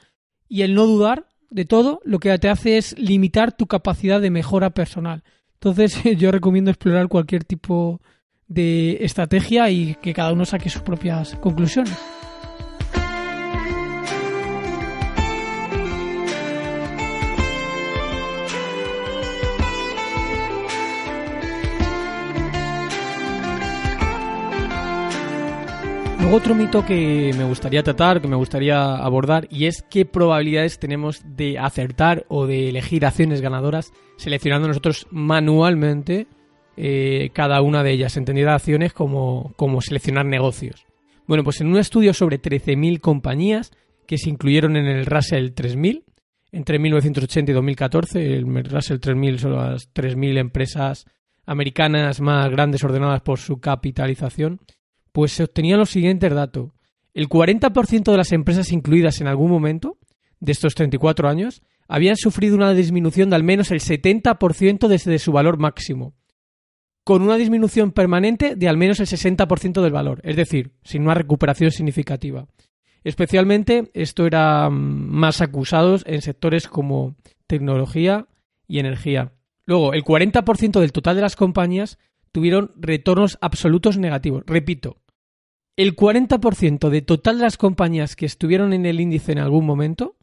y 0.50 0.64
el 0.64 0.74
no 0.74 0.86
dudar 0.86 1.28
de 1.50 1.64
todo, 1.64 2.02
lo 2.04 2.20
que 2.20 2.38
te 2.38 2.50
hace 2.50 2.78
es 2.78 3.00
limitar 3.00 3.56
tu 3.56 3.68
capacidad 3.68 4.20
de 4.20 4.30
mejora 4.30 4.72
personal. 4.72 5.24
Entonces 5.60 6.02
yo 6.18 6.32
recomiendo 6.32 6.72
explorar 6.72 7.08
cualquier 7.08 7.44
tipo 7.44 8.00
de 8.48 9.04
estrategia 9.04 9.70
y 9.70 9.96
que 9.96 10.14
cada 10.14 10.32
uno 10.32 10.46
saque 10.46 10.70
sus 10.70 10.82
propias 10.82 11.36
conclusiones. 11.36 11.98
Otro 26.30 26.56
mito 26.56 26.86
que 26.86 27.32
me 27.38 27.46
gustaría 27.46 27.82
tratar, 27.84 28.22
que 28.22 28.28
me 28.28 28.36
gustaría 28.36 28.96
abordar, 28.98 29.48
y 29.50 29.66
es 29.66 29.82
qué 29.90 30.06
probabilidades 30.06 30.78
tenemos 30.78 31.22
de 31.26 31.58
acertar 31.58 32.26
o 32.28 32.46
de 32.46 32.70
elegir 32.70 33.06
acciones 33.06 33.42
ganadoras 33.42 33.92
seleccionando 34.18 34.68
nosotros 34.68 35.08
manualmente 35.10 36.28
eh, 36.76 37.32
cada 37.34 37.62
una 37.62 37.82
de 37.82 37.92
ellas, 37.92 38.18
entendida 38.18 38.54
acciones 38.54 38.94
como, 38.94 39.54
como 39.56 39.82
seleccionar 39.82 40.26
negocios. 40.26 40.86
Bueno, 41.28 41.44
pues 41.44 41.62
en 41.62 41.68
un 41.68 41.78
estudio 41.78 42.14
sobre 42.14 42.42
13.000 42.42 43.00
compañías 43.00 43.72
que 44.06 44.18
se 44.18 44.30
incluyeron 44.30 44.76
en 44.76 44.86
el 44.86 45.06
Russell 45.06 45.52
3000 45.54 46.04
entre 46.52 46.78
1980 46.78 47.52
y 47.52 47.56
2014, 47.56 48.34
el 48.36 48.66
Russell 48.66 49.00
3000 49.00 49.40
son 49.40 49.56
las 49.56 49.94
3.000 49.94 50.38
empresas 50.38 51.06
americanas 51.46 52.22
más 52.22 52.50
grandes 52.50 52.84
ordenadas 52.84 53.22
por 53.22 53.40
su 53.40 53.60
capitalización, 53.60 54.60
pues 55.18 55.32
se 55.32 55.46
obtenían 55.46 55.80
los 55.80 55.90
siguientes 55.90 56.32
datos. 56.32 56.70
El 57.16 57.28
40% 57.28 58.12
de 58.12 58.18
las 58.18 58.32
empresas 58.34 58.72
incluidas 58.72 59.20
en 59.20 59.26
algún 59.26 59.50
momento 59.50 59.98
de 60.40 60.52
estos 60.52 60.76
34 60.76 61.28
años 61.28 61.64
habían 61.88 62.18
sufrido 62.18 62.56
una 62.56 62.72
disminución 62.76 63.32
de 63.32 63.36
al 63.36 63.44
menos 63.44 63.72
el 63.72 63.80
70% 63.80 64.88
desde 64.88 65.18
su 65.18 65.32
valor 65.32 65.58
máximo, 65.58 66.14
con 67.04 67.24
una 67.24 67.36
disminución 67.36 67.94
permanente 67.94 68.56
de 68.56 68.70
al 68.70 68.78
menos 68.78 69.00
el 69.00 69.08
60% 69.08 69.82
del 69.82 69.92
valor, 69.92 70.22
es 70.24 70.36
decir, 70.36 70.74
sin 70.84 71.02
una 71.02 71.16
recuperación 71.16 71.72
significativa. 71.72 72.46
Especialmente 73.04 73.90
esto 73.96 74.28
era 74.28 74.70
mm, 74.70 74.76
más 74.76 75.42
acusado 75.42 75.98
en 76.06 76.22
sectores 76.22 76.68
como 76.68 77.16
tecnología 77.48 78.28
y 78.68 78.78
energía. 78.78 79.32
Luego, 79.66 79.94
el 79.94 80.04
40% 80.04 80.80
del 80.80 80.92
total 80.92 81.16
de 81.16 81.24
las 81.24 81.36
compañías 81.36 81.98
tuvieron 82.32 82.72
retornos 82.76 83.40
absolutos 83.42 83.98
negativos. 83.98 84.44
Repito, 84.46 84.98
el 85.78 85.96
40% 85.96 86.90
de 86.90 87.02
total 87.04 87.38
de 87.38 87.44
las 87.44 87.58
compañías 87.58 88.16
que 88.16 88.26
estuvieron 88.26 88.74
en 88.74 88.86
el 88.86 89.00
índice 89.00 89.32
en 89.32 89.38
algún 89.38 89.66
momento, 89.66 90.16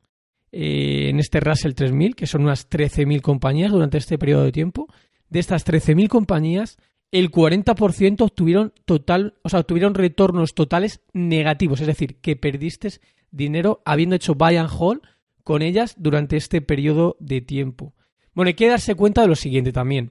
eh, 0.51 1.09
en 1.09 1.21
este 1.21 1.41
Russell 1.41 1.75
3000, 1.75 2.17
que 2.17 2.27
son 2.27 2.43
unas 2.43 2.69
13.000 2.69 3.21
compañías 3.23 3.71
durante 3.71 3.99
este 3.99 4.19
periodo 4.19 4.45
de 4.45 4.53
tiempo, 4.53 4.89
de 5.31 5.39
estas 5.39 5.65
13.000 5.65 6.09
compañías, 6.09 6.77
el 7.13 7.31
40% 7.31 8.23
obtuvieron, 8.23 8.73
total, 8.85 9.35
o 9.43 9.49
sea, 9.49 9.61
obtuvieron 9.61 9.95
retornos 9.95 10.55
totales 10.55 11.01
negativos, 11.13 11.81
es 11.81 11.87
decir, 11.87 12.17
que 12.17 12.35
perdiste 12.35 13.01
dinero 13.31 13.81
habiendo 13.85 14.17
hecho 14.17 14.35
buy 14.35 14.57
and 14.57 14.71
hold 14.77 15.03
con 15.45 15.63
ellas 15.63 15.95
durante 15.99 16.37
este 16.37 16.63
periodo 16.63 17.17
de 17.21 17.41
tiempo. 17.41 17.95
Bueno, 18.35 18.49
hay 18.49 18.55
que 18.55 18.69
darse 18.69 18.97
cuenta 18.97 19.23
de 19.23 19.29
lo 19.29 19.37
siguiente 19.37 19.73
también. 19.73 20.11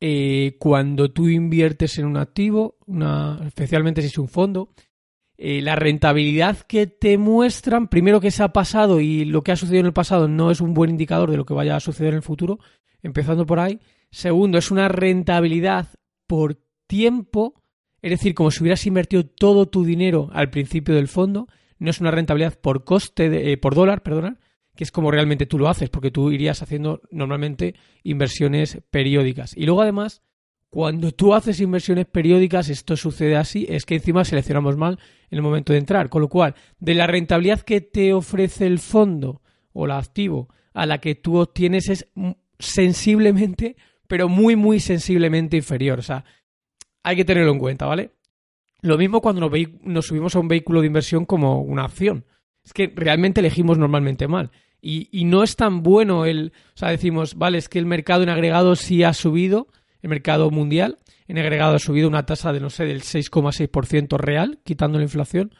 Eh, 0.00 0.56
cuando 0.60 1.10
tú 1.10 1.28
inviertes 1.28 1.98
en 1.98 2.06
un 2.06 2.16
activo, 2.16 2.78
una, 2.86 3.40
especialmente 3.46 4.00
si 4.00 4.08
es 4.08 4.18
un 4.18 4.28
fondo, 4.28 4.70
eh, 5.36 5.60
la 5.62 5.76
rentabilidad 5.76 6.58
que 6.58 6.86
te 6.86 7.18
muestran, 7.18 7.88
primero 7.88 8.20
que 8.20 8.30
se 8.30 8.42
ha 8.42 8.52
pasado 8.52 9.00
y 9.00 9.24
lo 9.24 9.42
que 9.42 9.52
ha 9.52 9.56
sucedido 9.56 9.80
en 9.80 9.86
el 9.86 9.92
pasado 9.92 10.28
no 10.28 10.50
es 10.50 10.60
un 10.60 10.74
buen 10.74 10.90
indicador 10.90 11.30
de 11.30 11.36
lo 11.36 11.46
que 11.46 11.54
vaya 11.54 11.76
a 11.76 11.80
suceder 11.80 12.10
en 12.10 12.18
el 12.18 12.22
futuro, 12.22 12.58
empezando 13.02 13.46
por 13.46 13.60
ahí. 13.60 13.80
Segundo, 14.10 14.58
es 14.58 14.70
una 14.70 14.88
rentabilidad 14.88 15.88
por 16.26 16.60
tiempo, 16.86 17.62
es 18.02 18.10
decir, 18.10 18.34
como 18.34 18.50
si 18.50 18.62
hubieras 18.62 18.86
invertido 18.86 19.26
todo 19.26 19.66
tu 19.66 19.84
dinero 19.84 20.28
al 20.32 20.50
principio 20.50 20.94
del 20.94 21.08
fondo, 21.08 21.46
no 21.78 21.90
es 21.90 22.00
una 22.00 22.10
rentabilidad 22.10 22.58
por 22.58 22.84
coste, 22.84 23.28
de, 23.28 23.52
eh, 23.52 23.56
por 23.56 23.74
dólar, 23.74 24.02
perdona, 24.02 24.38
que 24.78 24.84
es 24.84 24.92
como 24.92 25.10
realmente 25.10 25.44
tú 25.44 25.58
lo 25.58 25.68
haces, 25.68 25.90
porque 25.90 26.12
tú 26.12 26.30
irías 26.30 26.62
haciendo 26.62 27.02
normalmente 27.10 27.74
inversiones 28.04 28.78
periódicas. 28.92 29.56
Y 29.56 29.66
luego 29.66 29.82
además, 29.82 30.22
cuando 30.70 31.10
tú 31.10 31.34
haces 31.34 31.60
inversiones 31.60 32.06
periódicas, 32.06 32.68
esto 32.68 32.96
sucede 32.96 33.34
así, 33.34 33.66
es 33.68 33.84
que 33.84 33.96
encima 33.96 34.24
seleccionamos 34.24 34.76
mal 34.76 35.00
en 35.30 35.38
el 35.38 35.42
momento 35.42 35.72
de 35.72 35.80
entrar. 35.80 36.08
Con 36.08 36.22
lo 36.22 36.28
cual, 36.28 36.54
de 36.78 36.94
la 36.94 37.08
rentabilidad 37.08 37.62
que 37.62 37.80
te 37.80 38.12
ofrece 38.12 38.68
el 38.68 38.78
fondo 38.78 39.42
o 39.72 39.86
el 39.86 39.90
activo 39.90 40.48
a 40.74 40.86
la 40.86 40.98
que 40.98 41.16
tú 41.16 41.38
obtienes 41.38 41.88
es 41.88 42.08
sensiblemente, 42.60 43.74
pero 44.06 44.28
muy, 44.28 44.54
muy 44.54 44.78
sensiblemente 44.78 45.56
inferior. 45.56 45.98
O 45.98 46.02
sea, 46.02 46.24
hay 47.02 47.16
que 47.16 47.24
tenerlo 47.24 47.50
en 47.50 47.58
cuenta, 47.58 47.84
¿vale? 47.84 48.12
Lo 48.80 48.96
mismo 48.96 49.20
cuando 49.20 49.40
nos, 49.40 49.50
nos 49.82 50.06
subimos 50.06 50.36
a 50.36 50.38
un 50.38 50.46
vehículo 50.46 50.82
de 50.82 50.86
inversión 50.86 51.26
como 51.26 51.62
una 51.62 51.82
acción. 51.82 52.26
Es 52.64 52.72
que 52.72 52.92
realmente 52.94 53.40
elegimos 53.40 53.76
normalmente 53.76 54.28
mal. 54.28 54.52
Y, 54.80 55.24
no 55.24 55.42
es 55.42 55.56
tan 55.56 55.82
bueno 55.82 56.24
el, 56.24 56.52
o 56.74 56.78
sea, 56.78 56.90
decimos, 56.90 57.34
vale, 57.34 57.58
es 57.58 57.68
que 57.68 57.78
el 57.78 57.86
mercado 57.86 58.22
en 58.22 58.28
agregado 58.28 58.76
sí 58.76 59.02
ha 59.02 59.12
subido, 59.12 59.68
el 60.02 60.10
mercado 60.10 60.50
mundial 60.50 60.98
en 61.26 61.38
agregado 61.38 61.74
ha 61.76 61.78
subido 61.78 62.08
una 62.08 62.24
tasa 62.24 62.52
de, 62.52 62.60
no 62.60 62.70
sé, 62.70 62.84
del 62.84 63.02
6,6% 63.02 64.16
real, 64.18 64.60
quitando 64.64 64.98
la 64.98 65.04
inflación, 65.04 65.54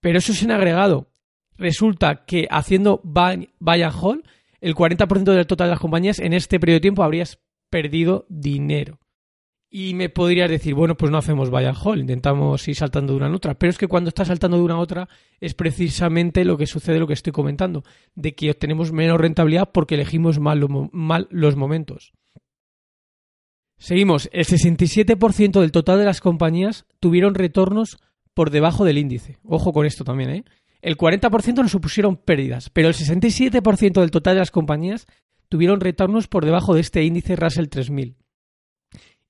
pero 0.00 0.18
eso 0.18 0.32
es 0.32 0.42
en 0.42 0.50
agregado. 0.50 1.12
Resulta 1.56 2.24
que 2.24 2.48
haciendo 2.50 3.00
buy, 3.04 3.50
buy 3.58 3.82
and 3.82 4.24
el 4.60 4.74
40% 4.74 5.24
del 5.24 5.46
total 5.46 5.68
de 5.68 5.72
las 5.72 5.80
compañías 5.80 6.18
en 6.18 6.32
este 6.32 6.58
periodo 6.58 6.76
de 6.76 6.80
tiempo 6.80 7.02
habrías 7.02 7.38
perdido 7.70 8.26
dinero. 8.28 8.98
Y 9.72 9.94
me 9.94 10.08
podrías 10.08 10.50
decir, 10.50 10.74
bueno, 10.74 10.96
pues 10.96 11.12
no 11.12 11.18
hacemos 11.18 11.48
and 11.48 11.76
hold, 11.80 12.00
intentamos 12.00 12.66
ir 12.66 12.74
saltando 12.74 13.12
de 13.12 13.18
una 13.18 13.28
a 13.28 13.34
otra. 13.34 13.54
Pero 13.54 13.70
es 13.70 13.78
que 13.78 13.86
cuando 13.86 14.08
estás 14.08 14.26
saltando 14.26 14.56
de 14.56 14.64
una 14.64 14.74
a 14.74 14.78
otra 14.78 15.08
es 15.40 15.54
precisamente 15.54 16.44
lo 16.44 16.58
que 16.58 16.66
sucede, 16.66 16.98
lo 16.98 17.06
que 17.06 17.12
estoy 17.14 17.32
comentando, 17.32 17.84
de 18.16 18.34
que 18.34 18.50
obtenemos 18.50 18.90
menos 18.90 19.20
rentabilidad 19.20 19.70
porque 19.72 19.94
elegimos 19.94 20.40
mal, 20.40 20.66
mal 20.90 21.28
los 21.30 21.54
momentos. 21.54 22.12
Seguimos, 23.78 24.28
el 24.32 24.44
67% 24.44 25.60
del 25.60 25.72
total 25.72 26.00
de 26.00 26.04
las 26.04 26.20
compañías 26.20 26.84
tuvieron 26.98 27.34
retornos 27.34 27.98
por 28.34 28.50
debajo 28.50 28.84
del 28.84 28.98
índice. 28.98 29.38
Ojo 29.44 29.72
con 29.72 29.86
esto 29.86 30.04
también, 30.04 30.30
¿eh? 30.30 30.44
El 30.82 30.96
40% 30.96 31.56
nos 31.56 31.70
supusieron 31.70 32.16
pérdidas, 32.16 32.70
pero 32.70 32.88
el 32.88 32.94
67% 32.94 34.00
del 34.00 34.10
total 34.10 34.34
de 34.34 34.40
las 34.40 34.50
compañías 34.50 35.06
tuvieron 35.48 35.80
retornos 35.80 36.26
por 36.26 36.44
debajo 36.44 36.74
de 36.74 36.80
este 36.80 37.04
índice 37.04 37.36
Russell 37.36 37.68
3000. 37.68 38.16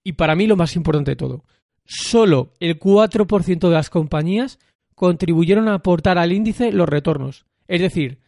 Y 0.03 0.13
para 0.13 0.35
mí 0.35 0.47
lo 0.47 0.57
más 0.57 0.77
importante 0.77 1.13
de 1.13 1.17
todo, 1.17 1.45
solo 1.85 2.55
el 2.61 2.79
4% 2.79 3.69
de 3.69 3.75
las 3.75 3.91
compañías 3.91 4.59
contribuyeron 4.95 5.69
a 5.69 5.75
aportar 5.75 6.19
al 6.19 6.33
índice 6.33 6.73
los 6.73 6.89
retornos. 6.89 7.47
Es 7.69 7.81
decir, 7.81 8.21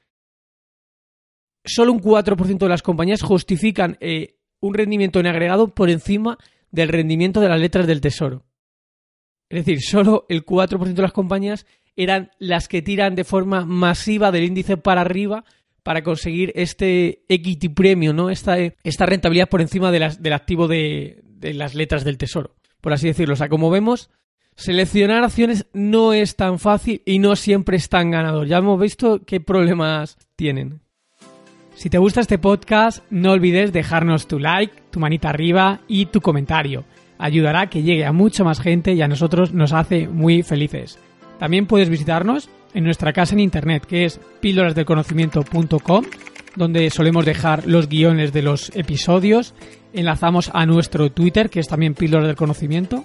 solo 1.65 1.93
un 1.93 2.01
4% 2.01 2.59
de 2.59 2.69
las 2.69 2.83
compañías 2.83 3.23
justifican 3.23 3.97
eh, 4.01 4.37
un 4.61 4.75
rendimiento 4.75 5.21
en 5.21 5.27
agregado 5.27 5.75
por 5.75 5.91
encima 5.91 6.39
del 6.71 6.89
rendimiento 6.89 7.41
de 7.41 7.49
las 7.49 7.61
letras 7.61 7.87
del 7.87 8.01
tesoro. 8.01 8.45
Es 9.49 9.67
decir, 9.67 9.83
solo 9.83 10.25
el 10.29 10.47
4% 10.47 10.95
de 10.95 11.03
las 11.03 11.13
compañías 11.13 11.67
eran 11.95 12.31
las 12.39 12.69
que 12.69 12.81
tiran 12.81 13.15
de 13.15 13.25
forma 13.25 13.67
masiva 13.67 14.33
del 14.33 14.45
índice 14.45 14.77
para 14.77 15.03
arriba 15.03 15.45
para 15.83 16.03
conseguir 16.03 16.53
este 16.55 17.25
equity 17.29 17.69
premio, 17.69 18.13
¿no? 18.13 18.31
Esta, 18.31 18.57
esta 18.59 19.05
rentabilidad 19.05 19.49
por 19.49 19.61
encima 19.61 19.91
de 19.91 19.99
las, 19.99 20.23
del 20.23 20.33
activo 20.33 20.69
de, 20.69 21.23
las 21.43 21.75
letras 21.75 22.05
del 22.05 22.19
tesoro, 22.19 22.55
por 22.81 22.93
así 22.93 23.07
decirlo. 23.07 23.35
O 23.35 23.37
sea, 23.37 23.49
como 23.49 23.71
vemos, 23.71 24.11
seleccionar 24.57 25.25
acciones 25.25 25.67
no 25.73 26.13
es 26.13 26.37
tan 26.37 26.59
fácil 26.59 27.03
y 27.05 27.19
no 27.19 27.37
siempre 27.37 27.77
es 27.77 27.89
tan 27.89 28.11
ganador. 28.11 28.47
Ya 28.47 28.59
hemos 28.59 28.81
visto 28.81 29.23
qué 29.25 29.41
problemas 29.41 30.19
tienen. 30.37 30.81
Si 31.75 31.91
te 31.91 31.99
gusta 31.99 32.21
este 32.21 32.39
podcast, 32.39 33.03
no 33.11 33.33
olvides 33.33 33.73
dejarnos 33.73 34.29
tu 34.29 34.39
like, 34.39 34.75
tu 34.91 35.01
manita 35.01 35.31
arriba 35.31 35.81
y 35.89 36.07
tu 36.07 36.21
comentario. 36.21 36.85
Ayudará 37.19 37.63
a 37.63 37.71
que 37.71 37.83
llegue 37.83 38.05
a 38.05 38.13
mucha 38.13 38.45
más 38.45 38.61
gente 38.61 38.93
y 38.93 39.03
a 39.03 39.09
nosotros 39.09 39.53
nos 39.53 39.73
hace 39.73 40.07
muy 40.07 40.43
felices. 40.43 40.99
También 41.39 41.67
puedes 41.67 41.89
visitarnos 41.89 42.51
en 42.75 42.85
nuestra 42.85 43.13
casa 43.13 43.35
en 43.35 43.41
internet, 43.41 43.87
que 43.87 44.05
es 44.05 44.21
píldorasdelconocimiento.com, 44.41 46.05
donde 46.57 46.91
solemos 46.91 47.25
dejar 47.25 47.67
los 47.67 47.89
guiones 47.89 48.33
de 48.33 48.43
los 48.43 48.71
episodios. 48.75 49.55
Enlazamos 49.93 50.51
a 50.53 50.67
nuestro 50.67 51.11
Twitter, 51.11 51.51
que 51.51 51.61
es 51.61 51.69
también 51.69 51.95
Píldoras 51.95 52.27
del 52.27 52.37
Conocimiento, 52.37 53.05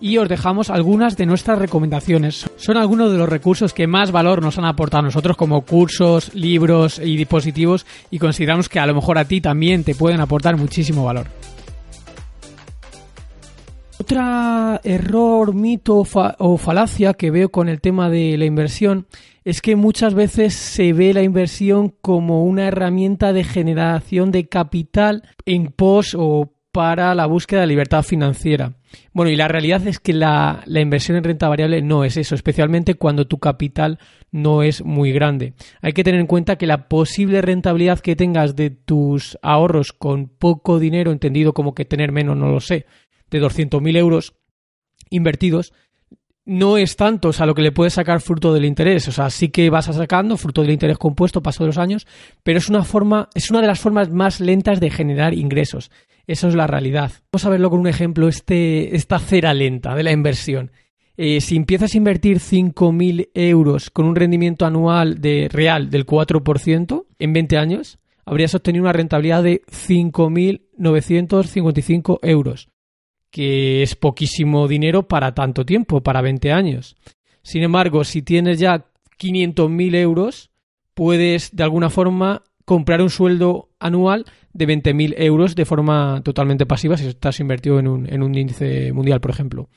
y 0.00 0.18
os 0.18 0.28
dejamos 0.28 0.70
algunas 0.70 1.16
de 1.16 1.26
nuestras 1.26 1.58
recomendaciones. 1.58 2.48
Son 2.56 2.76
algunos 2.76 3.10
de 3.10 3.18
los 3.18 3.28
recursos 3.28 3.72
que 3.72 3.86
más 3.86 4.12
valor 4.12 4.42
nos 4.42 4.58
han 4.58 4.64
aportado 4.64 5.00
a 5.00 5.06
nosotros 5.06 5.36
como 5.36 5.62
cursos, 5.62 6.34
libros 6.34 6.98
y 6.98 7.16
dispositivos 7.16 7.86
y 8.10 8.18
consideramos 8.18 8.68
que 8.68 8.78
a 8.78 8.86
lo 8.86 8.94
mejor 8.94 9.18
a 9.18 9.24
ti 9.24 9.40
también 9.40 9.84
te 9.84 9.94
pueden 9.94 10.20
aportar 10.20 10.56
muchísimo 10.56 11.04
valor. 11.04 11.26
Otra 14.00 14.80
error, 14.84 15.54
mito 15.54 16.04
o 16.38 16.56
falacia 16.56 17.14
que 17.14 17.32
veo 17.32 17.50
con 17.50 17.68
el 17.68 17.80
tema 17.80 18.08
de 18.08 18.38
la 18.38 18.44
inversión 18.44 19.06
es 19.48 19.62
que 19.62 19.76
muchas 19.76 20.12
veces 20.12 20.52
se 20.52 20.92
ve 20.92 21.14
la 21.14 21.22
inversión 21.22 21.94
como 22.02 22.44
una 22.44 22.68
herramienta 22.68 23.32
de 23.32 23.44
generación 23.44 24.30
de 24.30 24.46
capital 24.46 25.22
en 25.46 25.68
pos 25.68 26.14
o 26.14 26.52
para 26.70 27.14
la 27.14 27.24
búsqueda 27.24 27.62
de 27.62 27.68
libertad 27.68 28.02
financiera. 28.02 28.74
Bueno, 29.14 29.30
y 29.30 29.36
la 29.36 29.48
realidad 29.48 29.86
es 29.86 30.00
que 30.00 30.12
la, 30.12 30.62
la, 30.66 30.82
inversión 30.82 31.16
en 31.16 31.24
renta 31.24 31.48
variable 31.48 31.80
no 31.80 32.04
es 32.04 32.18
eso, 32.18 32.34
especialmente 32.34 32.96
cuando 32.96 33.26
tu 33.26 33.38
capital 33.38 33.98
no 34.30 34.62
es 34.62 34.84
muy 34.84 35.12
grande. 35.12 35.54
Hay 35.80 35.94
que 35.94 36.04
tener 36.04 36.20
en 36.20 36.26
cuenta 36.26 36.56
que 36.56 36.66
la 36.66 36.86
posible 36.86 37.40
rentabilidad 37.40 38.00
que 38.00 38.16
tengas 38.16 38.54
de 38.54 38.68
tus 38.68 39.38
ahorros 39.40 39.94
con 39.94 40.28
poco 40.28 40.78
dinero, 40.78 41.10
entendido 41.10 41.54
como 41.54 41.74
que 41.74 41.86
tener 41.86 42.12
menos, 42.12 42.36
no 42.36 42.50
lo 42.50 42.60
sé, 42.60 42.84
de 43.30 43.40
200.000 43.40 43.96
euros 43.96 44.34
invertidos, 45.08 45.72
no 46.48 46.78
es 46.78 46.96
tanto, 46.96 47.28
o 47.28 47.32
sea, 47.32 47.44
lo 47.44 47.54
que 47.54 47.60
le 47.60 47.72
puedes 47.72 47.92
sacar 47.92 48.22
fruto 48.22 48.54
del 48.54 48.64
interés, 48.64 49.06
o 49.06 49.12
sea, 49.12 49.28
sí 49.28 49.50
que 49.50 49.68
vas 49.68 49.90
a 49.90 49.92
sacando 49.92 50.38
fruto 50.38 50.62
del 50.62 50.70
interés 50.70 50.96
compuesto 50.96 51.42
paso 51.42 51.62
de 51.62 51.68
los 51.68 51.76
años, 51.76 52.06
pero 52.42 52.56
es 52.56 52.70
una 52.70 52.84
forma, 52.84 53.28
es 53.34 53.50
una 53.50 53.60
de 53.60 53.66
las 53.66 53.80
formas 53.80 54.10
más 54.10 54.40
lentas 54.40 54.80
de 54.80 54.88
generar 54.88 55.34
ingresos. 55.34 55.90
Eso 56.26 56.48
es 56.48 56.54
la 56.54 56.66
realidad. 56.66 57.12
Vamos 57.30 57.44
a 57.44 57.50
verlo 57.50 57.68
con 57.68 57.80
un 57.80 57.86
ejemplo, 57.86 58.28
este, 58.28 58.96
esta 58.96 59.18
cera 59.18 59.52
lenta 59.52 59.94
de 59.94 60.02
la 60.02 60.12
inversión. 60.12 60.72
Eh, 61.18 61.42
si 61.42 61.54
empiezas 61.54 61.92
a 61.92 61.98
invertir 61.98 62.38
5.000 62.38 63.28
euros 63.34 63.90
con 63.90 64.06
un 64.06 64.16
rendimiento 64.16 64.64
anual 64.64 65.20
de 65.20 65.50
real 65.52 65.90
del 65.90 66.06
4% 66.06 67.04
en 67.18 67.32
20 67.34 67.58
años, 67.58 67.98
habrías 68.24 68.54
obtenido 68.54 68.84
una 68.84 68.94
rentabilidad 68.94 69.42
de 69.42 69.60
5.955 69.66 72.20
euros 72.22 72.70
que 73.30 73.82
es 73.82 73.94
poquísimo 73.94 74.68
dinero 74.68 75.06
para 75.06 75.34
tanto 75.34 75.64
tiempo, 75.64 76.02
para 76.02 76.22
20 76.22 76.52
años. 76.52 76.96
Sin 77.42 77.62
embargo, 77.62 78.04
si 78.04 78.22
tienes 78.22 78.58
ya 78.58 78.86
500.000 79.18 79.94
euros, 79.96 80.50
puedes 80.94 81.54
de 81.54 81.62
alguna 81.62 81.90
forma 81.90 82.42
comprar 82.64 83.00
un 83.00 83.10
sueldo 83.10 83.70
anual 83.78 84.26
de 84.52 84.66
20.000 84.66 85.14
euros 85.18 85.54
de 85.54 85.64
forma 85.64 86.20
totalmente 86.22 86.66
pasiva 86.66 86.96
si 86.96 87.06
estás 87.06 87.40
invertido 87.40 87.78
en 87.78 87.88
un, 87.88 88.12
en 88.12 88.22
un 88.22 88.34
índice 88.34 88.92
mundial, 88.92 89.20
por 89.20 89.30
ejemplo. 89.30 89.68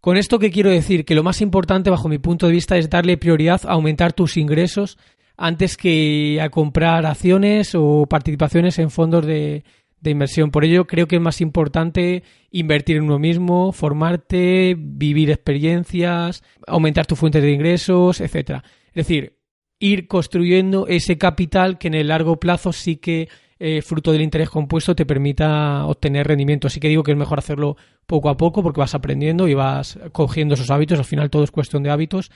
Con 0.00 0.16
esto 0.16 0.38
que 0.38 0.50
quiero 0.50 0.70
decir 0.70 1.04
que 1.04 1.14
lo 1.14 1.22
más 1.22 1.40
importante 1.40 1.90
bajo 1.90 2.08
mi 2.08 2.18
punto 2.18 2.46
de 2.46 2.52
vista 2.52 2.76
es 2.76 2.90
darle 2.90 3.16
prioridad 3.16 3.62
a 3.64 3.72
aumentar 3.72 4.12
tus 4.12 4.36
ingresos 4.36 4.98
antes 5.36 5.76
que 5.76 6.40
a 6.40 6.50
comprar 6.50 7.06
acciones 7.06 7.74
o 7.74 8.06
participaciones 8.06 8.78
en 8.78 8.90
fondos 8.90 9.26
de, 9.26 9.64
de 10.04 10.10
inversión. 10.10 10.50
Por 10.50 10.64
ello, 10.64 10.86
creo 10.86 11.08
que 11.08 11.16
es 11.16 11.22
más 11.22 11.40
importante 11.40 12.22
invertir 12.50 12.98
en 12.98 13.04
uno 13.04 13.18
mismo, 13.18 13.72
formarte, 13.72 14.76
vivir 14.78 15.30
experiencias, 15.30 16.44
aumentar 16.66 17.06
tus 17.06 17.18
fuentes 17.18 17.42
de 17.42 17.50
ingresos, 17.50 18.20
etcétera. 18.20 18.62
Es 18.88 19.06
decir, 19.06 19.38
ir 19.80 20.06
construyendo 20.06 20.86
ese 20.86 21.18
capital 21.18 21.78
que 21.78 21.88
en 21.88 21.94
el 21.94 22.08
largo 22.08 22.38
plazo 22.38 22.72
sí 22.72 22.96
que 22.96 23.28
eh, 23.58 23.82
fruto 23.82 24.12
del 24.12 24.22
interés 24.22 24.50
compuesto 24.50 24.94
te 24.94 25.06
permita 25.06 25.86
obtener 25.86 26.26
rendimiento. 26.26 26.66
Así 26.66 26.80
que 26.80 26.88
digo 26.88 27.02
que 27.02 27.12
es 27.12 27.16
mejor 27.16 27.38
hacerlo 27.38 27.76
poco 28.06 28.28
a 28.28 28.36
poco 28.36 28.62
porque 28.62 28.80
vas 28.80 28.94
aprendiendo 28.94 29.48
y 29.48 29.54
vas 29.54 29.98
cogiendo 30.12 30.54
esos 30.54 30.70
hábitos. 30.70 30.98
Al 30.98 31.04
final 31.04 31.30
todo 31.30 31.44
es 31.44 31.50
cuestión 31.50 31.82
de 31.82 31.90
hábitos 31.90 32.30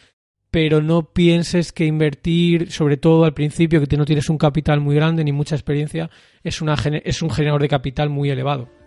pero 0.51 0.81
no 0.81 1.13
pienses 1.13 1.73
que 1.73 1.85
invertir, 1.85 2.73
sobre 2.73 2.97
todo 2.97 3.25
al 3.25 3.35
principio, 3.35 3.83
que 3.85 3.97
no 3.97 4.05
tienes 4.05 4.31
un 4.31 4.39
capital 4.39 4.81
muy 4.81 4.95
grande 4.95 5.25
ni 5.25 5.33
mucha 5.33 5.55
experiencia, 5.55 6.11
es, 6.43 6.63
una, 6.63 6.75
es 7.05 7.23
un 7.23 7.31
generador 7.31 7.63
de 7.63 7.69
capital 7.69 8.09
muy 8.09 8.31
elevado. 8.31 8.78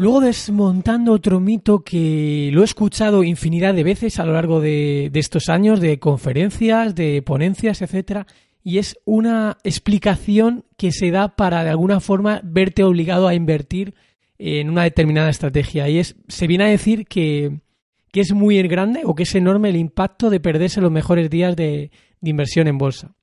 Luego 0.00 0.22
desmontando 0.22 1.12
otro 1.12 1.40
mito 1.40 1.80
que 1.80 2.48
lo 2.54 2.62
he 2.62 2.64
escuchado 2.64 3.22
infinidad 3.22 3.74
de 3.74 3.84
veces 3.84 4.18
a 4.18 4.24
lo 4.24 4.32
largo 4.32 4.58
de, 4.58 5.10
estos 5.12 5.50
años, 5.50 5.78
de 5.78 5.98
conferencias, 5.98 6.94
de 6.94 7.20
ponencias, 7.20 7.82
etcétera, 7.82 8.26
y 8.64 8.78
es 8.78 8.98
una 9.04 9.58
explicación 9.62 10.64
que 10.78 10.90
se 10.90 11.10
da 11.10 11.36
para 11.36 11.64
de 11.64 11.68
alguna 11.68 12.00
forma 12.00 12.40
verte 12.42 12.82
obligado 12.82 13.28
a 13.28 13.34
invertir 13.34 13.94
en 14.38 14.70
una 14.70 14.84
determinada 14.84 15.28
estrategia. 15.28 15.86
Y 15.90 15.98
es, 15.98 16.16
se 16.28 16.46
viene 16.46 16.64
a 16.64 16.68
decir 16.68 17.04
que, 17.04 17.60
es 18.14 18.32
muy 18.32 18.62
grande 18.62 19.02
o 19.04 19.14
que 19.14 19.24
es 19.24 19.34
enorme 19.34 19.68
el 19.68 19.76
impacto 19.76 20.30
de 20.30 20.40
perderse 20.40 20.80
los 20.80 20.90
mejores 20.90 21.28
días 21.28 21.54
de 21.56 21.90
inversión 22.22 22.68
en 22.68 22.78
bolsa. 22.78 23.14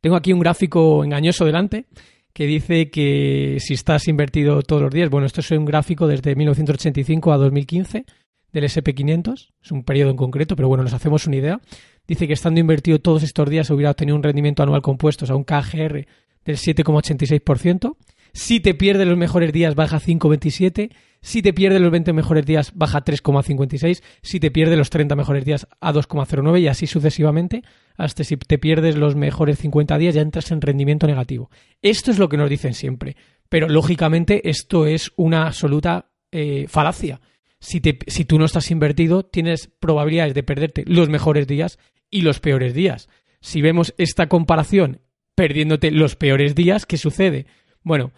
Tengo 0.00 0.16
aquí 0.16 0.32
un 0.32 0.40
gráfico 0.40 1.04
engañoso 1.04 1.44
delante 1.44 1.86
que 2.34 2.46
dice 2.46 2.90
que 2.90 3.58
si 3.60 3.74
estás 3.74 4.08
invertido 4.08 4.60
todos 4.62 4.82
los 4.82 4.92
días, 4.92 5.08
bueno, 5.08 5.26
esto 5.26 5.40
es 5.40 5.50
un 5.52 5.64
gráfico 5.64 6.08
desde 6.08 6.34
1985 6.34 7.32
a 7.32 7.36
2015 7.38 8.04
del 8.52 8.64
SP500, 8.64 9.52
es 9.62 9.70
un 9.70 9.84
periodo 9.84 10.10
en 10.10 10.16
concreto, 10.16 10.56
pero 10.56 10.68
bueno, 10.68 10.82
nos 10.82 10.92
hacemos 10.92 11.26
una 11.26 11.36
idea. 11.36 11.60
Dice 12.06 12.26
que 12.26 12.32
estando 12.32 12.60
invertido 12.60 12.98
todos 12.98 13.22
estos 13.22 13.48
días 13.48 13.70
hubiera 13.70 13.92
obtenido 13.92 14.16
un 14.16 14.22
rendimiento 14.22 14.64
anual 14.64 14.82
compuesto, 14.82 15.24
o 15.24 15.26
sea, 15.26 15.36
un 15.36 15.44
KGR 15.44 16.06
del 16.44 16.56
7,86%. 16.56 17.96
Si 18.32 18.58
te 18.58 18.74
pierdes 18.74 19.06
los 19.06 19.16
mejores 19.16 19.52
días, 19.52 19.76
baja 19.76 20.00
5,27. 20.00 20.90
Si 21.24 21.40
te 21.40 21.54
pierdes 21.54 21.80
los 21.80 21.90
20 21.90 22.12
mejores 22.12 22.44
días, 22.44 22.72
baja 22.74 23.02
3,56. 23.02 24.02
Si 24.20 24.40
te 24.40 24.50
pierdes 24.50 24.76
los 24.76 24.90
30 24.90 25.16
mejores 25.16 25.46
días, 25.46 25.66
a 25.80 25.90
2,09 25.90 26.60
y 26.60 26.68
así 26.68 26.86
sucesivamente. 26.86 27.62
Hasta 27.96 28.24
si 28.24 28.36
te 28.36 28.58
pierdes 28.58 28.94
los 28.96 29.16
mejores 29.16 29.58
50 29.58 29.96
días, 29.96 30.14
ya 30.14 30.20
entras 30.20 30.50
en 30.50 30.60
rendimiento 30.60 31.06
negativo. 31.06 31.50
Esto 31.80 32.10
es 32.10 32.18
lo 32.18 32.28
que 32.28 32.36
nos 32.36 32.50
dicen 32.50 32.74
siempre. 32.74 33.16
Pero 33.48 33.70
lógicamente 33.70 34.50
esto 34.50 34.84
es 34.84 35.12
una 35.16 35.46
absoluta 35.46 36.10
eh, 36.30 36.66
falacia. 36.68 37.22
Si, 37.58 37.80
si 38.06 38.26
tú 38.26 38.38
no 38.38 38.44
estás 38.44 38.70
invertido, 38.70 39.24
tienes 39.24 39.68
probabilidades 39.80 40.34
de 40.34 40.42
perderte 40.42 40.84
los 40.86 41.08
mejores 41.08 41.46
días 41.46 41.78
y 42.10 42.20
los 42.20 42.38
peores 42.38 42.74
días. 42.74 43.08
Si 43.40 43.62
vemos 43.62 43.94
esta 43.96 44.28
comparación 44.28 45.00
perdiéndote 45.34 45.90
los 45.90 46.16
peores 46.16 46.54
días, 46.54 46.84
¿qué 46.84 46.98
sucede? 46.98 47.46
Bueno, 47.82 48.12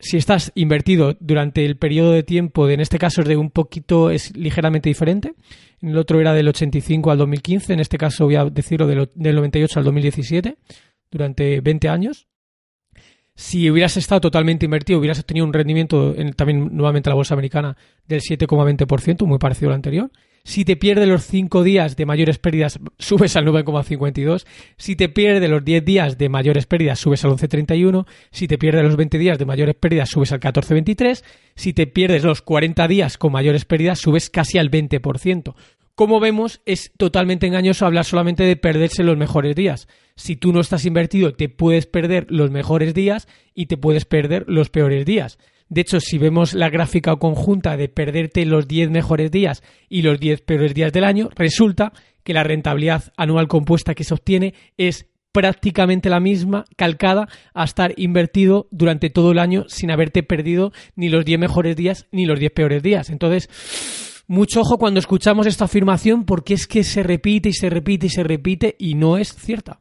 si 0.00 0.16
estás 0.16 0.52
invertido 0.54 1.16
durante 1.20 1.64
el 1.64 1.76
periodo 1.76 2.12
de 2.12 2.22
tiempo, 2.22 2.66
de, 2.66 2.74
en 2.74 2.80
este 2.80 2.98
caso 2.98 3.22
es 3.22 3.28
de 3.28 3.36
un 3.36 3.50
poquito, 3.50 4.10
es 4.10 4.36
ligeramente 4.36 4.88
diferente. 4.88 5.34
En 5.80 5.90
el 5.90 5.98
otro 5.98 6.20
era 6.20 6.32
del 6.32 6.48
85 6.48 7.10
al 7.10 7.18
2015, 7.18 7.72
en 7.72 7.80
este 7.80 7.98
caso 7.98 8.24
voy 8.24 8.36
a 8.36 8.44
decirlo 8.44 8.86
del, 8.86 9.08
98 9.16 9.78
al 9.78 9.84
2017, 9.84 10.56
durante 11.10 11.60
20 11.60 11.88
años. 11.88 12.28
Si 13.34 13.70
hubieras 13.70 13.96
estado 13.96 14.20
totalmente 14.20 14.64
invertido, 14.64 14.98
hubieras 14.98 15.20
obtenido 15.20 15.46
un 15.46 15.52
rendimiento, 15.52 16.14
en, 16.16 16.32
también 16.32 16.70
nuevamente 16.72 17.08
la 17.08 17.14
bolsa 17.14 17.34
americana, 17.34 17.76
del 18.06 18.20
7,20%, 18.20 19.26
muy 19.26 19.38
parecido 19.38 19.70
al 19.70 19.76
anterior. 19.76 20.10
Si 20.48 20.64
te 20.64 20.76
pierdes 20.76 21.06
los 21.06 21.26
5 21.26 21.62
días 21.62 21.94
de 21.94 22.06
mayores 22.06 22.38
pérdidas, 22.38 22.80
subes 22.98 23.36
al 23.36 23.44
9,52. 23.44 24.46
Si 24.78 24.96
te 24.96 25.10
pierdes 25.10 25.50
los 25.50 25.62
10 25.62 25.84
días 25.84 26.16
de 26.16 26.30
mayores 26.30 26.64
pérdidas, 26.64 26.98
subes 26.98 27.22
al 27.26 27.32
11,31. 27.32 28.06
Si 28.30 28.48
te 28.48 28.56
pierdes 28.56 28.82
los 28.82 28.96
20 28.96 29.18
días 29.18 29.38
de 29.38 29.44
mayores 29.44 29.74
pérdidas, 29.74 30.08
subes 30.08 30.32
al 30.32 30.40
14,23. 30.40 31.22
Si 31.54 31.74
te 31.74 31.86
pierdes 31.86 32.24
los 32.24 32.40
40 32.40 32.88
días 32.88 33.18
con 33.18 33.30
mayores 33.30 33.66
pérdidas, 33.66 33.98
subes 33.98 34.30
casi 34.30 34.56
al 34.56 34.70
20%. 34.70 35.54
Como 35.94 36.18
vemos, 36.18 36.62
es 36.64 36.92
totalmente 36.96 37.46
engañoso 37.46 37.84
hablar 37.84 38.06
solamente 38.06 38.44
de 38.44 38.56
perderse 38.56 39.02
los 39.02 39.18
mejores 39.18 39.54
días. 39.54 39.86
Si 40.16 40.36
tú 40.36 40.54
no 40.54 40.60
estás 40.60 40.86
invertido, 40.86 41.34
te 41.34 41.50
puedes 41.50 41.84
perder 41.84 42.26
los 42.30 42.50
mejores 42.50 42.94
días 42.94 43.28
y 43.54 43.66
te 43.66 43.76
puedes 43.76 44.06
perder 44.06 44.46
los 44.48 44.70
peores 44.70 45.04
días. 45.04 45.38
De 45.68 45.82
hecho, 45.82 46.00
si 46.00 46.18
vemos 46.18 46.54
la 46.54 46.70
gráfica 46.70 47.16
conjunta 47.16 47.76
de 47.76 47.88
perderte 47.88 48.44
los 48.46 48.66
10 48.66 48.90
mejores 48.90 49.30
días 49.30 49.62
y 49.88 50.02
los 50.02 50.18
10 50.18 50.42
peores 50.42 50.74
días 50.74 50.92
del 50.92 51.04
año, 51.04 51.28
resulta 51.34 51.92
que 52.22 52.32
la 52.32 52.42
rentabilidad 52.42 53.12
anual 53.16 53.48
compuesta 53.48 53.94
que 53.94 54.04
se 54.04 54.14
obtiene 54.14 54.54
es 54.76 55.06
prácticamente 55.32 56.08
la 56.08 56.20
misma, 56.20 56.64
calcada, 56.76 57.28
a 57.54 57.64
estar 57.64 57.92
invertido 57.96 58.66
durante 58.70 59.10
todo 59.10 59.32
el 59.32 59.38
año 59.38 59.64
sin 59.68 59.90
haberte 59.90 60.22
perdido 60.22 60.72
ni 60.96 61.08
los 61.10 61.24
10 61.24 61.38
mejores 61.38 61.76
días 61.76 62.06
ni 62.12 62.26
los 62.26 62.40
10 62.40 62.52
peores 62.52 62.82
días. 62.82 63.10
Entonces, 63.10 63.48
mucho 64.26 64.62
ojo 64.62 64.78
cuando 64.78 65.00
escuchamos 65.00 65.46
esta 65.46 65.66
afirmación 65.66 66.24
porque 66.24 66.54
es 66.54 66.66
que 66.66 66.82
se 66.82 67.02
repite 67.02 67.50
y 67.50 67.52
se 67.52 67.70
repite 67.70 68.06
y 68.06 68.10
se 68.10 68.22
repite 68.22 68.76
y 68.78 68.94
no 68.94 69.16
es 69.18 69.34
cierta. 69.34 69.80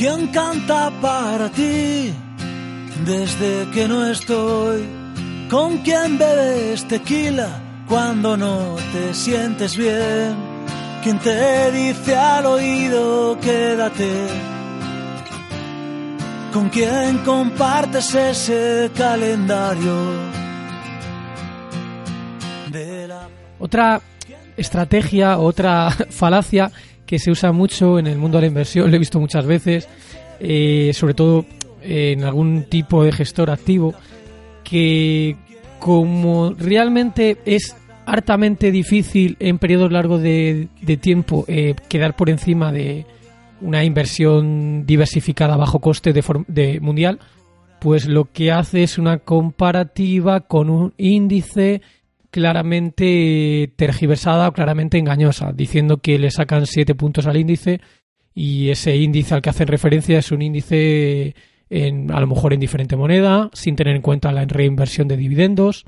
¿Quién 0.00 0.28
canta 0.28 0.90
para 1.02 1.50
ti 1.50 2.10
desde 3.04 3.70
que 3.70 3.86
no 3.86 4.06
estoy? 4.06 4.88
¿Con 5.50 5.76
quién 5.82 6.16
bebes 6.16 6.88
tequila 6.88 7.60
cuando 7.86 8.34
no 8.34 8.76
te 8.94 9.12
sientes 9.12 9.76
bien? 9.76 10.34
¿Quién 11.02 11.18
te 11.18 11.70
dice 11.72 12.16
al 12.16 12.46
oído 12.46 13.38
quédate? 13.42 14.10
¿Con 16.54 16.70
quién 16.70 17.18
compartes 17.18 18.14
ese 18.14 18.90
calendario? 18.96 19.96
Otra 23.58 24.00
estrategia, 24.56 25.36
otra 25.36 25.90
falacia 26.08 26.72
que 27.10 27.18
se 27.18 27.32
usa 27.32 27.50
mucho 27.50 27.98
en 27.98 28.06
el 28.06 28.18
mundo 28.18 28.38
de 28.38 28.42
la 28.42 28.46
inversión, 28.46 28.88
lo 28.88 28.94
he 28.94 29.00
visto 29.00 29.18
muchas 29.18 29.44
veces, 29.44 29.88
eh, 30.38 30.92
sobre 30.94 31.14
todo 31.14 31.44
en 31.82 32.22
algún 32.22 32.66
tipo 32.68 33.02
de 33.02 33.10
gestor 33.10 33.50
activo, 33.50 33.94
que 34.62 35.34
como 35.80 36.54
realmente 36.56 37.38
es 37.44 37.74
hartamente 38.06 38.70
difícil 38.70 39.36
en 39.40 39.58
periodos 39.58 39.90
largos 39.90 40.22
de, 40.22 40.68
tiempo 41.00 41.44
eh, 41.48 41.74
quedar 41.88 42.14
por 42.14 42.30
encima 42.30 42.70
de 42.70 43.06
una 43.60 43.82
inversión 43.82 44.86
diversificada 44.86 45.54
a 45.54 45.56
bajo 45.56 45.80
coste 45.80 46.12
de, 46.12 46.78
mundial, 46.80 47.18
pues 47.80 48.06
lo 48.06 48.26
que 48.30 48.52
hace 48.52 48.84
es 48.84 48.98
una 48.98 49.18
comparativa 49.18 50.42
con 50.42 50.70
un 50.70 50.94
índice 50.96 51.82
claramente 52.30 53.72
tergiversada 53.76 54.48
o 54.48 54.52
claramente 54.52 54.98
engañosa, 54.98 55.52
diciendo 55.52 55.98
que 55.98 56.18
le 56.18 56.30
sacan 56.30 56.66
siete 56.66 56.94
puntos 56.94 57.26
al 57.26 57.36
índice 57.36 57.80
y 58.34 58.70
ese 58.70 58.96
índice 58.96 59.34
al 59.34 59.42
que 59.42 59.50
hacen 59.50 59.66
referencia 59.66 60.18
es 60.18 60.30
un 60.30 60.42
índice 60.42 61.34
en, 61.68 62.12
a 62.12 62.20
lo 62.20 62.26
mejor 62.26 62.52
en 62.52 62.60
diferente 62.60 62.96
moneda, 62.96 63.50
sin 63.52 63.76
tener 63.76 63.96
en 63.96 64.02
cuenta 64.02 64.32
la 64.32 64.44
reinversión 64.44 65.08
de 65.08 65.16
dividendos, 65.16 65.84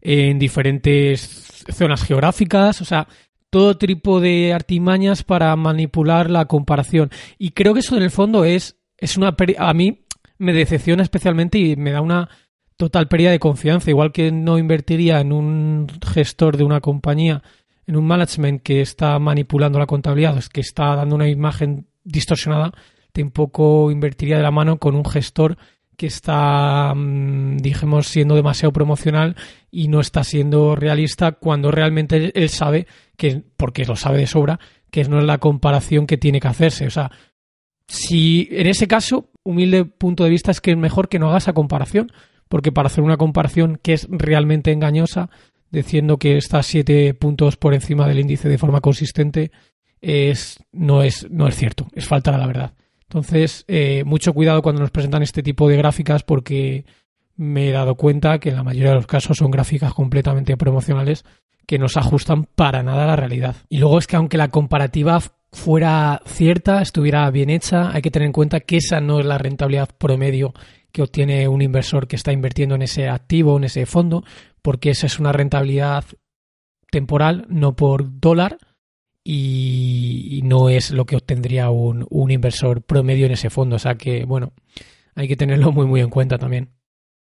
en 0.00 0.38
diferentes 0.38 1.64
zonas 1.70 2.04
geográficas, 2.04 2.80
o 2.80 2.84
sea, 2.84 3.06
todo 3.50 3.76
tipo 3.76 4.20
de 4.20 4.52
artimañas 4.52 5.24
para 5.24 5.54
manipular 5.56 6.30
la 6.30 6.46
comparación. 6.46 7.10
Y 7.38 7.50
creo 7.50 7.74
que 7.74 7.80
eso 7.80 7.96
en 7.96 8.02
el 8.02 8.10
fondo 8.10 8.44
es, 8.44 8.76
es 8.96 9.16
una... 9.16 9.34
A 9.58 9.74
mí 9.74 10.04
me 10.38 10.52
decepciona 10.52 11.02
especialmente 11.02 11.58
y 11.58 11.76
me 11.76 11.90
da 11.90 12.00
una 12.00 12.28
total 12.80 13.08
pérdida 13.08 13.30
de 13.30 13.38
confianza. 13.38 13.90
Igual 13.90 14.10
que 14.10 14.32
no 14.32 14.58
invertiría 14.58 15.20
en 15.20 15.32
un 15.32 15.86
gestor 16.14 16.56
de 16.56 16.64
una 16.64 16.80
compañía, 16.80 17.42
en 17.86 17.96
un 17.96 18.06
management 18.06 18.62
que 18.62 18.80
está 18.80 19.18
manipulando 19.18 19.78
la 19.78 19.86
contabilidad, 19.86 20.42
que 20.50 20.62
está 20.62 20.96
dando 20.96 21.14
una 21.14 21.28
imagen 21.28 21.86
distorsionada, 22.02 22.72
tampoco 23.12 23.90
invertiría 23.90 24.38
de 24.38 24.42
la 24.42 24.50
mano 24.50 24.78
con 24.78 24.96
un 24.96 25.04
gestor 25.04 25.58
que 25.96 26.06
está, 26.06 26.94
mm, 26.94 27.58
dijimos, 27.58 28.06
siendo 28.06 28.34
demasiado 28.34 28.72
promocional 28.72 29.36
y 29.70 29.88
no 29.88 30.00
está 30.00 30.24
siendo 30.24 30.74
realista 30.74 31.32
cuando 31.32 31.70
realmente 31.70 32.32
él 32.34 32.48
sabe 32.48 32.86
que, 33.18 33.42
porque 33.58 33.84
lo 33.84 33.94
sabe 33.94 34.16
de 34.16 34.26
sobra, 34.26 34.58
que 34.90 35.04
no 35.04 35.18
es 35.18 35.24
la 35.24 35.36
comparación 35.36 36.06
que 36.06 36.16
tiene 36.16 36.40
que 36.40 36.48
hacerse. 36.48 36.86
O 36.86 36.90
sea, 36.90 37.10
si 37.86 38.48
en 38.52 38.66
ese 38.66 38.88
caso, 38.88 39.28
humilde 39.42 39.84
punto 39.84 40.24
de 40.24 40.30
vista 40.30 40.50
es 40.50 40.62
que 40.62 40.70
es 40.70 40.78
mejor 40.78 41.10
que 41.10 41.18
no 41.18 41.28
haga 41.28 41.38
esa 41.38 41.52
comparación, 41.52 42.10
porque 42.50 42.72
para 42.72 42.88
hacer 42.88 43.04
una 43.04 43.16
comparación 43.16 43.78
que 43.80 43.92
es 43.92 44.08
realmente 44.10 44.72
engañosa, 44.72 45.30
diciendo 45.70 46.18
que 46.18 46.36
está 46.36 46.64
siete 46.64 47.14
puntos 47.14 47.56
por 47.56 47.74
encima 47.74 48.08
del 48.08 48.18
índice 48.18 48.48
de 48.48 48.58
forma 48.58 48.80
consistente, 48.80 49.52
es, 50.00 50.58
no, 50.72 51.04
es, 51.04 51.30
no 51.30 51.46
es 51.46 51.54
cierto, 51.54 51.86
es 51.94 52.08
falta 52.08 52.34
a 52.34 52.38
la 52.38 52.48
verdad. 52.48 52.74
Entonces, 53.02 53.64
eh, 53.68 54.02
mucho 54.04 54.34
cuidado 54.34 54.62
cuando 54.62 54.80
nos 54.80 54.90
presentan 54.90 55.22
este 55.22 55.44
tipo 55.44 55.68
de 55.68 55.76
gráficas 55.76 56.24
porque 56.24 56.84
me 57.36 57.68
he 57.68 57.72
dado 57.72 57.94
cuenta 57.94 58.40
que 58.40 58.48
en 58.48 58.56
la 58.56 58.64
mayoría 58.64 58.90
de 58.90 58.96
los 58.96 59.06
casos 59.06 59.36
son 59.36 59.52
gráficas 59.52 59.94
completamente 59.94 60.56
promocionales 60.56 61.24
que 61.66 61.78
no 61.78 61.88
se 61.88 62.00
ajustan 62.00 62.46
para 62.56 62.82
nada 62.82 63.04
a 63.04 63.06
la 63.06 63.16
realidad. 63.16 63.54
Y 63.68 63.78
luego 63.78 64.00
es 64.00 64.08
que 64.08 64.16
aunque 64.16 64.36
la 64.36 64.48
comparativa 64.48 65.20
fuera 65.52 66.20
cierta, 66.26 66.82
estuviera 66.82 67.30
bien 67.30 67.48
hecha, 67.48 67.92
hay 67.92 68.02
que 68.02 68.10
tener 68.10 68.26
en 68.26 68.32
cuenta 68.32 68.58
que 68.58 68.78
esa 68.78 69.00
no 69.00 69.20
es 69.20 69.26
la 69.26 69.38
rentabilidad 69.38 69.90
promedio 69.96 70.52
que 70.92 71.02
obtiene 71.02 71.48
un 71.48 71.62
inversor 71.62 72.06
que 72.06 72.16
está 72.16 72.32
invirtiendo 72.32 72.74
en 72.74 72.82
ese 72.82 73.08
activo, 73.08 73.56
en 73.56 73.64
ese 73.64 73.86
fondo, 73.86 74.24
porque 74.62 74.90
esa 74.90 75.06
es 75.06 75.18
una 75.18 75.32
rentabilidad 75.32 76.04
temporal, 76.90 77.46
no 77.48 77.76
por 77.76 78.20
dólar, 78.20 78.58
y, 79.22 80.40
no 80.44 80.68
es 80.70 80.90
lo 80.90 81.04
que 81.04 81.16
obtendría 81.16 81.70
un, 81.70 82.06
un 82.10 82.30
inversor 82.30 82.82
promedio 82.82 83.26
en 83.26 83.32
ese 83.32 83.50
fondo. 83.50 83.76
O 83.76 83.78
sea 83.78 83.94
que, 83.94 84.24
bueno, 84.24 84.52
hay 85.14 85.28
que 85.28 85.36
tenerlo 85.36 85.72
muy, 85.72 85.86
muy 85.86 86.00
en 86.00 86.10
cuenta 86.10 86.38
también. 86.38 86.70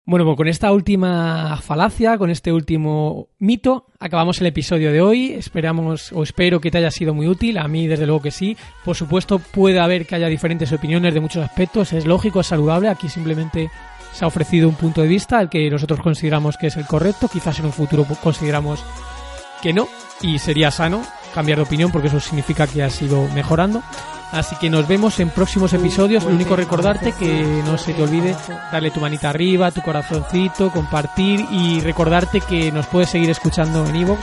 Bueno, 0.09 0.25
pues 0.25 0.37
con 0.37 0.47
esta 0.47 0.71
última 0.71 1.61
falacia, 1.63 2.17
con 2.17 2.31
este 2.31 2.53
último 2.53 3.27
mito, 3.41 3.87
acabamos 3.99 4.41
el 4.41 4.47
episodio 4.47 4.93
de 4.93 5.03
hoy. 5.03 5.33
Esperamos 5.33 6.13
o 6.13 6.23
espero 6.23 6.61
que 6.61 6.71
te 6.71 6.79
haya 6.79 6.93
sido 6.93 7.13
muy 7.13 7.27
útil. 7.27 7.59
A 7.59 7.67
mí, 7.67 7.89
desde 7.89 8.07
luego 8.07 8.23
que 8.23 8.31
sí. 8.31 8.57
Por 8.85 8.95
supuesto, 8.95 9.41
puede 9.41 9.81
haber 9.81 10.07
que 10.07 10.15
haya 10.15 10.29
diferentes 10.29 10.73
opiniones 10.73 11.13
de 11.13 11.19
muchos 11.19 11.45
aspectos. 11.45 11.93
Es 11.93 12.07
lógico, 12.07 12.39
es 12.39 12.47
saludable. 12.47 12.89
Aquí 12.89 13.09
simplemente 13.09 13.69
se 14.13 14.25
ha 14.25 14.29
ofrecido 14.29 14.69
un 14.69 14.77
punto 14.77 15.03
de 15.03 15.09
vista, 15.09 15.41
el 15.41 15.49
que 15.49 15.69
nosotros 15.69 15.99
consideramos 15.99 16.57
que 16.57 16.69
es 16.69 16.77
el 16.77 16.87
correcto. 16.87 17.27
Quizás 17.27 17.59
en 17.59 17.67
un 17.67 17.73
futuro 17.73 18.07
consideramos 18.23 18.85
que 19.61 19.73
no. 19.73 19.89
Y 20.23 20.39
sería 20.39 20.71
sano 20.71 21.03
cambiar 21.35 21.59
de 21.59 21.65
opinión 21.65 21.91
porque 21.91 22.07
eso 22.07 22.21
significa 22.21 22.69
que 22.69 22.85
has 22.85 23.03
ido 23.03 23.27
mejorando. 23.35 23.83
Así 24.33 24.57
que 24.57 24.71
nos 24.71 24.89
vemos 24.89 25.19
en 25.21 25.31
próximos 25.31 25.73
episodios. 25.73 26.25
Lo 26.25 26.31
único 26.31 26.57
recordarte 26.57 27.13
que 27.13 27.63
no 27.65 27.79
se 27.79 27.95
te 27.95 28.03
olvide 28.03 28.37
darle 28.73 28.91
tu 28.91 29.01
manita 29.01 29.31
arriba, 29.31 29.71
tu 29.71 29.83
corazoncito, 29.83 30.71
compartir 30.71 31.47
y 31.51 31.81
recordarte 31.81 32.41
que 32.41 32.73
nos 32.73 32.87
puedes 32.87 33.11
seguir 33.11 33.31
escuchando 33.31 33.87
en 33.87 33.97
iVoox. 33.97 34.21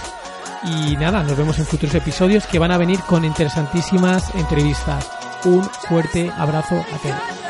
Y 0.65 0.95
nada, 0.95 1.23
nos 1.23 1.37
vemos 1.37 1.59
en 1.59 1.65
futuros 1.65 1.95
episodios 1.95 2.47
que 2.47 2.59
van 2.59 2.71
a 2.71 2.77
venir 2.77 2.99
con 3.01 3.25
interesantísimas 3.25 4.33
entrevistas. 4.35 5.09
Un 5.45 5.63
fuerte 5.63 6.31
abrazo 6.37 6.75
a 6.75 6.97
todos. 6.99 7.42